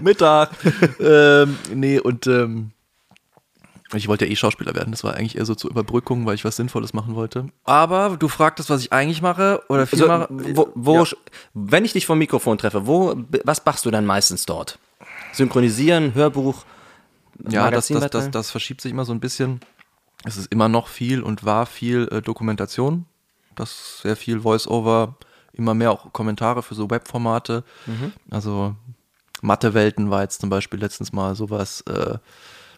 Mittag. 0.00 0.50
ähm, 1.00 1.56
nee, 1.74 1.98
und 2.00 2.26
ähm, 2.26 2.70
ich 3.94 4.08
wollte 4.08 4.24
ja 4.26 4.30
eh 4.32 4.36
Schauspieler 4.36 4.74
werden. 4.74 4.90
Das 4.90 5.04
war 5.04 5.14
eigentlich 5.14 5.36
eher 5.36 5.44
so 5.46 5.54
zur 5.54 5.70
Überbrückung, 5.70 6.26
weil 6.26 6.34
ich 6.34 6.44
was 6.44 6.56
Sinnvolles 6.56 6.92
machen 6.92 7.14
wollte. 7.14 7.48
Aber 7.64 8.16
du 8.18 8.28
fragtest, 8.28 8.68
was 8.70 8.80
ich 8.82 8.92
eigentlich 8.92 9.22
mache 9.22 9.62
oder 9.68 9.86
viel 9.86 10.02
Also, 10.02 10.08
mache. 10.08 10.56
wo, 10.56 10.68
wo, 10.74 11.04
Ja. 11.04 11.04
Wenn 11.54 11.84
ich 11.84 11.92
dich 11.92 12.06
vom 12.06 12.18
Mikrofon 12.18 12.58
treffe, 12.58 12.86
wo, 12.86 13.14
was 13.44 13.64
machst 13.64 13.84
du 13.86 13.90
dann 13.90 14.04
meistens 14.06 14.44
dort? 14.46 14.78
Synchronisieren, 15.32 16.14
Hörbuch, 16.14 16.64
Ja, 17.48 17.70
das, 17.70 17.88
das, 17.88 18.10
das, 18.10 18.30
das 18.30 18.50
verschiebt 18.50 18.80
sich 18.80 18.90
immer 18.92 19.04
so 19.04 19.12
ein 19.12 19.20
bisschen. 19.20 19.60
Es 20.24 20.36
ist 20.36 20.50
immer 20.50 20.68
noch 20.68 20.88
viel 20.88 21.22
und 21.22 21.44
war 21.44 21.66
viel 21.66 22.08
äh, 22.10 22.22
Dokumentation. 22.22 23.04
Das 23.54 23.70
ist 23.70 24.00
sehr 24.02 24.16
viel 24.16 24.40
Voice-Over, 24.40 25.16
immer 25.52 25.74
mehr 25.74 25.92
auch 25.92 26.12
Kommentare 26.12 26.62
für 26.62 26.74
so 26.74 26.90
Webformate. 26.90 27.62
Also 28.30 28.74
Mathewelten 29.42 30.10
war 30.10 30.22
jetzt 30.22 30.40
zum 30.40 30.50
Beispiel 30.50 30.80
letztens 30.80 31.12
mal 31.12 31.34
sowas 31.36 31.82
äh, 31.82 32.18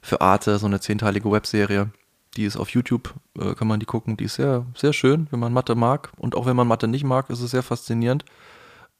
für 0.02 0.20
Arte, 0.20 0.58
so 0.58 0.66
eine 0.66 0.80
zehnteilige 0.80 1.30
Webserie. 1.30 1.90
Die 2.36 2.44
ist 2.44 2.56
auf 2.56 2.70
YouTube, 2.70 3.14
äh, 3.38 3.54
kann 3.54 3.68
man 3.68 3.80
die 3.80 3.86
gucken. 3.86 4.16
Die 4.16 4.24
ist 4.24 4.34
sehr, 4.34 4.64
sehr 4.76 4.92
schön, 4.92 5.26
wenn 5.30 5.40
man 5.40 5.52
Mathe 5.52 5.74
mag. 5.74 6.10
Und 6.16 6.36
auch 6.36 6.46
wenn 6.46 6.56
man 6.56 6.68
Mathe 6.68 6.86
nicht 6.86 7.04
mag, 7.04 7.30
ist 7.30 7.40
es 7.40 7.50
sehr 7.50 7.62
faszinierend. 7.62 8.24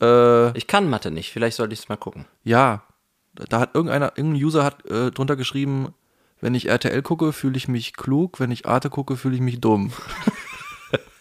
Äh, 0.00 0.56
Ich 0.56 0.66
kann 0.66 0.88
Mathe 0.88 1.10
nicht, 1.10 1.30
vielleicht 1.32 1.56
sollte 1.56 1.74
ich 1.74 1.80
es 1.80 1.88
mal 1.88 1.96
gucken. 1.96 2.24
ja, 2.44 2.82
da 3.48 3.60
hat 3.60 3.74
irgendeiner, 3.74 4.12
irgendein 4.16 4.42
User 4.42 4.64
hat 4.64 4.84
äh, 4.86 5.12
drunter 5.12 5.36
geschrieben, 5.36 5.94
wenn 6.40 6.54
ich 6.56 6.68
RTL 6.68 7.02
gucke, 7.02 7.32
fühle 7.32 7.56
ich 7.56 7.68
mich 7.68 7.94
klug, 7.94 8.40
wenn 8.40 8.50
ich 8.50 8.66
Arte 8.66 8.90
gucke, 8.90 9.16
fühle 9.16 9.36
ich 9.36 9.40
mich 9.40 9.60
dumm. 9.60 9.92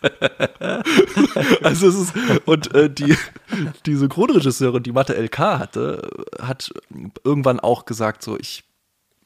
also 1.61 1.87
es 1.87 1.95
ist, 1.95 2.13
und 2.45 2.73
äh, 2.73 2.89
die, 2.89 3.15
die 3.85 3.95
Synchronregisseurin, 3.95 4.83
die 4.83 4.91
Mathe 4.91 5.13
LK 5.13 5.37
hatte, 5.37 6.09
hat 6.41 6.71
irgendwann 7.23 7.59
auch 7.59 7.85
gesagt, 7.85 8.23
so 8.23 8.37
ich, 8.37 8.63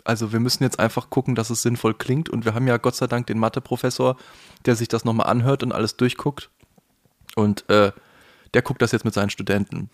also 0.04 0.32
wir 0.32 0.40
müssen 0.40 0.64
jetzt 0.64 0.80
einfach 0.80 1.10
gucken, 1.10 1.36
dass 1.36 1.50
es 1.50 1.62
sinnvoll 1.62 1.94
klingt 1.94 2.30
und 2.30 2.46
wir 2.46 2.54
haben 2.54 2.68
ja 2.68 2.78
Gott 2.78 2.96
sei 2.96 3.08
Dank 3.08 3.28
den 3.28 3.40
Mathe-Professor, 3.40 4.18
der 4.66 4.76
sich 4.76 4.88
das 4.88 5.06
nochmal 5.06 5.28
anhört 5.28 5.64
und 5.64 5.72
alles 5.72 5.98
durchguckt 5.98 6.50
und 7.36 7.70
äh, 7.70 7.92
der 8.54 8.62
guckt 8.62 8.82
das 8.82 8.92
jetzt 8.92 9.06
mit 9.06 9.14
seinen 9.14 9.30
Studenten. 9.30 9.90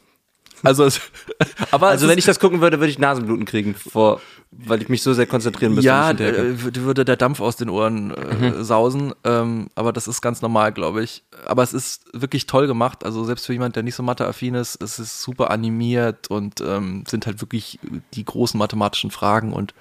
Also, 0.64 0.86
es, 0.86 1.02
aber 1.72 1.90
Also 1.90 2.08
wenn 2.08 2.18
ich 2.18 2.26
das 2.26 2.40
gucken 2.40 2.62
würde, 2.62 2.80
würde 2.80 2.90
ich 2.90 3.00
Nasenbluten 3.00 3.46
kriegen, 3.46 3.76
vor, 3.76 4.22
weil 4.52 4.82
ich 4.82 4.90
mich 4.90 5.04
so 5.04 5.14
sehr 5.14 5.28
konzentrieren 5.28 5.74
müsste. 5.74 5.88
ja, 5.88 6.08
hinterherkomme. 6.08 6.50
äh, 6.50 6.76
würde 6.84 7.06
der 7.06 7.16
Dampf 7.16 7.40
aus 7.42 7.58
den 7.58 7.70
Ohren 7.70 8.12
äh, 8.12 8.64
sausen, 8.64 9.14
ähm, 9.24 9.68
aber 9.76 9.94
das 9.94 10.08
ist 10.08 10.22
ganz 10.22 10.42
normal, 10.42 10.72
glaube 10.72 11.04
ich. 11.04 11.24
Aber 11.46 11.64
es 11.64 11.74
ist 11.74 12.06
wirklich 12.14 12.48
toll 12.48 12.68
gemacht. 12.68 13.06
Also 13.06 13.24
selbst 13.24 13.46
für 13.46 13.54
jemand, 13.54 13.76
der 13.76 13.84
nicht 13.84 13.96
so 13.96 14.04
matheaffin 14.04 14.56
ist, 14.56 14.82
es 14.82 15.00
ist 15.00 15.22
super 15.22 15.52
animiert 15.52 16.30
und 16.30 16.62
ähm, 16.62 17.04
sind 17.08 17.26
halt 17.28 17.42
wirklich 17.42 17.80
die 18.14 18.26
großen 18.26 18.58
mathematischen 18.58 19.12
Fragen 19.12 19.54
und 19.54 19.74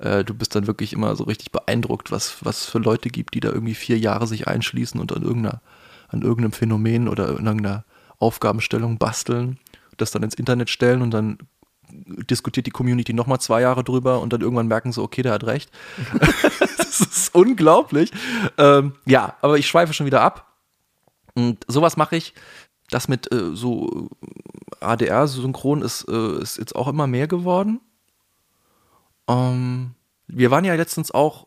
äh, 0.00 0.24
du 0.24 0.34
bist 0.34 0.54
dann 0.54 0.66
wirklich 0.66 0.92
immer 0.92 1.14
so 1.16 1.24
richtig 1.24 1.52
beeindruckt, 1.52 2.10
was 2.10 2.44
was 2.44 2.64
für 2.64 2.78
Leute 2.78 3.10
gibt, 3.10 3.34
die 3.34 3.40
da 3.40 3.50
irgendwie 3.50 3.74
vier 3.74 3.98
Jahre 3.98 4.26
sich 4.26 4.48
einschließen 4.48 5.00
und 5.00 5.14
an 5.14 5.22
irgendeiner 5.22 5.60
an 6.08 6.22
irgendeinem 6.22 6.52
Phänomen 6.52 7.08
oder 7.08 7.28
in 7.28 7.46
irgendeiner 7.46 7.84
Aufgabenstellung 8.18 8.98
basteln, 8.98 9.58
das 9.96 10.10
dann 10.10 10.22
ins 10.22 10.34
Internet 10.34 10.70
stellen 10.70 11.02
und 11.02 11.12
dann 11.12 11.38
diskutiert 11.92 12.66
die 12.66 12.70
Community 12.70 13.12
nochmal 13.12 13.40
zwei 13.40 13.60
Jahre 13.62 13.84
drüber 13.84 14.20
und 14.20 14.32
dann 14.32 14.40
irgendwann 14.40 14.68
merken 14.68 14.92
sie, 14.92 15.02
okay, 15.02 15.22
der 15.22 15.32
hat 15.32 15.44
recht. 15.44 15.70
das 16.78 17.00
ist 17.00 17.34
unglaublich. 17.34 18.12
Ähm, 18.58 18.94
ja, 19.06 19.36
aber 19.40 19.58
ich 19.58 19.66
schweife 19.66 19.92
schon 19.92 20.06
wieder 20.06 20.20
ab. 20.20 20.46
Und 21.34 21.64
sowas 21.68 21.96
mache 21.96 22.16
ich. 22.16 22.34
Das 22.90 23.08
mit 23.08 23.32
äh, 23.32 23.54
so 23.54 24.08
ADR-Synchron 24.80 25.82
ist, 25.82 26.08
äh, 26.08 26.40
ist 26.40 26.58
jetzt 26.58 26.74
auch 26.74 26.88
immer 26.88 27.06
mehr 27.06 27.28
geworden. 27.28 27.80
Ähm, 29.30 29.90
wir 30.28 30.50
waren 30.50 30.64
ja 30.64 30.74
letztens 30.74 31.10
auch, 31.12 31.46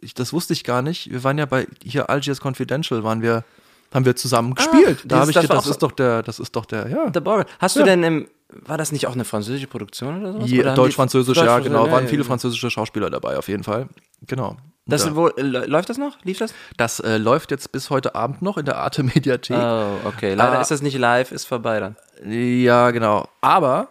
ich, 0.00 0.14
das 0.14 0.32
wusste 0.32 0.52
ich 0.52 0.64
gar 0.64 0.82
nicht, 0.82 1.10
wir 1.10 1.24
waren 1.24 1.38
ja 1.38 1.46
bei 1.46 1.66
hier 1.84 2.10
Algiers 2.10 2.40
Confidential, 2.44 3.02
waren 3.04 3.22
wir, 3.22 3.44
haben 3.92 4.04
wir 4.04 4.16
zusammen 4.16 4.54
gespielt. 4.54 5.00
da 5.04 5.16
dieses- 5.16 5.18
habe 5.20 5.30
ich 5.30 5.34
das 5.34 5.42
gedacht, 5.44 5.58
das 5.58 5.66
ist 5.70 5.82
doch 5.82 5.92
der, 5.92 6.22
das 6.22 6.38
ist 6.38 6.54
doch 6.56 6.64
der, 6.66 6.88
ja. 6.88 7.10
The 7.12 7.20
Border. 7.20 7.46
Hast 7.58 7.76
du 7.76 7.80
Ja. 7.80 7.86
denn 7.86 8.02
im, 8.02 8.28
war 8.50 8.78
das 8.78 8.92
nicht 8.92 9.06
auch 9.06 9.12
eine 9.14 9.24
französische 9.24 9.66
Produktion 9.66 10.20
oder 10.20 10.32
sowas? 10.32 10.46
Die- 10.46 10.58
Deutsch-Französisch, 10.62 11.36
ja, 11.36 11.44
Deutsch-Französisch, 11.44 11.72
genau. 11.72 11.90
Waren 11.92 12.04
ja, 12.04 12.08
viele 12.10 12.22
ja. 12.22 12.28
französische 12.28 12.70
Schauspieler 12.70 13.10
dabei, 13.10 13.36
auf 13.38 13.48
jeden 13.48 13.62
Fall. 13.64 13.88
Genau. 14.26 14.56
Das, 14.86 15.04
da, 15.04 15.14
wo, 15.14 15.28
äh, 15.28 15.42
läuft 15.42 15.88
das 15.88 15.98
noch? 15.98 16.16
Lief 16.24 16.38
das? 16.38 16.52
das 16.76 16.98
äh, 17.00 17.16
läuft 17.18 17.50
jetzt 17.52 17.70
bis 17.70 17.90
heute 17.90 18.14
Abend 18.16 18.42
noch 18.42 18.58
in 18.58 18.64
der 18.64 18.78
Arte 18.78 19.02
Mediathek. 19.04 19.56
Oh, 19.56 19.96
okay. 20.04 20.34
Leider 20.34 20.58
Ah. 20.58 20.62
ist 20.62 20.70
das 20.72 20.82
nicht 20.82 20.98
live, 20.98 21.30
ist 21.30 21.44
vorbei 21.44 21.78
dann. 21.78 21.96
Ja, 22.26 22.90
genau. 22.90 23.28
Aber 23.40 23.88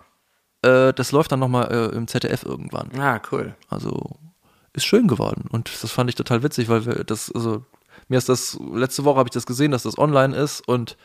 äh, 0.62 0.94
das 0.94 1.12
läuft 1.12 1.32
dann 1.32 1.40
nochmal 1.40 1.72
äh, 1.72 1.96
im 1.96 2.08
ZDF 2.08 2.44
irgendwann. 2.44 2.90
Ah, 3.00 3.22
cool. 3.32 3.56
Also 3.70 4.18
ist 4.74 4.86
schön 4.86 5.08
geworden. 5.08 5.46
Und 5.52 5.70
das 5.84 5.92
fand 5.92 6.10
ich 6.10 6.16
total 6.16 6.44
witzig, 6.44 6.70
weil 6.70 6.86
wir 6.86 7.04
das, 7.04 7.32
also 7.34 7.66
mir 8.08 8.18
ist 8.18 8.30
das, 8.30 8.58
letzte 8.74 9.04
Woche 9.04 9.18
habe 9.20 9.28
ich 9.28 9.34
das 9.34 9.46
gesehen, 9.46 9.72
dass 9.72 9.84
das 9.84 9.98
online 9.98 10.36
ist 10.36 10.68
und, 10.68 10.98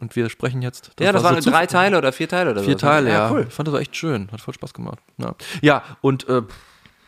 und 0.00 0.14
wir 0.16 0.28
sprechen 0.30 0.62
jetzt. 0.62 0.92
ja, 1.00 1.12
das 1.12 1.22
war 1.22 1.32
waren 1.32 1.42
so 1.42 1.50
drei 1.50 1.66
Teile 1.66 1.98
oder 1.98 2.12
vier 2.12 2.28
Teile 2.28 2.50
oder 2.50 2.60
so. 2.60 2.66
Vier 2.66 2.78
Teile, 2.78 3.10
ja. 3.10 3.30
cool. 3.30 3.46
Ich 3.48 3.54
fand 3.54 3.68
das 3.68 3.74
echt 3.80 3.96
schön. 3.96 4.30
Hat 4.32 4.40
voll 4.40 4.54
Spaß 4.54 4.74
gemacht. 4.74 4.98
Ja, 5.18 5.34
ja 5.60 5.82
und 6.00 6.28
äh, 6.28 6.42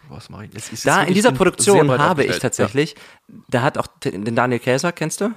was 0.09 0.28
mache 0.28 0.47
ich 0.47 0.55
jetzt? 0.55 0.87
Da 0.87 1.03
in 1.03 1.14
dieser 1.14 1.33
Produktion 1.33 1.91
habe 1.99 2.24
ich 2.24 2.39
tatsächlich, 2.39 2.97
da 3.49 3.62
hat 3.62 3.78
auch 3.78 3.87
den 4.05 4.35
Daniel 4.35 4.59
Käser, 4.59 4.93
kennst 4.93 5.20
du? 5.20 5.31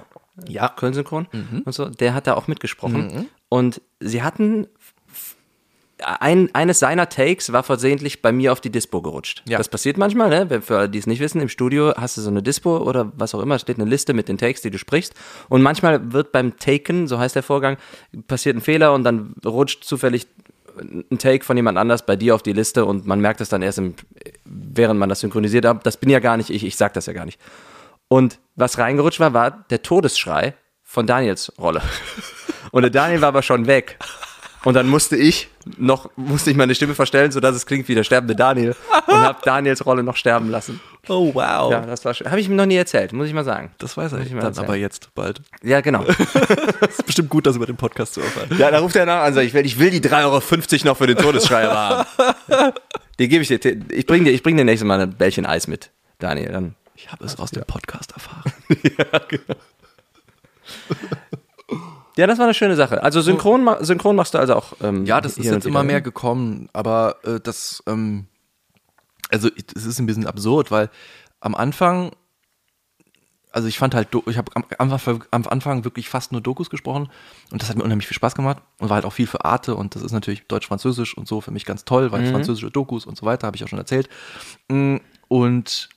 Ja. 0.48 0.68
Köln-Synchron 0.68 1.28
Mhm. 1.32 1.62
und 1.64 1.72
so, 1.72 1.88
der 1.88 2.14
hat 2.14 2.26
da 2.26 2.34
auch 2.34 2.48
mitgesprochen. 2.48 3.28
Und 3.48 3.80
sie 4.00 4.22
hatten 4.22 4.66
ein, 6.04 6.54
eines 6.54 6.78
seiner 6.78 7.08
Takes 7.08 7.52
war 7.52 7.62
versehentlich 7.62 8.22
bei 8.22 8.32
mir 8.32 8.52
auf 8.52 8.60
die 8.60 8.70
Dispo 8.70 9.02
gerutscht. 9.02 9.42
Ja. 9.48 9.58
Das 9.58 9.68
passiert 9.68 9.96
manchmal, 9.96 10.28
ne? 10.28 10.62
Für 10.62 10.78
alle, 10.78 10.88
die 10.88 10.98
es 10.98 11.06
nicht 11.06 11.20
wissen, 11.20 11.40
im 11.40 11.48
Studio 11.48 11.94
hast 11.96 12.16
du 12.16 12.20
so 12.20 12.30
eine 12.30 12.42
Dispo 12.42 12.78
oder 12.78 13.12
was 13.16 13.34
auch 13.34 13.40
immer, 13.40 13.58
steht 13.58 13.78
eine 13.78 13.88
Liste 13.88 14.14
mit 14.14 14.28
den 14.28 14.38
Takes, 14.38 14.62
die 14.62 14.70
du 14.70 14.78
sprichst. 14.78 15.14
Und 15.48 15.62
manchmal 15.62 16.12
wird 16.12 16.32
beim 16.32 16.56
Taken, 16.56 17.08
so 17.08 17.18
heißt 17.18 17.34
der 17.34 17.42
Vorgang, 17.42 17.76
passiert 18.26 18.56
ein 18.56 18.60
Fehler 18.60 18.92
und 18.92 19.04
dann 19.04 19.34
rutscht 19.44 19.84
zufällig 19.84 20.26
ein 20.78 21.18
Take 21.18 21.44
von 21.44 21.56
jemand 21.56 21.78
anders 21.78 22.04
bei 22.04 22.16
dir 22.16 22.34
auf 22.34 22.42
die 22.42 22.52
Liste 22.52 22.84
und 22.84 23.06
man 23.06 23.20
merkt 23.20 23.40
es 23.40 23.48
dann 23.48 23.62
erst, 23.62 23.78
im, 23.78 23.94
während 24.44 24.98
man 24.98 25.08
das 25.08 25.20
synchronisiert 25.20 25.64
hat. 25.64 25.86
Das 25.86 25.96
bin 25.96 26.10
ja 26.10 26.18
gar 26.18 26.36
nicht 26.36 26.50
ich, 26.50 26.64
ich 26.64 26.76
sag 26.76 26.94
das 26.94 27.06
ja 27.06 27.12
gar 27.12 27.24
nicht. 27.24 27.40
Und 28.08 28.38
was 28.56 28.78
reingerutscht 28.78 29.20
war, 29.20 29.32
war 29.32 29.64
der 29.70 29.82
Todesschrei 29.82 30.54
von 30.82 31.06
Daniels 31.06 31.52
Rolle. 31.58 31.82
Und 32.70 32.82
der 32.82 32.90
Daniel 32.90 33.20
war 33.20 33.28
aber 33.28 33.42
schon 33.42 33.66
weg. 33.66 33.98
Und 34.64 34.74
dann 34.74 34.88
musste 34.88 35.16
ich 35.16 35.48
noch, 35.76 36.10
musste 36.16 36.50
ich 36.50 36.56
meine 36.56 36.74
Stimme 36.74 36.94
verstellen, 36.94 37.30
sodass 37.30 37.54
es 37.54 37.66
klingt 37.66 37.86
wie 37.88 37.94
der 37.94 38.04
sterbende 38.04 38.34
Daniel. 38.34 38.74
Und 39.06 39.14
habe 39.14 39.38
Daniels 39.44 39.84
Rolle 39.84 40.02
noch 40.02 40.16
sterben 40.16 40.50
lassen. 40.50 40.80
Oh, 41.08 41.34
wow. 41.34 41.70
Ja, 41.70 41.80
das 41.82 42.04
war 42.04 42.14
schön. 42.14 42.30
Habe 42.30 42.40
ich 42.40 42.48
ihm 42.48 42.56
noch 42.56 42.66
nie 42.66 42.76
erzählt, 42.76 43.12
muss 43.12 43.28
ich 43.28 43.34
mal 43.34 43.44
sagen. 43.44 43.72
Das 43.78 43.96
weiß 43.96 44.12
er 44.12 44.20
ich 44.20 44.32
mal 44.32 44.40
dann 44.40 44.48
erzählen. 44.48 44.66
aber 44.66 44.76
jetzt 44.76 45.14
bald. 45.14 45.42
Ja, 45.62 45.82
genau. 45.82 46.02
Ist 46.88 47.04
bestimmt 47.04 47.28
gut, 47.28 47.46
das 47.46 47.56
über 47.56 47.66
den 47.66 47.76
Podcast 47.76 48.14
zu 48.14 48.20
erfahren. 48.20 48.56
Ja, 48.58 48.70
da 48.70 48.78
ruft 48.78 48.96
er 48.96 49.04
nach 49.04 49.26
und 49.26 49.34
sagt, 49.34 49.46
ich 49.46 49.52
will, 49.52 49.66
ich 49.66 49.78
will 49.78 49.90
die 49.90 50.00
3,50 50.00 50.22
Euro 50.24 50.88
noch 50.88 50.96
für 50.96 51.06
den 51.06 51.16
Todesschreiber 51.16 51.74
haben. 51.74 52.72
Die 53.18 53.28
gebe 53.28 53.42
ich 53.42 53.48
dir. 53.48 53.60
Ich 53.90 54.06
bringe 54.06 54.24
dir, 54.24 54.32
ich 54.32 54.42
bring 54.42 54.56
dir 54.56 54.64
nächstes 54.64 54.86
Mal 54.86 55.00
ein 55.00 55.12
Bällchen 55.12 55.46
Eis 55.46 55.68
mit, 55.68 55.90
Daniel. 56.18 56.50
Dann. 56.50 56.74
Ich 56.96 57.12
habe 57.12 57.24
es 57.24 57.38
aus 57.38 57.50
dem 57.50 57.64
Podcast 57.64 58.12
erfahren. 58.12 58.52
Ja, 58.98 59.20
das 62.16 62.38
war 62.38 62.44
eine 62.46 62.54
schöne 62.54 62.76
Sache. 62.76 63.02
Also 63.02 63.20
synchron, 63.20 63.64
ma- 63.64 63.82
synchron 63.84 64.14
machst 64.16 64.34
du 64.34 64.38
also 64.38 64.54
auch. 64.54 64.72
Ähm, 64.82 65.04
Ja, 65.06 65.20
das 65.20 65.32
ist 65.36 65.44
jetzt 65.54 65.66
immer 65.66 65.80
mehr 65.86 66.00
gekommen, 66.00 66.68
aber 66.72 67.16
äh, 67.24 67.40
das, 67.40 67.82
ähm, 67.86 68.26
also 69.30 69.48
es 69.74 69.84
ist 69.86 69.98
ein 69.98 70.06
bisschen 70.06 70.26
absurd, 70.26 70.70
weil 70.70 70.90
am 71.40 71.54
Anfang, 71.54 72.12
also 73.50 73.68
ich 73.68 73.78
fand 73.78 73.94
halt, 73.94 74.08
ich 74.26 74.36
habe 74.38 74.50
am, 74.54 74.64
Anfang- 74.92 75.24
am 75.30 75.46
Anfang 75.48 75.84
wirklich 75.84 76.08
fast 76.08 76.32
nur 76.32 76.40
Dokus 76.40 76.70
gesprochen 76.70 77.08
und 77.50 77.62
das 77.62 77.68
hat 77.68 77.76
mir 77.76 77.84
unheimlich 77.84 78.06
viel 78.06 78.14
Spaß 78.16 78.34
gemacht 78.34 78.58
und 78.78 78.88
war 78.90 78.96
halt 78.96 79.04
auch 79.04 79.12
viel 79.12 79.26
für 79.26 79.44
Arte 79.44 79.74
und 79.74 79.94
das 79.94 80.02
ist 80.02 80.12
natürlich 80.12 80.46
Deutsch-Französisch 80.46 81.16
und 81.16 81.26
so 81.28 81.40
für 81.40 81.50
mich 81.50 81.64
ganz 81.64 81.84
toll, 81.84 82.12
weil 82.12 82.22
französische 82.32 82.70
Dokus 82.70 83.06
und 83.06 83.16
so 83.16 83.26
weiter, 83.26 83.46
habe 83.46 83.56
ich 83.56 83.64
auch 83.64 83.68
schon 83.68 83.78
erzählt. 83.78 84.08
Mm, 84.68 84.96
Und 85.28 85.88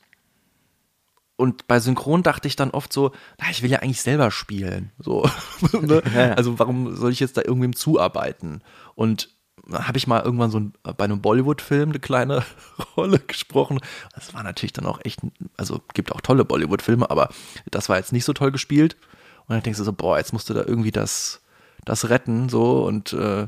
und 1.38 1.68
bei 1.68 1.80
Synchron 1.80 2.24
dachte 2.24 2.48
ich 2.48 2.56
dann 2.56 2.72
oft 2.72 2.92
so, 2.92 3.12
na, 3.40 3.46
ich 3.52 3.62
will 3.62 3.70
ja 3.70 3.80
eigentlich 3.80 4.02
selber 4.02 4.32
spielen. 4.32 4.92
So. 4.98 5.30
ne? 5.82 6.02
Also 6.36 6.60
warum 6.60 6.96
soll 6.96 7.12
ich 7.12 7.20
jetzt 7.20 7.38
da 7.38 7.44
irgendwem 7.44 7.76
zuarbeiten? 7.76 8.62
Und 8.96 9.30
habe 9.72 9.98
ich 9.98 10.08
mal 10.08 10.24
irgendwann 10.24 10.50
so 10.50 10.60
ein, 10.60 10.74
bei 10.98 11.04
einem 11.04 11.22
Bollywood-Film 11.22 11.90
eine 11.90 12.00
kleine 12.00 12.44
Rolle 12.98 13.20
gesprochen. 13.20 13.80
Das 14.16 14.34
war 14.34 14.42
natürlich 14.42 14.74
dann 14.74 14.88
auch 14.88 15.00
echt, 15.04 15.20
also 15.58 15.80
gibt 15.94 16.12
auch 16.12 16.22
tolle 16.22 16.44
Bollywood-Filme, 16.44 17.10
aber 17.10 17.30
das 17.70 17.88
war 17.88 17.98
jetzt 17.98 18.14
nicht 18.14 18.26
so 18.26 18.34
toll 18.34 18.52
gespielt. 18.52 18.98
Und 19.46 19.54
dann 19.54 19.62
denkst 19.62 19.78
du 19.78 19.84
so, 19.84 19.94
boah, 19.94 20.18
jetzt 20.18 20.34
musst 20.34 20.50
du 20.50 20.56
da 20.56 20.64
irgendwie 20.66 20.92
das, 20.92 21.42
das 21.86 22.10
retten, 22.10 22.50
so. 22.50 22.84
Und 22.84 23.14
äh, 23.14 23.48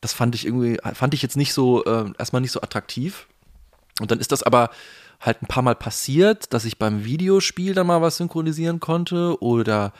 das 0.00 0.14
fand 0.14 0.34
ich 0.34 0.46
irgendwie, 0.46 0.78
fand 0.94 1.12
ich 1.12 1.22
jetzt 1.22 1.36
nicht 1.36 1.52
so, 1.52 1.84
äh, 1.84 2.12
erstmal 2.18 2.40
nicht 2.40 2.52
so 2.52 2.62
attraktiv. 2.62 3.26
Und 4.00 4.10
dann 4.10 4.20
ist 4.20 4.32
das 4.32 4.42
aber 4.42 4.70
halt 5.20 5.42
ein 5.42 5.46
paar 5.46 5.62
Mal 5.62 5.74
passiert, 5.74 6.52
dass 6.52 6.64
ich 6.64 6.78
beim 6.78 7.04
Videospiel 7.04 7.74
dann 7.74 7.86
mal 7.86 8.02
was 8.02 8.16
synchronisieren 8.18 8.80
konnte 8.80 9.40
oder 9.42 9.92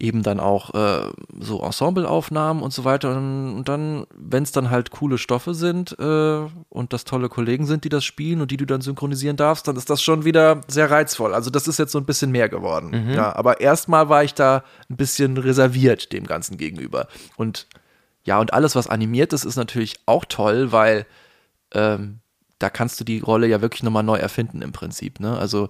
eben 0.00 0.22
dann 0.22 0.38
auch 0.38 0.74
äh, 0.74 1.10
so 1.40 1.60
Ensembleaufnahmen 1.60 2.62
und 2.62 2.72
so 2.72 2.84
weiter. 2.84 3.16
Und, 3.16 3.64
dann, 3.64 4.06
wenn 4.14 4.42
es 4.42 4.52
dann 4.52 4.70
halt 4.70 4.90
coole 4.90 5.18
Stoffe 5.18 5.54
sind 5.54 5.98
äh, 5.98 6.40
und 6.68 6.92
das 6.92 7.04
tolle 7.04 7.28
Kollegen 7.28 7.66
sind, 7.66 7.84
die 7.84 7.88
das 7.88 8.04
spielen 8.04 8.40
und 8.40 8.50
die 8.50 8.56
du 8.56 8.64
dann 8.64 8.80
synchronisieren 8.80 9.36
darfst, 9.36 9.66
dann 9.66 9.76
ist 9.76 9.90
das 9.90 10.02
schon 10.02 10.24
wieder 10.24 10.60
sehr 10.68 10.90
reizvoll. 10.90 11.34
Also 11.34 11.50
das 11.50 11.66
ist 11.66 11.78
jetzt 11.78 11.92
so 11.92 11.98
ein 11.98 12.06
bisschen 12.06 12.30
mehr 12.30 12.48
geworden. 12.48 12.92
Ja, 13.12 13.34
aber 13.34 13.60
erstmal 13.60 14.08
war 14.08 14.22
ich 14.22 14.34
da 14.34 14.62
ein 14.88 14.96
bisschen 14.96 15.36
reserviert 15.36 16.12
dem 16.12 16.26
Ganzen 16.26 16.56
gegenüber. 16.56 17.08
Und 17.36 17.66
ja, 18.24 18.38
und 18.38 18.52
alles, 18.52 18.76
was 18.76 18.88
animiert 18.88 19.32
ist, 19.32 19.44
ist 19.44 19.56
natürlich 19.56 19.96
auch 20.06 20.24
toll, 20.24 20.70
weil 20.70 21.06
ähm, 21.72 22.20
da 22.58 22.70
kannst 22.70 23.00
du 23.00 23.04
die 23.04 23.20
Rolle 23.20 23.46
ja 23.46 23.60
wirklich 23.60 23.82
nochmal 23.82 24.02
neu 24.02 24.16
erfinden 24.16 24.62
im 24.62 24.72
Prinzip. 24.72 25.20
Ne? 25.20 25.36
Also 25.36 25.68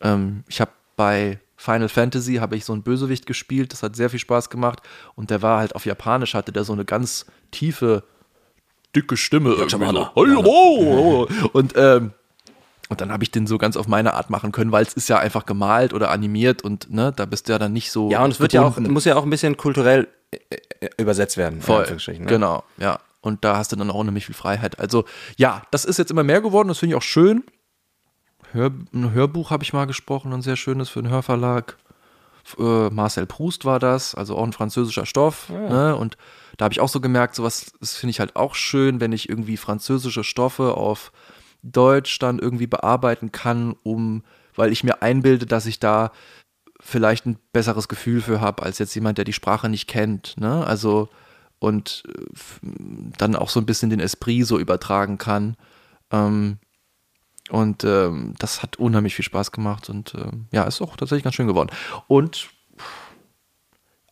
ähm, 0.00 0.44
ich 0.48 0.60
habe 0.60 0.72
bei 0.96 1.38
Final 1.56 1.88
Fantasy 1.88 2.34
habe 2.36 2.56
ich 2.56 2.64
so 2.64 2.72
einen 2.72 2.82
Bösewicht 2.82 3.26
gespielt, 3.26 3.72
das 3.72 3.82
hat 3.82 3.96
sehr 3.96 4.10
viel 4.10 4.18
Spaß 4.18 4.50
gemacht 4.50 4.80
und 5.14 5.30
der 5.30 5.42
war 5.42 5.58
halt 5.58 5.74
auf 5.74 5.86
Japanisch, 5.86 6.34
hatte 6.34 6.52
der 6.52 6.64
so 6.64 6.72
eine 6.72 6.84
ganz 6.84 7.26
tiefe, 7.50 8.04
dicke 8.94 9.16
Stimme. 9.16 9.50
irgendwie 9.50 9.70
so. 9.70 9.80
Hallo! 10.14 11.28
Und, 11.52 11.74
ähm, 11.76 12.12
und 12.88 13.00
dann 13.00 13.10
habe 13.10 13.24
ich 13.24 13.30
den 13.30 13.46
so 13.46 13.58
ganz 13.58 13.76
auf 13.76 13.88
meine 13.88 14.14
Art 14.14 14.30
machen 14.30 14.52
können, 14.52 14.70
weil 14.70 14.84
es 14.84 14.94
ist 14.94 15.08
ja 15.08 15.18
einfach 15.18 15.46
gemalt 15.46 15.92
oder 15.92 16.10
animiert 16.10 16.62
und 16.62 16.92
ne, 16.92 17.12
da 17.14 17.24
bist 17.24 17.48
du 17.48 17.52
ja 17.52 17.58
dann 17.58 17.72
nicht 17.72 17.90
so. 17.90 18.10
Ja, 18.10 18.22
und 18.22 18.30
es 18.30 18.38
wird 18.38 18.52
ja 18.52 18.62
auch, 18.62 18.74
gebunden. 18.74 18.92
muss 18.92 19.04
ja 19.04 19.16
auch 19.16 19.24
ein 19.24 19.30
bisschen 19.30 19.56
kulturell 19.56 20.08
äh, 20.30 20.36
äh, 20.80 20.90
übersetzt 20.98 21.36
werden. 21.36 21.62
Voll. 21.62 21.86
Ne? 22.06 22.26
Genau, 22.26 22.64
ja. 22.76 23.00
Und 23.26 23.44
da 23.44 23.56
hast 23.56 23.72
du 23.72 23.76
dann 23.76 23.90
auch 23.90 24.04
nämlich 24.04 24.26
viel 24.26 24.34
Freiheit. 24.34 24.78
Also 24.78 25.04
ja, 25.36 25.62
das 25.72 25.84
ist 25.84 25.98
jetzt 25.98 26.10
immer 26.10 26.22
mehr 26.22 26.40
geworden, 26.40 26.68
das 26.68 26.78
finde 26.78 26.94
ich 26.94 26.96
auch 26.96 27.02
schön. 27.02 27.42
Hör, 28.52 28.70
ein 28.94 29.12
Hörbuch 29.12 29.50
habe 29.50 29.64
ich 29.64 29.72
mal 29.72 29.86
gesprochen, 29.86 30.32
ein 30.32 30.42
sehr 30.42 30.56
schönes 30.56 30.88
für 30.88 31.02
den 31.02 31.10
Hörverlag. 31.10 31.76
Äh, 32.58 32.90
Marcel 32.90 33.26
Proust 33.26 33.64
war 33.64 33.80
das, 33.80 34.14
also 34.14 34.36
auch 34.36 34.44
ein 34.44 34.52
französischer 34.52 35.04
Stoff. 35.04 35.50
Ne? 35.50 35.96
Und 35.96 36.16
da 36.56 36.66
habe 36.66 36.72
ich 36.72 36.80
auch 36.80 36.88
so 36.88 37.00
gemerkt, 37.00 37.34
sowas, 37.34 37.72
das 37.80 37.96
finde 37.96 38.12
ich 38.12 38.20
halt 38.20 38.36
auch 38.36 38.54
schön, 38.54 39.00
wenn 39.00 39.10
ich 39.10 39.28
irgendwie 39.28 39.56
französische 39.56 40.22
Stoffe 40.22 40.74
auf 40.74 41.10
Deutsch 41.62 42.20
dann 42.20 42.38
irgendwie 42.38 42.68
bearbeiten 42.68 43.32
kann, 43.32 43.74
um, 43.82 44.22
weil 44.54 44.70
ich 44.70 44.84
mir 44.84 45.02
einbilde, 45.02 45.46
dass 45.46 45.66
ich 45.66 45.80
da 45.80 46.12
vielleicht 46.78 47.26
ein 47.26 47.38
besseres 47.52 47.88
Gefühl 47.88 48.20
für 48.20 48.40
habe, 48.40 48.62
als 48.62 48.78
jetzt 48.78 48.94
jemand, 48.94 49.18
der 49.18 49.24
die 49.24 49.32
Sprache 49.32 49.68
nicht 49.68 49.88
kennt. 49.88 50.36
Ne? 50.38 50.64
Also 50.64 51.08
und 51.66 52.04
äh, 52.08 52.22
dann 53.18 53.36
auch 53.36 53.50
so 53.50 53.60
ein 53.60 53.66
bisschen 53.66 53.90
den 53.90 54.00
Esprit 54.00 54.46
so 54.46 54.58
übertragen 54.58 55.18
kann. 55.18 55.56
Ähm, 56.10 56.58
und 57.50 57.84
ähm, 57.84 58.34
das 58.38 58.62
hat 58.62 58.76
unheimlich 58.78 59.14
viel 59.14 59.24
Spaß 59.24 59.52
gemacht 59.52 59.88
und 59.88 60.14
ähm, 60.14 60.46
ja, 60.50 60.64
ist 60.64 60.80
auch 60.80 60.96
tatsächlich 60.96 61.22
ganz 61.24 61.36
schön 61.36 61.46
geworden. 61.46 61.70
Und 62.08 62.48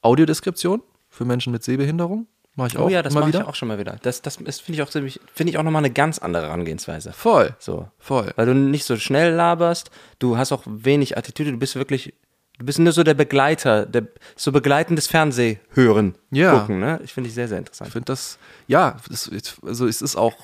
Audiodeskription 0.02 0.82
für 1.08 1.24
Menschen 1.24 1.52
mit 1.52 1.64
Sehbehinderung 1.64 2.26
mache 2.54 2.68
ich 2.68 2.78
auch 2.78 2.86
Oh 2.86 2.88
ja, 2.88 3.02
das 3.02 3.14
mache 3.14 3.30
ich 3.30 3.36
auch 3.36 3.54
schon 3.54 3.68
mal 3.68 3.78
wieder. 3.78 3.96
Das, 4.02 4.22
das 4.22 4.36
ist, 4.36 4.62
finde 4.62 4.76
ich 4.80 4.82
auch 4.86 4.90
ziemlich, 4.90 5.20
finde 5.32 5.50
ich 5.50 5.58
auch 5.58 5.62
nochmal 5.64 5.80
eine 5.80 5.92
ganz 5.92 6.18
andere 6.18 6.44
Herangehensweise. 6.46 7.12
Voll, 7.12 7.56
So. 7.58 7.88
voll. 7.98 8.32
Weil 8.36 8.46
du 8.46 8.54
nicht 8.54 8.84
so 8.84 8.96
schnell 8.96 9.32
laberst, 9.34 9.90
du 10.18 10.36
hast 10.36 10.52
auch 10.52 10.62
wenig 10.66 11.16
Attitüde, 11.18 11.50
du 11.50 11.58
bist 11.58 11.74
wirklich, 11.74 12.14
du 12.58 12.64
bist 12.66 12.78
nur 12.78 12.92
so 12.92 13.02
der 13.02 13.14
Begleiter, 13.14 13.86
der, 13.86 14.06
so 14.36 14.52
begleitendes 14.52 15.06
Fernsehhören, 15.06 16.14
Ja. 16.30 16.60
gucken, 16.60 16.80
ne? 16.80 17.00
Ich 17.04 17.12
finde 17.12 17.28
ich 17.28 17.34
sehr, 17.34 17.48
sehr 17.48 17.58
interessant. 17.58 17.88
Ich 17.88 17.92
finde 17.92 18.06
das, 18.06 18.38
ja, 18.66 18.96
das, 19.08 19.30
also 19.62 19.86
es 19.86 20.02
ist 20.02 20.16
auch 20.16 20.34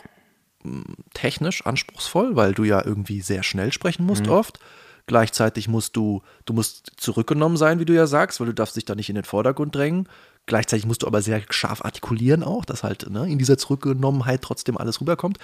mh, 0.63 0.83
technisch 1.15 1.65
anspruchsvoll, 1.67 2.37
weil 2.37 2.53
du 2.55 2.65
ja 2.65 2.85
irgendwie 2.85 3.21
sehr 3.21 3.43
schnell 3.43 3.73
sprechen 3.73 4.05
musst 4.07 4.29
oft. 4.29 4.59
Gleichzeitig 5.07 5.67
musst 5.67 5.97
du, 5.97 6.23
du 6.45 6.53
musst 6.53 6.93
zurückgenommen 6.97 7.57
sein, 7.57 7.81
wie 7.81 7.85
du 7.85 7.93
ja 7.95 8.07
sagst, 8.07 8.39
weil 8.39 8.47
du 8.47 8.55
darfst 8.55 8.77
dich 8.77 8.85
da 8.85 8.95
nicht 8.95 9.09
in 9.09 9.17
den 9.17 9.25
Vordergrund 9.25 9.75
drängen. 9.75 10.09
Gleichzeitig 10.47 10.87
musst 10.87 11.03
du 11.03 11.07
aber 11.07 11.21
sehr 11.23 11.43
scharf 11.51 11.85
artikulieren 11.85 12.43
auch, 12.45 12.65
dass 12.65 12.83
halt 12.85 13.11
ne, 13.11 13.29
in 13.29 13.39
dieser 13.39 13.59
Zurückgenommenheit 13.59 14.43
trotzdem 14.43 14.77
alles 14.77 15.01
rüberkommt. 15.01 15.39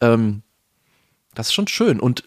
Ähm, 0.00 0.42
das 1.34 1.48
ist 1.48 1.54
schon 1.54 1.68
schön 1.68 1.98
und 2.00 2.24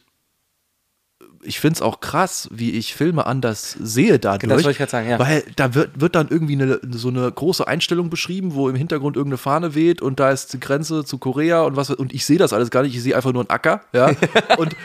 ich 1.43 1.59
finde 1.59 1.75
es 1.75 1.81
auch 1.81 1.99
krass, 1.99 2.49
wie 2.51 2.71
ich 2.71 2.93
Filme 2.93 3.25
anders 3.25 3.77
sehe 3.79 4.19
dadurch. 4.19 4.49
Das 4.49 4.63
wollte 4.63 4.71
ich 4.71 4.77
gerade 4.77 4.91
sagen, 4.91 5.09
ja. 5.09 5.19
Weil 5.19 5.43
da 5.55 5.73
wird, 5.73 5.99
wird 5.99 6.15
dann 6.15 6.27
irgendwie 6.29 6.53
eine, 6.53 6.79
so 6.91 7.09
eine 7.09 7.31
große 7.31 7.67
Einstellung 7.67 8.09
beschrieben, 8.09 8.53
wo 8.53 8.69
im 8.69 8.75
Hintergrund 8.75 9.15
irgendeine 9.15 9.37
Fahne 9.37 9.75
weht 9.75 10.01
und 10.01 10.19
da 10.19 10.31
ist 10.31 10.53
die 10.53 10.59
Grenze 10.59 11.05
zu 11.05 11.17
Korea 11.17 11.61
und 11.63 11.75
was 11.75 11.89
und 11.89 12.13
ich 12.13 12.25
sehe 12.25 12.37
das 12.37 12.53
alles 12.53 12.71
gar 12.71 12.83
nicht, 12.83 12.95
ich 12.95 13.01
sehe 13.01 13.15
einfach 13.15 13.31
nur 13.31 13.41
einen 13.41 13.49
Acker, 13.49 13.81
ja. 13.93 14.11
und, 14.57 14.75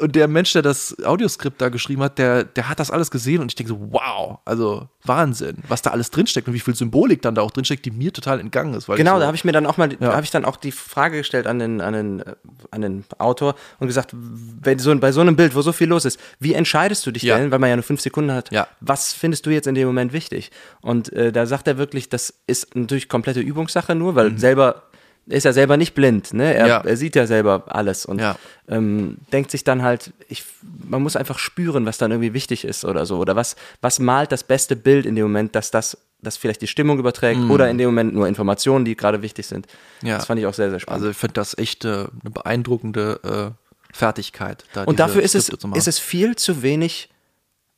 und 0.00 0.14
der 0.16 0.28
Mensch, 0.28 0.52
der 0.52 0.62
das 0.62 0.96
Audioskript 1.04 1.60
da 1.60 1.68
geschrieben 1.68 2.02
hat, 2.02 2.18
der, 2.18 2.44
der 2.44 2.68
hat 2.68 2.78
das 2.80 2.90
alles 2.90 3.10
gesehen 3.10 3.40
und 3.42 3.50
ich 3.50 3.54
denke 3.56 3.72
so, 3.72 3.78
wow, 3.90 4.38
also 4.44 4.88
Wahnsinn, 5.04 5.58
was 5.68 5.82
da 5.82 5.90
alles 5.90 6.10
drinsteckt 6.10 6.46
und 6.48 6.54
wie 6.54 6.60
viel 6.60 6.74
Symbolik 6.74 7.22
dann 7.22 7.34
da 7.34 7.42
auch 7.42 7.50
drinsteckt, 7.50 7.84
die 7.86 7.90
mir 7.90 8.12
total 8.12 8.40
entgangen 8.40 8.74
ist. 8.74 8.86
Genau, 8.86 9.14
so, 9.14 9.20
da 9.20 9.26
habe 9.26 9.36
ich 9.36 9.44
mir 9.44 9.52
dann 9.52 9.66
auch 9.66 9.76
mal, 9.76 9.90
Ja. 10.00 10.12
habe 10.12 10.24
ich 10.24 10.30
dann 10.30 10.44
auch 10.44 10.56
die 10.56 10.72
Frage 10.72 11.18
gestellt 11.18 11.46
an 11.46 11.58
den, 11.58 11.80
an 11.80 11.92
den, 11.92 12.20
äh, 12.20 12.34
an 12.70 12.80
den 12.82 13.04
Autor 13.18 13.54
und 13.78 13.86
gesagt, 13.86 14.10
wenn 14.14 14.78
so, 14.78 14.94
bei 14.98 15.12
so 15.12 15.20
einem 15.20 15.36
Bild, 15.36 15.54
wo 15.54 15.62
so 15.62 15.72
viel 15.72 15.88
los 15.88 16.04
ist, 16.04 16.18
wie 16.40 16.54
entscheidest 16.54 17.06
du 17.06 17.10
dich 17.10 17.22
Ja. 17.22 17.38
denn, 17.38 17.50
weil 17.50 17.58
man 17.58 17.70
ja 17.70 17.76
nur 17.76 17.82
fünf 17.82 18.00
Sekunden 18.00 18.32
hat, 18.32 18.50
Ja. 18.52 18.66
was 18.80 19.12
findest 19.12 19.46
du 19.46 19.50
jetzt 19.50 19.66
in 19.66 19.74
dem 19.74 19.86
Moment 19.86 20.12
wichtig? 20.12 20.50
Und 20.80 21.12
äh, 21.12 21.32
da 21.32 21.46
sagt 21.46 21.66
er 21.68 21.78
wirklich, 21.78 22.08
das 22.08 22.34
ist 22.46 22.74
natürlich 22.74 23.08
komplette 23.08 23.40
Übungssache 23.40 23.94
nur, 23.94 24.14
weil 24.14 24.36
selber 24.38 24.82
er 25.28 25.36
ist 25.36 25.44
ja 25.44 25.52
selber 25.52 25.76
nicht 25.76 25.94
blind, 25.94 26.32
ne? 26.32 26.54
Er, 26.54 26.62
Mhm. 26.64 26.68
Ja. 26.68 26.80
er 26.84 26.96
sieht 26.96 27.14
ja 27.16 27.26
selber 27.26 27.64
alles 27.68 28.06
und 28.06 28.20
Ja. 28.20 28.36
ähm, 28.68 29.18
denkt 29.32 29.50
sich 29.50 29.62
dann 29.64 29.82
halt, 29.82 30.12
ich, 30.28 30.44
man 30.88 31.02
muss 31.02 31.16
einfach 31.16 31.38
spüren, 31.38 31.84
was 31.86 31.98
dann 31.98 32.10
irgendwie 32.10 32.32
wichtig 32.34 32.64
ist 32.64 32.84
oder 32.84 33.04
so. 33.06 33.18
Oder 33.18 33.36
was, 33.36 33.56
was 33.80 33.98
malt 33.98 34.32
das 34.32 34.42
beste 34.44 34.74
Bild 34.76 35.04
in 35.06 35.14
dem 35.16 35.24
Moment, 35.24 35.54
dass 35.54 35.70
das, 35.70 35.98
das 36.22 36.36
vielleicht 36.36 36.62
die 36.62 36.66
Stimmung 36.66 36.98
überträgt 36.98 37.40
oder 37.50 37.68
in 37.70 37.78
dem 37.78 37.86
Moment 37.88 38.14
nur 38.14 38.26
Informationen, 38.26 38.84
die 38.84 38.96
gerade 38.96 39.22
wichtig 39.22 39.46
sind. 39.46 39.66
Mhm. 40.02 40.08
Ja. 40.08 40.16
Das 40.16 40.26
fand 40.26 40.40
ich 40.40 40.46
auch 40.46 40.54
sehr, 40.54 40.70
sehr 40.70 40.80
spannend. 40.80 41.00
Also 41.02 41.10
ich 41.10 41.16
finde 41.16 41.34
das 41.34 41.56
echt 41.58 41.84
äh, 41.84 41.88
eine 42.22 42.30
beeindruckende 42.32 43.54
äh, 43.54 43.94
Fertigkeit. 43.96 44.64
Da 44.72 44.84
und 44.84 44.98
dafür 45.00 45.22
ist 45.22 45.34
es, 45.34 45.48
ist 45.48 45.88
es 45.88 45.98
viel 45.98 46.36
zu 46.36 46.62
wenig 46.62 47.08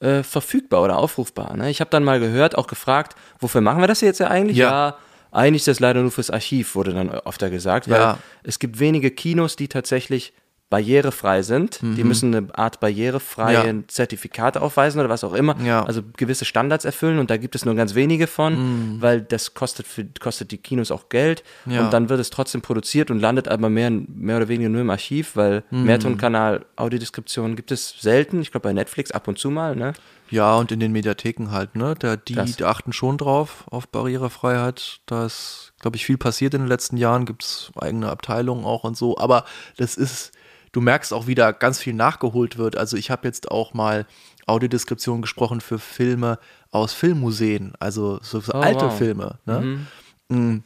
äh, 0.01 0.22
verfügbar 0.22 0.82
oder 0.82 0.98
aufrufbar. 0.98 1.57
Ne? 1.57 1.70
Ich 1.70 1.80
habe 1.80 1.90
dann 1.90 2.05
mal 2.05 2.20
gehört, 2.20 2.57
auch 2.57 2.66
gefragt, 2.66 3.14
wofür 3.38 3.61
machen 3.61 3.80
wir 3.82 3.86
das 3.88 4.01
jetzt 4.01 4.18
ja 4.20 4.28
eigentlich? 4.28 4.57
Ja. 4.57 4.96
Eigentlich 5.33 5.61
ist 5.62 5.68
das 5.68 5.81
leider 5.81 6.03
nur 6.03 6.11
fürs 6.11 6.31
Archiv, 6.31 6.74
wurde 6.74 6.93
dann 6.95 7.11
öfter 7.11 7.51
gesagt, 7.51 7.89
weil 7.89 8.01
Ja. 8.01 8.18
es 8.43 8.59
gibt 8.59 8.81
wenige 8.81 9.11
Kinos, 9.11 9.57
die 9.57 9.68
tatsächlich 9.68 10.33
barrierefrei 10.70 11.43
sind. 11.43 11.81
Die 11.83 12.05
müssen 12.05 12.33
eine 12.33 12.47
Art 12.57 12.78
barrierefreie 12.78 13.66
Ja. 13.66 13.74
Zertifikat 13.89 14.57
aufweisen 14.57 15.01
oder 15.01 15.09
was 15.09 15.24
auch 15.24 15.33
immer. 15.35 15.57
Ja. 15.64 15.83
Also 15.85 16.01
gewisse 16.16 16.45
Standards 16.45 16.85
erfüllen 16.85 17.18
und 17.18 17.28
da 17.28 17.39
gibt 17.39 17.57
es 17.57 17.64
nur 17.64 17.74
ganz 17.74 17.97
wenige 17.97 18.28
von, 18.28 18.99
weil 19.01 19.20
das 19.20 19.55
kostet, 19.55 19.89
für, 19.89 20.07
kostet 20.20 20.53
die 20.53 20.59
Kinos 20.59 20.93
auch 20.93 21.09
Geld 21.09 21.43
Ja. 21.66 21.81
und 21.85 21.93
dann 21.93 22.09
wird 22.09 22.20
es 22.20 22.31
trotzdem 22.31 22.61
produziert 22.62 23.11
und 23.11 23.18
landet 23.18 23.49
aber 23.49 23.68
mehr, 23.68 23.91
mehr 23.91 24.37
oder 24.37 24.47
weniger 24.47 24.68
nur 24.70 24.83
im 24.83 24.91
Archiv, 24.91 25.35
weil 25.35 25.64
Mehrtonkanal, 25.72 26.64
Audiodeskription 26.76 27.57
gibt 27.57 27.72
es 27.72 27.97
selten. 28.01 28.41
Ich 28.41 28.53
glaube 28.53 28.68
bei 28.68 28.72
Netflix 28.72 29.11
ab 29.11 29.26
und 29.26 29.41
zu 29.41 29.51
mal, 29.51 29.74
ne? 29.74 29.93
Ja, 30.31 30.57
und 30.57 30.70
in 30.72 30.81
den 30.81 30.93
Mediatheken 30.93 31.51
halt, 31.51 31.74
ne? 31.74 31.95
Da, 31.99 32.16
die, 32.16 32.35
die 32.35 32.64
achten 32.64 32.93
schon 32.93 33.18
drauf, 33.18 33.64
auf 33.70 33.89
Barrierefreiheit. 33.89 35.01
Da 35.07 35.26
ist, 35.26 35.72
glaube 35.81 35.97
ich, 35.97 36.07
viel 36.07 36.18
passiert 36.18 36.55
in 36.55 36.62
den 36.62 36.68
letzten 36.68 36.97
Jahren, 36.97 37.26
gibt's 37.26 37.72
eigene 37.78 38.09
Abteilungen 38.09 38.64
auch 38.64 38.85
und 38.85 38.97
so. 38.97 39.18
Aber 39.18 39.45
das 39.76 39.97
ist, 39.97 40.33
du 40.72 40.81
merkst 40.81 41.12
auch 41.12 41.26
wieder, 41.26 41.53
ganz 41.53 41.81
viel 41.81 41.95
nachgeholt 41.95 42.59
wird. 42.59 42.76
Also 42.76 42.97
ich 42.97 43.11
habe 43.11 43.26
jetzt 43.26 43.51
auch 43.51 43.74
mal 43.74 44.07
Audiodeskription 44.47 45.20
gesprochen 45.22 45.61
für 45.61 45.78
Filme 45.78 46.39
aus 46.70 46.93
Filmmuseen, 46.93 47.72
also 47.81 48.18
so, 48.22 48.41
Oh, 48.53 48.59
alte 48.59 48.87
wow. 48.87 48.97
Filme, 48.99 49.39
ne? 49.47 49.87
Mm, 50.28 50.59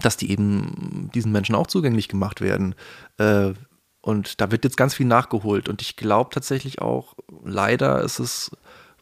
Dass 0.00 0.16
die 0.16 0.30
eben 0.30 1.10
diesen 1.14 1.30
Menschen 1.30 1.54
auch 1.54 1.68
zugänglich 1.68 2.08
gemacht 2.08 2.40
werden. 2.40 2.74
Äh, 3.18 3.52
und 4.00 4.40
da 4.40 4.50
wird 4.50 4.64
jetzt 4.64 4.76
ganz 4.76 4.94
viel 4.94 5.06
nachgeholt. 5.06 5.68
Und 5.68 5.80
ich 5.80 5.96
glaube 5.96 6.30
tatsächlich 6.30 6.82
auch, 6.82 7.14
leider 7.44 8.02
ist 8.02 8.18
es 8.18 8.50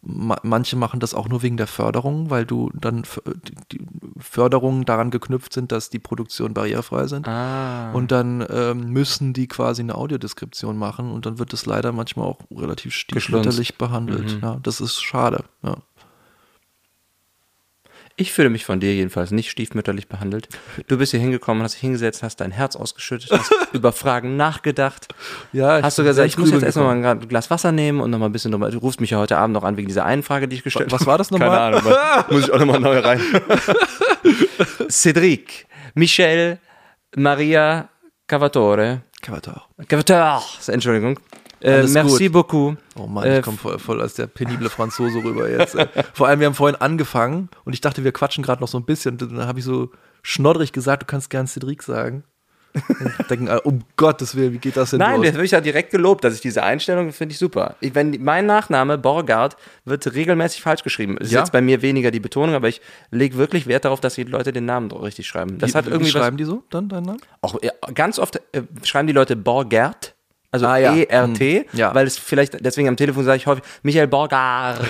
manche 0.03 0.77
machen 0.77 0.99
das 0.99 1.15
auch 1.15 1.29
nur 1.29 1.43
wegen 1.43 1.57
der 1.57 1.69
Förderung, 1.69 2.29
weil 2.29 2.45
du 2.45 2.71
dann 2.75 3.05
die 3.71 3.81
Förderungen 4.19 4.85
daran 4.85 5.11
geknüpft 5.11 5.53
sind, 5.53 5.71
dass 5.71 5.91
die 5.91 6.01
Produktionen 6.01 6.55
barrierefrei 6.55 7.07
sind. 7.07 7.29
Ah. 7.29 7.93
Und 7.93 8.11
dann 8.11 8.45
ähm, 8.51 8.91
müssen 8.91 9.33
die 9.33 9.47
quasi 9.47 9.83
eine 9.83 9.95
Audiodeskription 9.95 10.77
machen 10.77 11.13
und 11.13 11.25
dann 11.25 11.39
wird 11.39 11.53
es 11.53 11.67
leider 11.67 11.93
manchmal 11.93 12.27
auch 12.27 12.39
relativ 12.51 12.95
stiefmütterlich 12.95 13.79
behandelt. 13.79 14.39
Ja, 14.43 14.59
das 14.63 14.81
ist 14.81 15.01
schade. 15.01 15.45
Ja. 15.63 15.77
Ich 18.17 18.33
fühle 18.33 18.51
mich 18.51 18.65
von 18.65 18.79
dir 18.79 18.95
jedenfalls 18.95 19.31
nicht 19.31 19.51
stiefmütterlich 19.51 20.07
behandelt. 20.07 20.49
Du 20.87 20.99
bist 20.99 21.13
hier 21.13 21.21
hingekommen, 21.21 21.63
hast 21.63 21.75
dich 21.75 21.81
hingesetzt, 21.81 22.23
hast 22.23 22.37
dein 22.37 22.51
Herz 22.51 22.77
ausgeschüttet, 22.77 23.31
hast 23.31 23.53
über 23.73 23.93
Fragen 23.93 24.37
nachgedacht. 24.37 25.09
Ja, 25.53 25.79
ich 25.79 25.85
hast 25.85 25.99
du 25.99 26.05
gesagt, 26.05 26.29
ich 26.29 26.37
muss 26.37 26.51
jetzt 26.51 26.63
erstmal 26.63 26.95
mal 26.95 27.11
ein 27.11 27.29
Glas 27.29 27.51
Wasser 27.51 27.73
nehmen 27.73 28.01
und 28.01 28.11
noch 28.11 28.19
mal 28.19 28.27
ein 28.27 28.33
bisschen 28.33 28.53
drüber. 28.53 28.71
Du 28.71 28.79
rufst 28.79 29.01
mich 29.01 29.11
ja 29.11 29.19
heute 29.19 29.39
Abend 29.39 29.55
noch 29.55 29.65
an 29.65 29.77
wegen 29.77 29.89
dieser 29.89 30.05
einen 30.05 30.23
Frage, 30.23 30.47
die 30.47 30.57
ich 30.57 30.63
gestellt 30.63 30.93
habe. 30.93 31.01
Was 31.01 31.07
war 31.07 31.17
das 31.17 31.31
nochmal? 31.31 31.49
Keine 31.49 31.79
Ahnung, 31.79 32.27
muss 32.31 32.45
ich 32.45 32.53
auch 32.53 32.59
nochmal 32.59 32.81
neu 32.81 32.99
rein. 32.99 33.21
Cédric, 34.89 35.67
Michel, 35.95 36.59
Maria 37.17 37.89
Cavatore. 38.27 39.03
Kavatore. 39.23 39.63
Cavatore, 39.89 40.43
Entschuldigung. 40.67 41.19
Äh, 41.63 41.87
merci 41.87 42.25
gut. 42.27 42.33
beaucoup. 42.33 42.77
Oh 42.97 43.07
Mann, 43.07 43.25
Äh, 43.25 43.39
ich 43.39 43.45
komme 43.45 43.57
voll, 43.59 43.79
voll 43.79 44.01
als 44.01 44.15
der 44.15 44.27
penible 44.27 44.69
Franzose 44.69 45.19
rüber 45.23 45.49
jetzt. 45.49 45.77
Vor 46.15 46.27
allem, 46.29 46.41
wir 46.41 46.47
haben 46.47 46.55
vorhin 46.55 46.81
angefangen 46.81 47.49
und 47.65 47.73
ich 47.73 47.81
dachte, 47.81 48.05
wir 48.05 48.13
quatschen 48.13 48.43
gerade 48.45 48.61
noch 48.61 48.69
so 48.69 48.79
ein 48.79 48.85
bisschen. 48.85 49.17
Dann 49.19 49.47
habe 49.47 49.59
ich 49.61 49.65
so 49.65 49.91
schnoddrig 50.23 50.73
gesagt, 50.73 51.03
du 51.03 51.07
kannst 51.07 51.31
gern 51.31 51.47
Cedric 51.47 51.83
sagen. 51.83 52.25
Und 52.75 53.15
denken, 53.31 53.49
alle, 53.51 53.61
um 53.63 53.85
Gottes 53.97 54.35
Willen, 54.35 54.55
wie 54.55 54.59
geht 54.59 54.79
das 54.79 54.91
denn 54.91 54.99
Nein, 55.01 55.17
los? 55.21 55.27
das 55.27 55.37
wird 55.37 55.51
ja 55.51 55.61
direkt 55.61 55.91
gelobt, 55.91 56.25
dass 56.25 56.35
ich 56.35 56.41
diese 56.41 56.63
Einstellung 56.63 57.13
finde 57.13 57.33
ich 57.35 57.39
super. 57.39 57.77
Ich, 57.81 57.95
wenn 57.95 58.17
mein 58.25 58.47
Nachname 58.47 58.97
Borgard 58.97 59.57
wird 59.85 60.15
regelmäßig 60.15 60.63
falsch 60.63 60.83
geschrieben. 60.83 61.19
Ist 61.19 61.33
Ja? 61.33 61.41
jetzt 61.41 61.53
bei 61.53 61.61
mir 61.61 61.83
weniger 61.83 62.11
die 62.11 62.19
Betonung, 62.21 62.55
aber 62.55 62.69
ich 62.69 62.81
lege 63.11 63.37
wirklich 63.37 63.67
Wert 63.67 63.85
darauf, 63.85 64.01
dass 64.01 64.15
die 64.15 64.25
Leute 64.25 64.55
den 64.55 64.65
Namen 64.65 64.91
richtig 64.91 65.27
schreiben. 65.27 65.59
Das 65.59 65.75
Wie- 65.75 65.75
hat 65.77 65.85
wie 65.87 65.91
irgendwie 65.91 66.11
schreiben 66.11 66.39
die 66.39 66.45
so 66.45 66.65
dann 66.71 66.89
deinen 66.89 67.05
Namen? 67.05 67.21
was. 67.43 67.53
Auch 67.55 67.63
ja, 67.63 67.73
ganz 67.95 68.19
oft 68.19 68.37
äh, 68.53 68.63
schreiben 68.85 69.07
die 69.07 69.13
Leute 69.13 69.37
Borgert. 69.37 70.15
Also 70.55 70.67
Ah, 70.67 70.77
ja. 70.77 70.95
E-R-T, 70.95 71.61
Hm. 71.71 71.79
Ja. 71.79 71.95
weil 71.95 72.07
es 72.07 72.19
vielleicht, 72.19 72.63
deswegen 72.65 72.87
am 72.87 72.97
Telefon 72.99 73.25
sage 73.25 73.39
ich 73.39 73.47
häufig, 73.47 73.65
Michael 73.83 74.07
Borgard. 74.07 74.81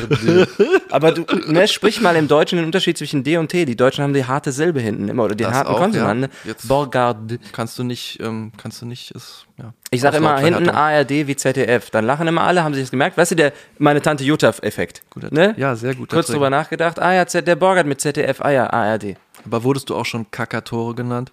Aber 0.90 1.12
du, 1.12 1.24
ne, 1.46 1.68
sprich 1.68 2.00
mal 2.00 2.16
im 2.16 2.26
Deutschen 2.26 2.56
den 2.58 2.64
Unterschied 2.66 2.98
zwischen 2.98 3.22
D 3.22 3.36
und 3.36 3.46
T. 3.48 3.64
Die 3.64 3.76
Deutschen 3.76 4.02
haben 4.02 4.12
die 4.12 4.24
harte 4.24 4.50
Silbe 4.50 4.80
hinten 4.80 5.08
immer, 5.08 5.22
oder 5.22 5.36
die 5.36 5.44
Das 5.44 5.54
harten 5.54 5.70
auch, 5.70 5.78
Konsonanten. 5.78 6.30
ja. 6.44 6.50
Jetzt- 6.50 6.66
Borgard. 6.66 7.38
Kannst 7.52 7.78
du 7.78 7.84
nicht, 7.84 8.18
ähm, 8.20 8.50
kannst 8.60 8.82
du 8.82 8.86
nicht, 8.86 9.12
ist, 9.12 9.46
ja. 9.56 9.72
Ich 9.90 10.00
sage 10.00 10.16
immer 10.16 10.36
hinten. 10.40 10.68
ARD 10.68 11.28
wie 11.28 11.36
ZDF. 11.36 11.90
Dann 11.90 12.06
lachen 12.06 12.26
immer 12.26 12.42
alle, 12.42 12.64
haben 12.64 12.74
sich 12.74 12.82
das 12.82 12.90
gemerkt. 12.90 13.16
Weißt 13.16 13.30
du, 13.30 13.36
der 13.36 13.52
meine 13.78 14.02
Tante 14.02 14.24
Jutta-Effekt. 14.24 15.02
Ne? 15.30 15.54
ja, 15.56 15.76
sehr 15.76 15.94
gut, 15.94 16.08
Kurz 16.10 16.26
drüber 16.26 16.50
nachgedacht. 16.50 16.98
Ah 16.98 17.12
ja, 17.14 17.24
Z- 17.26 17.46
der 17.46 17.54
Borgert 17.54 17.86
mit 17.86 18.00
ZDF. 18.00 18.40
Ah 18.40 18.50
ja, 18.50 18.66
ARD. 18.68 19.14
Aber 19.46 19.62
wurdest 19.62 19.90
du 19.90 19.94
auch 19.94 20.06
schon 20.06 20.28
Kakatore 20.32 20.96
genannt? 20.96 21.30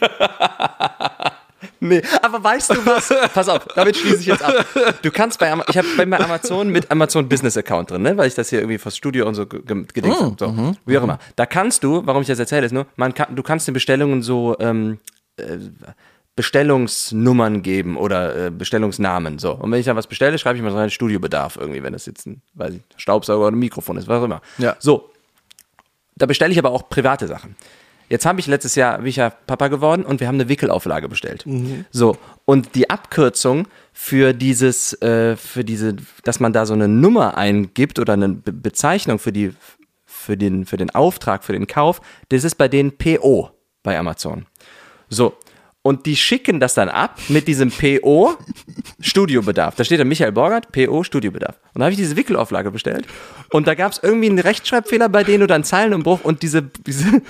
Nee, 1.80 2.02
aber 2.22 2.42
weißt 2.42 2.70
du 2.70 2.86
was? 2.86 3.12
Pass 3.34 3.48
auf, 3.48 3.66
damit 3.74 3.96
schließe 3.96 4.20
ich 4.20 4.26
jetzt 4.26 4.42
ab. 4.42 4.66
Du 5.02 5.10
kannst 5.10 5.38
bei 5.38 5.50
Ama 5.50 5.64
ich 5.68 5.76
habe 5.78 5.86
bei 5.96 6.02
Amazon 6.18 6.68
mit 6.68 6.90
Amazon 6.90 7.28
Business 7.28 7.56
Account 7.56 7.90
drin, 7.90 8.02
ne? 8.02 8.16
weil 8.16 8.28
ich 8.28 8.34
das 8.34 8.50
hier 8.50 8.60
irgendwie 8.60 8.78
fürs 8.78 8.96
Studio 8.96 9.26
und 9.26 9.34
so 9.34 9.46
ge- 9.46 9.62
ge- 9.62 9.84
gedings 9.92 10.16
Oh, 10.18 10.24
habe. 10.24 10.36
So, 10.38 10.48
mhm, 10.48 10.76
wie 10.86 10.98
auch 10.98 11.02
immer. 11.02 11.18
Da 11.36 11.46
kannst 11.46 11.84
du, 11.84 12.06
warum 12.06 12.22
ich 12.22 12.28
das 12.28 12.38
erzähle, 12.38 12.66
ist 12.66 12.72
nur, 12.72 12.86
man 12.96 13.14
kann, 13.14 13.34
du 13.34 13.42
kannst 13.42 13.66
den 13.66 13.74
Bestellungen 13.74 14.22
so 14.22 14.56
ähm, 14.60 14.98
äh, 15.36 15.58
Bestellungsnummern 16.36 17.62
geben 17.62 17.96
oder 17.96 18.46
äh, 18.46 18.50
Bestellungsnamen. 18.50 19.38
So. 19.38 19.52
Und 19.52 19.70
wenn 19.70 19.80
ich 19.80 19.86
dann 19.86 19.96
was 19.96 20.06
bestelle, 20.06 20.38
schreibe 20.38 20.56
ich 20.56 20.62
mal 20.64 20.72
rein 20.72 20.90
Studiobedarf 20.90 21.56
irgendwie, 21.56 21.82
wenn 21.82 21.92
das 21.92 22.06
jetzt 22.06 22.26
ein 22.26 22.42
weiß 22.54 22.74
ich, 22.74 22.80
Staubsauger 22.96 23.46
oder 23.46 23.56
ein 23.56 23.58
Mikrofon 23.58 23.96
ist, 23.96 24.08
was 24.08 24.20
auch 24.20 24.24
immer. 24.24 24.40
Ja. 24.58 24.76
So, 24.78 25.10
da 26.16 26.26
bestelle 26.26 26.52
ich 26.52 26.58
aber 26.58 26.70
auch 26.70 26.88
private 26.88 27.26
Sachen. 27.26 27.56
Jetzt 28.12 28.26
habe 28.26 28.38
ich 28.40 28.46
letztes 28.46 28.74
Jahr, 28.74 28.98
bin 28.98 29.06
ich 29.06 29.16
ja 29.16 29.30
Papa 29.30 29.68
geworden 29.68 30.04
und 30.04 30.20
wir 30.20 30.28
haben 30.28 30.34
eine 30.34 30.50
Wickelauflage 30.50 31.08
bestellt. 31.08 31.46
So, 31.90 32.18
und 32.44 32.74
die 32.74 32.90
Abkürzung 32.90 33.66
für 33.94 34.34
dieses, 34.34 34.92
äh, 35.00 35.34
für 35.34 35.64
diese, 35.64 35.96
dass 36.22 36.38
man 36.38 36.52
da 36.52 36.66
so 36.66 36.74
eine 36.74 36.88
Nummer 36.88 37.38
eingibt 37.38 37.98
oder 37.98 38.12
eine 38.12 38.28
Be 38.28 38.52
Bezeichnung 38.52 39.18
für 39.18 39.32
die, 39.32 39.54
für 40.04 40.36
den, 40.36 40.66
für 40.66 40.76
den 40.76 40.90
Auftrag, 40.90 41.42
für 41.42 41.54
den 41.54 41.66
Kauf, 41.66 42.02
das 42.28 42.44
ist 42.44 42.56
bei 42.56 42.68
denen 42.68 42.98
PO 42.98 43.48
bei 43.82 43.98
Amazon. 43.98 44.44
So. 45.08 45.32
Und 45.84 46.06
die 46.06 46.14
schicken 46.14 46.60
das 46.60 46.74
dann 46.74 46.88
ab 46.88 47.18
mit 47.28 47.48
diesem 47.48 47.72
PO 47.72 48.36
Studiobedarf. 49.00 49.74
Da 49.74 49.82
steht 49.82 49.98
dann 49.98 50.06
Michael 50.06 50.30
Borgert, 50.30 50.70
PO 50.70 51.02
Studiobedarf. 51.02 51.56
Und 51.74 51.80
da 51.80 51.86
habe 51.86 51.90
ich 51.92 51.98
diese 51.98 52.14
Wickelauflage 52.16 52.70
bestellt. 52.70 53.08
Und 53.50 53.66
da 53.66 53.74
gab 53.74 53.90
es 53.90 53.98
irgendwie 54.00 54.28
einen 54.28 54.38
Rechtschreibfehler 54.38 55.08
bei 55.08 55.24
denen 55.24 55.42
oder 55.42 55.56
einen 55.56 55.64
Zeilenumbruch 55.64 56.20
und 56.22 56.42
diese, 56.42 56.62
diese 56.62 57.20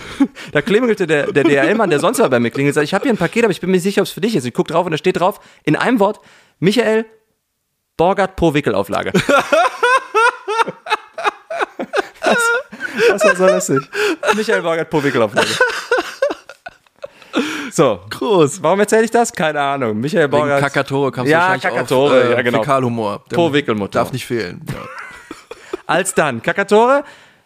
da 0.53 0.61
klingelte 0.61 1.07
der, 1.07 1.33
der 1.33 1.45
DHL-Mann, 1.45 1.89
der 1.89 1.99
sonst 1.99 2.19
mal 2.19 2.29
bei 2.29 2.41
mir 2.41 2.51
klingelt, 2.51 2.75
sagt, 2.75 2.85
ich 2.85 2.93
habe 2.93 3.05
hier 3.05 3.13
ein 3.13 3.17
Paket, 3.17 3.45
aber 3.45 3.53
ich 3.53 3.61
bin 3.61 3.71
mir 3.71 3.77
nicht 3.77 3.85
sicher, 3.85 4.03
ob 4.03 4.07
es 4.07 4.13
für 4.13 4.21
dich 4.21 4.37
ist. 4.37 4.45
Ich 4.45 4.53
gucke 4.53 4.71
drauf 4.71 4.85
und 4.85 4.93
da 4.93 4.99
steht 4.99 5.19
drauf, 5.19 5.41
in 5.65 5.75
einem 5.75 5.99
Wort, 5.99 6.21
Michael 6.59 7.07
Borgert 7.97 8.37
pro 8.37 8.53
Wickelauflage. 8.53 9.13
das, 12.23 12.39
das 13.09 13.25
war 13.25 13.37
so 13.37 13.47
lustig. 13.47 13.91
Michael 14.37 14.61
Borgert 14.61 14.91
pro 14.91 15.03
Wickelauflage. 15.03 15.49
So, 17.73 18.01
Groß. 18.11 18.63
Warum 18.63 18.81
erzähle 18.81 19.05
ich 19.05 19.11
das? 19.11 19.33
Keine 19.33 19.59
Ahnung. 19.59 19.99
Michael 19.99 20.25
Wegen 20.25 20.31
Borgert. 20.33 20.61
Kakatore 20.61 21.11
kamst 21.11 21.31
Ja, 21.31 21.57
Kakatore, 21.57 22.19
auf, 22.19 22.25
äh, 22.25 22.33
ja, 22.33 22.43
genau. 22.43 22.59
Fäkalhumor. 22.59 23.25
Pro 23.31 23.51
Wickelmutter. 23.51 23.99
Darf 24.01 24.13
nicht 24.13 24.27
fehlen. 24.27 24.61
Ja. 24.69 24.75
Als 25.87 26.13
dann. 26.15 26.43
Kakatore, 26.43 27.03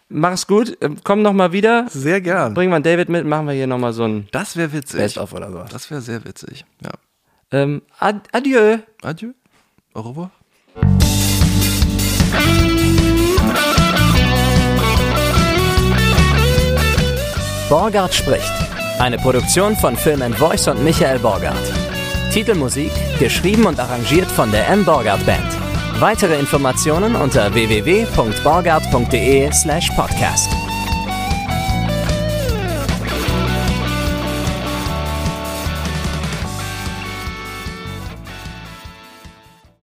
mach's 0.09 0.45
gut. 0.45 0.77
Ähm, 0.81 0.97
Komm 1.01 1.21
noch 1.21 1.31
mal 1.31 1.53
wieder. 1.53 1.85
Sehr 1.89 2.19
gern. 2.19 2.53
Bringen 2.53 2.73
wir 2.73 2.81
David 2.81 3.07
mit, 3.07 3.25
machen 3.25 3.47
wir 3.47 3.53
hier 3.53 3.67
noch 3.67 3.77
mal 3.77 3.93
so 3.93 4.03
ein 4.03 4.27
Das 4.33 4.57
wäre 4.57 4.73
witzig. 4.73 4.99
Best-of 4.99 5.31
oder 5.31 5.49
sowas. 5.49 5.69
Das 5.71 5.89
wäre 5.89 6.01
sehr 6.01 6.25
witzig. 6.25 6.65
Ja. 6.83 6.91
Ähm, 7.51 7.81
ad 7.97 8.19
adieu. 8.33 8.79
Adieu. 9.03 9.29
Au 9.93 10.01
revoir. 10.01 10.31
Borgard 17.69 18.13
spricht. 18.13 18.66
Eine 18.99 19.17
Produktion 19.19 19.75
von 19.75 19.95
Film 19.95 20.23
and 20.23 20.35
Voice 20.35 20.67
und 20.67 20.83
Michael 20.83 21.19
Borgard. 21.19 21.55
Titelmusik 22.33 22.91
geschrieben 23.19 23.65
und 23.67 23.79
arrangiert 23.79 24.29
von 24.31 24.51
der 24.51 24.67
M. 24.69 24.83
Borgard 24.83 25.23
Band. 25.25 25.45
Weitere 25.99 26.39
Informationen 26.39 27.15
unter 27.15 27.53
www.borgard.de 27.53 29.51
slash 29.53 29.91
podcast. 29.91 30.66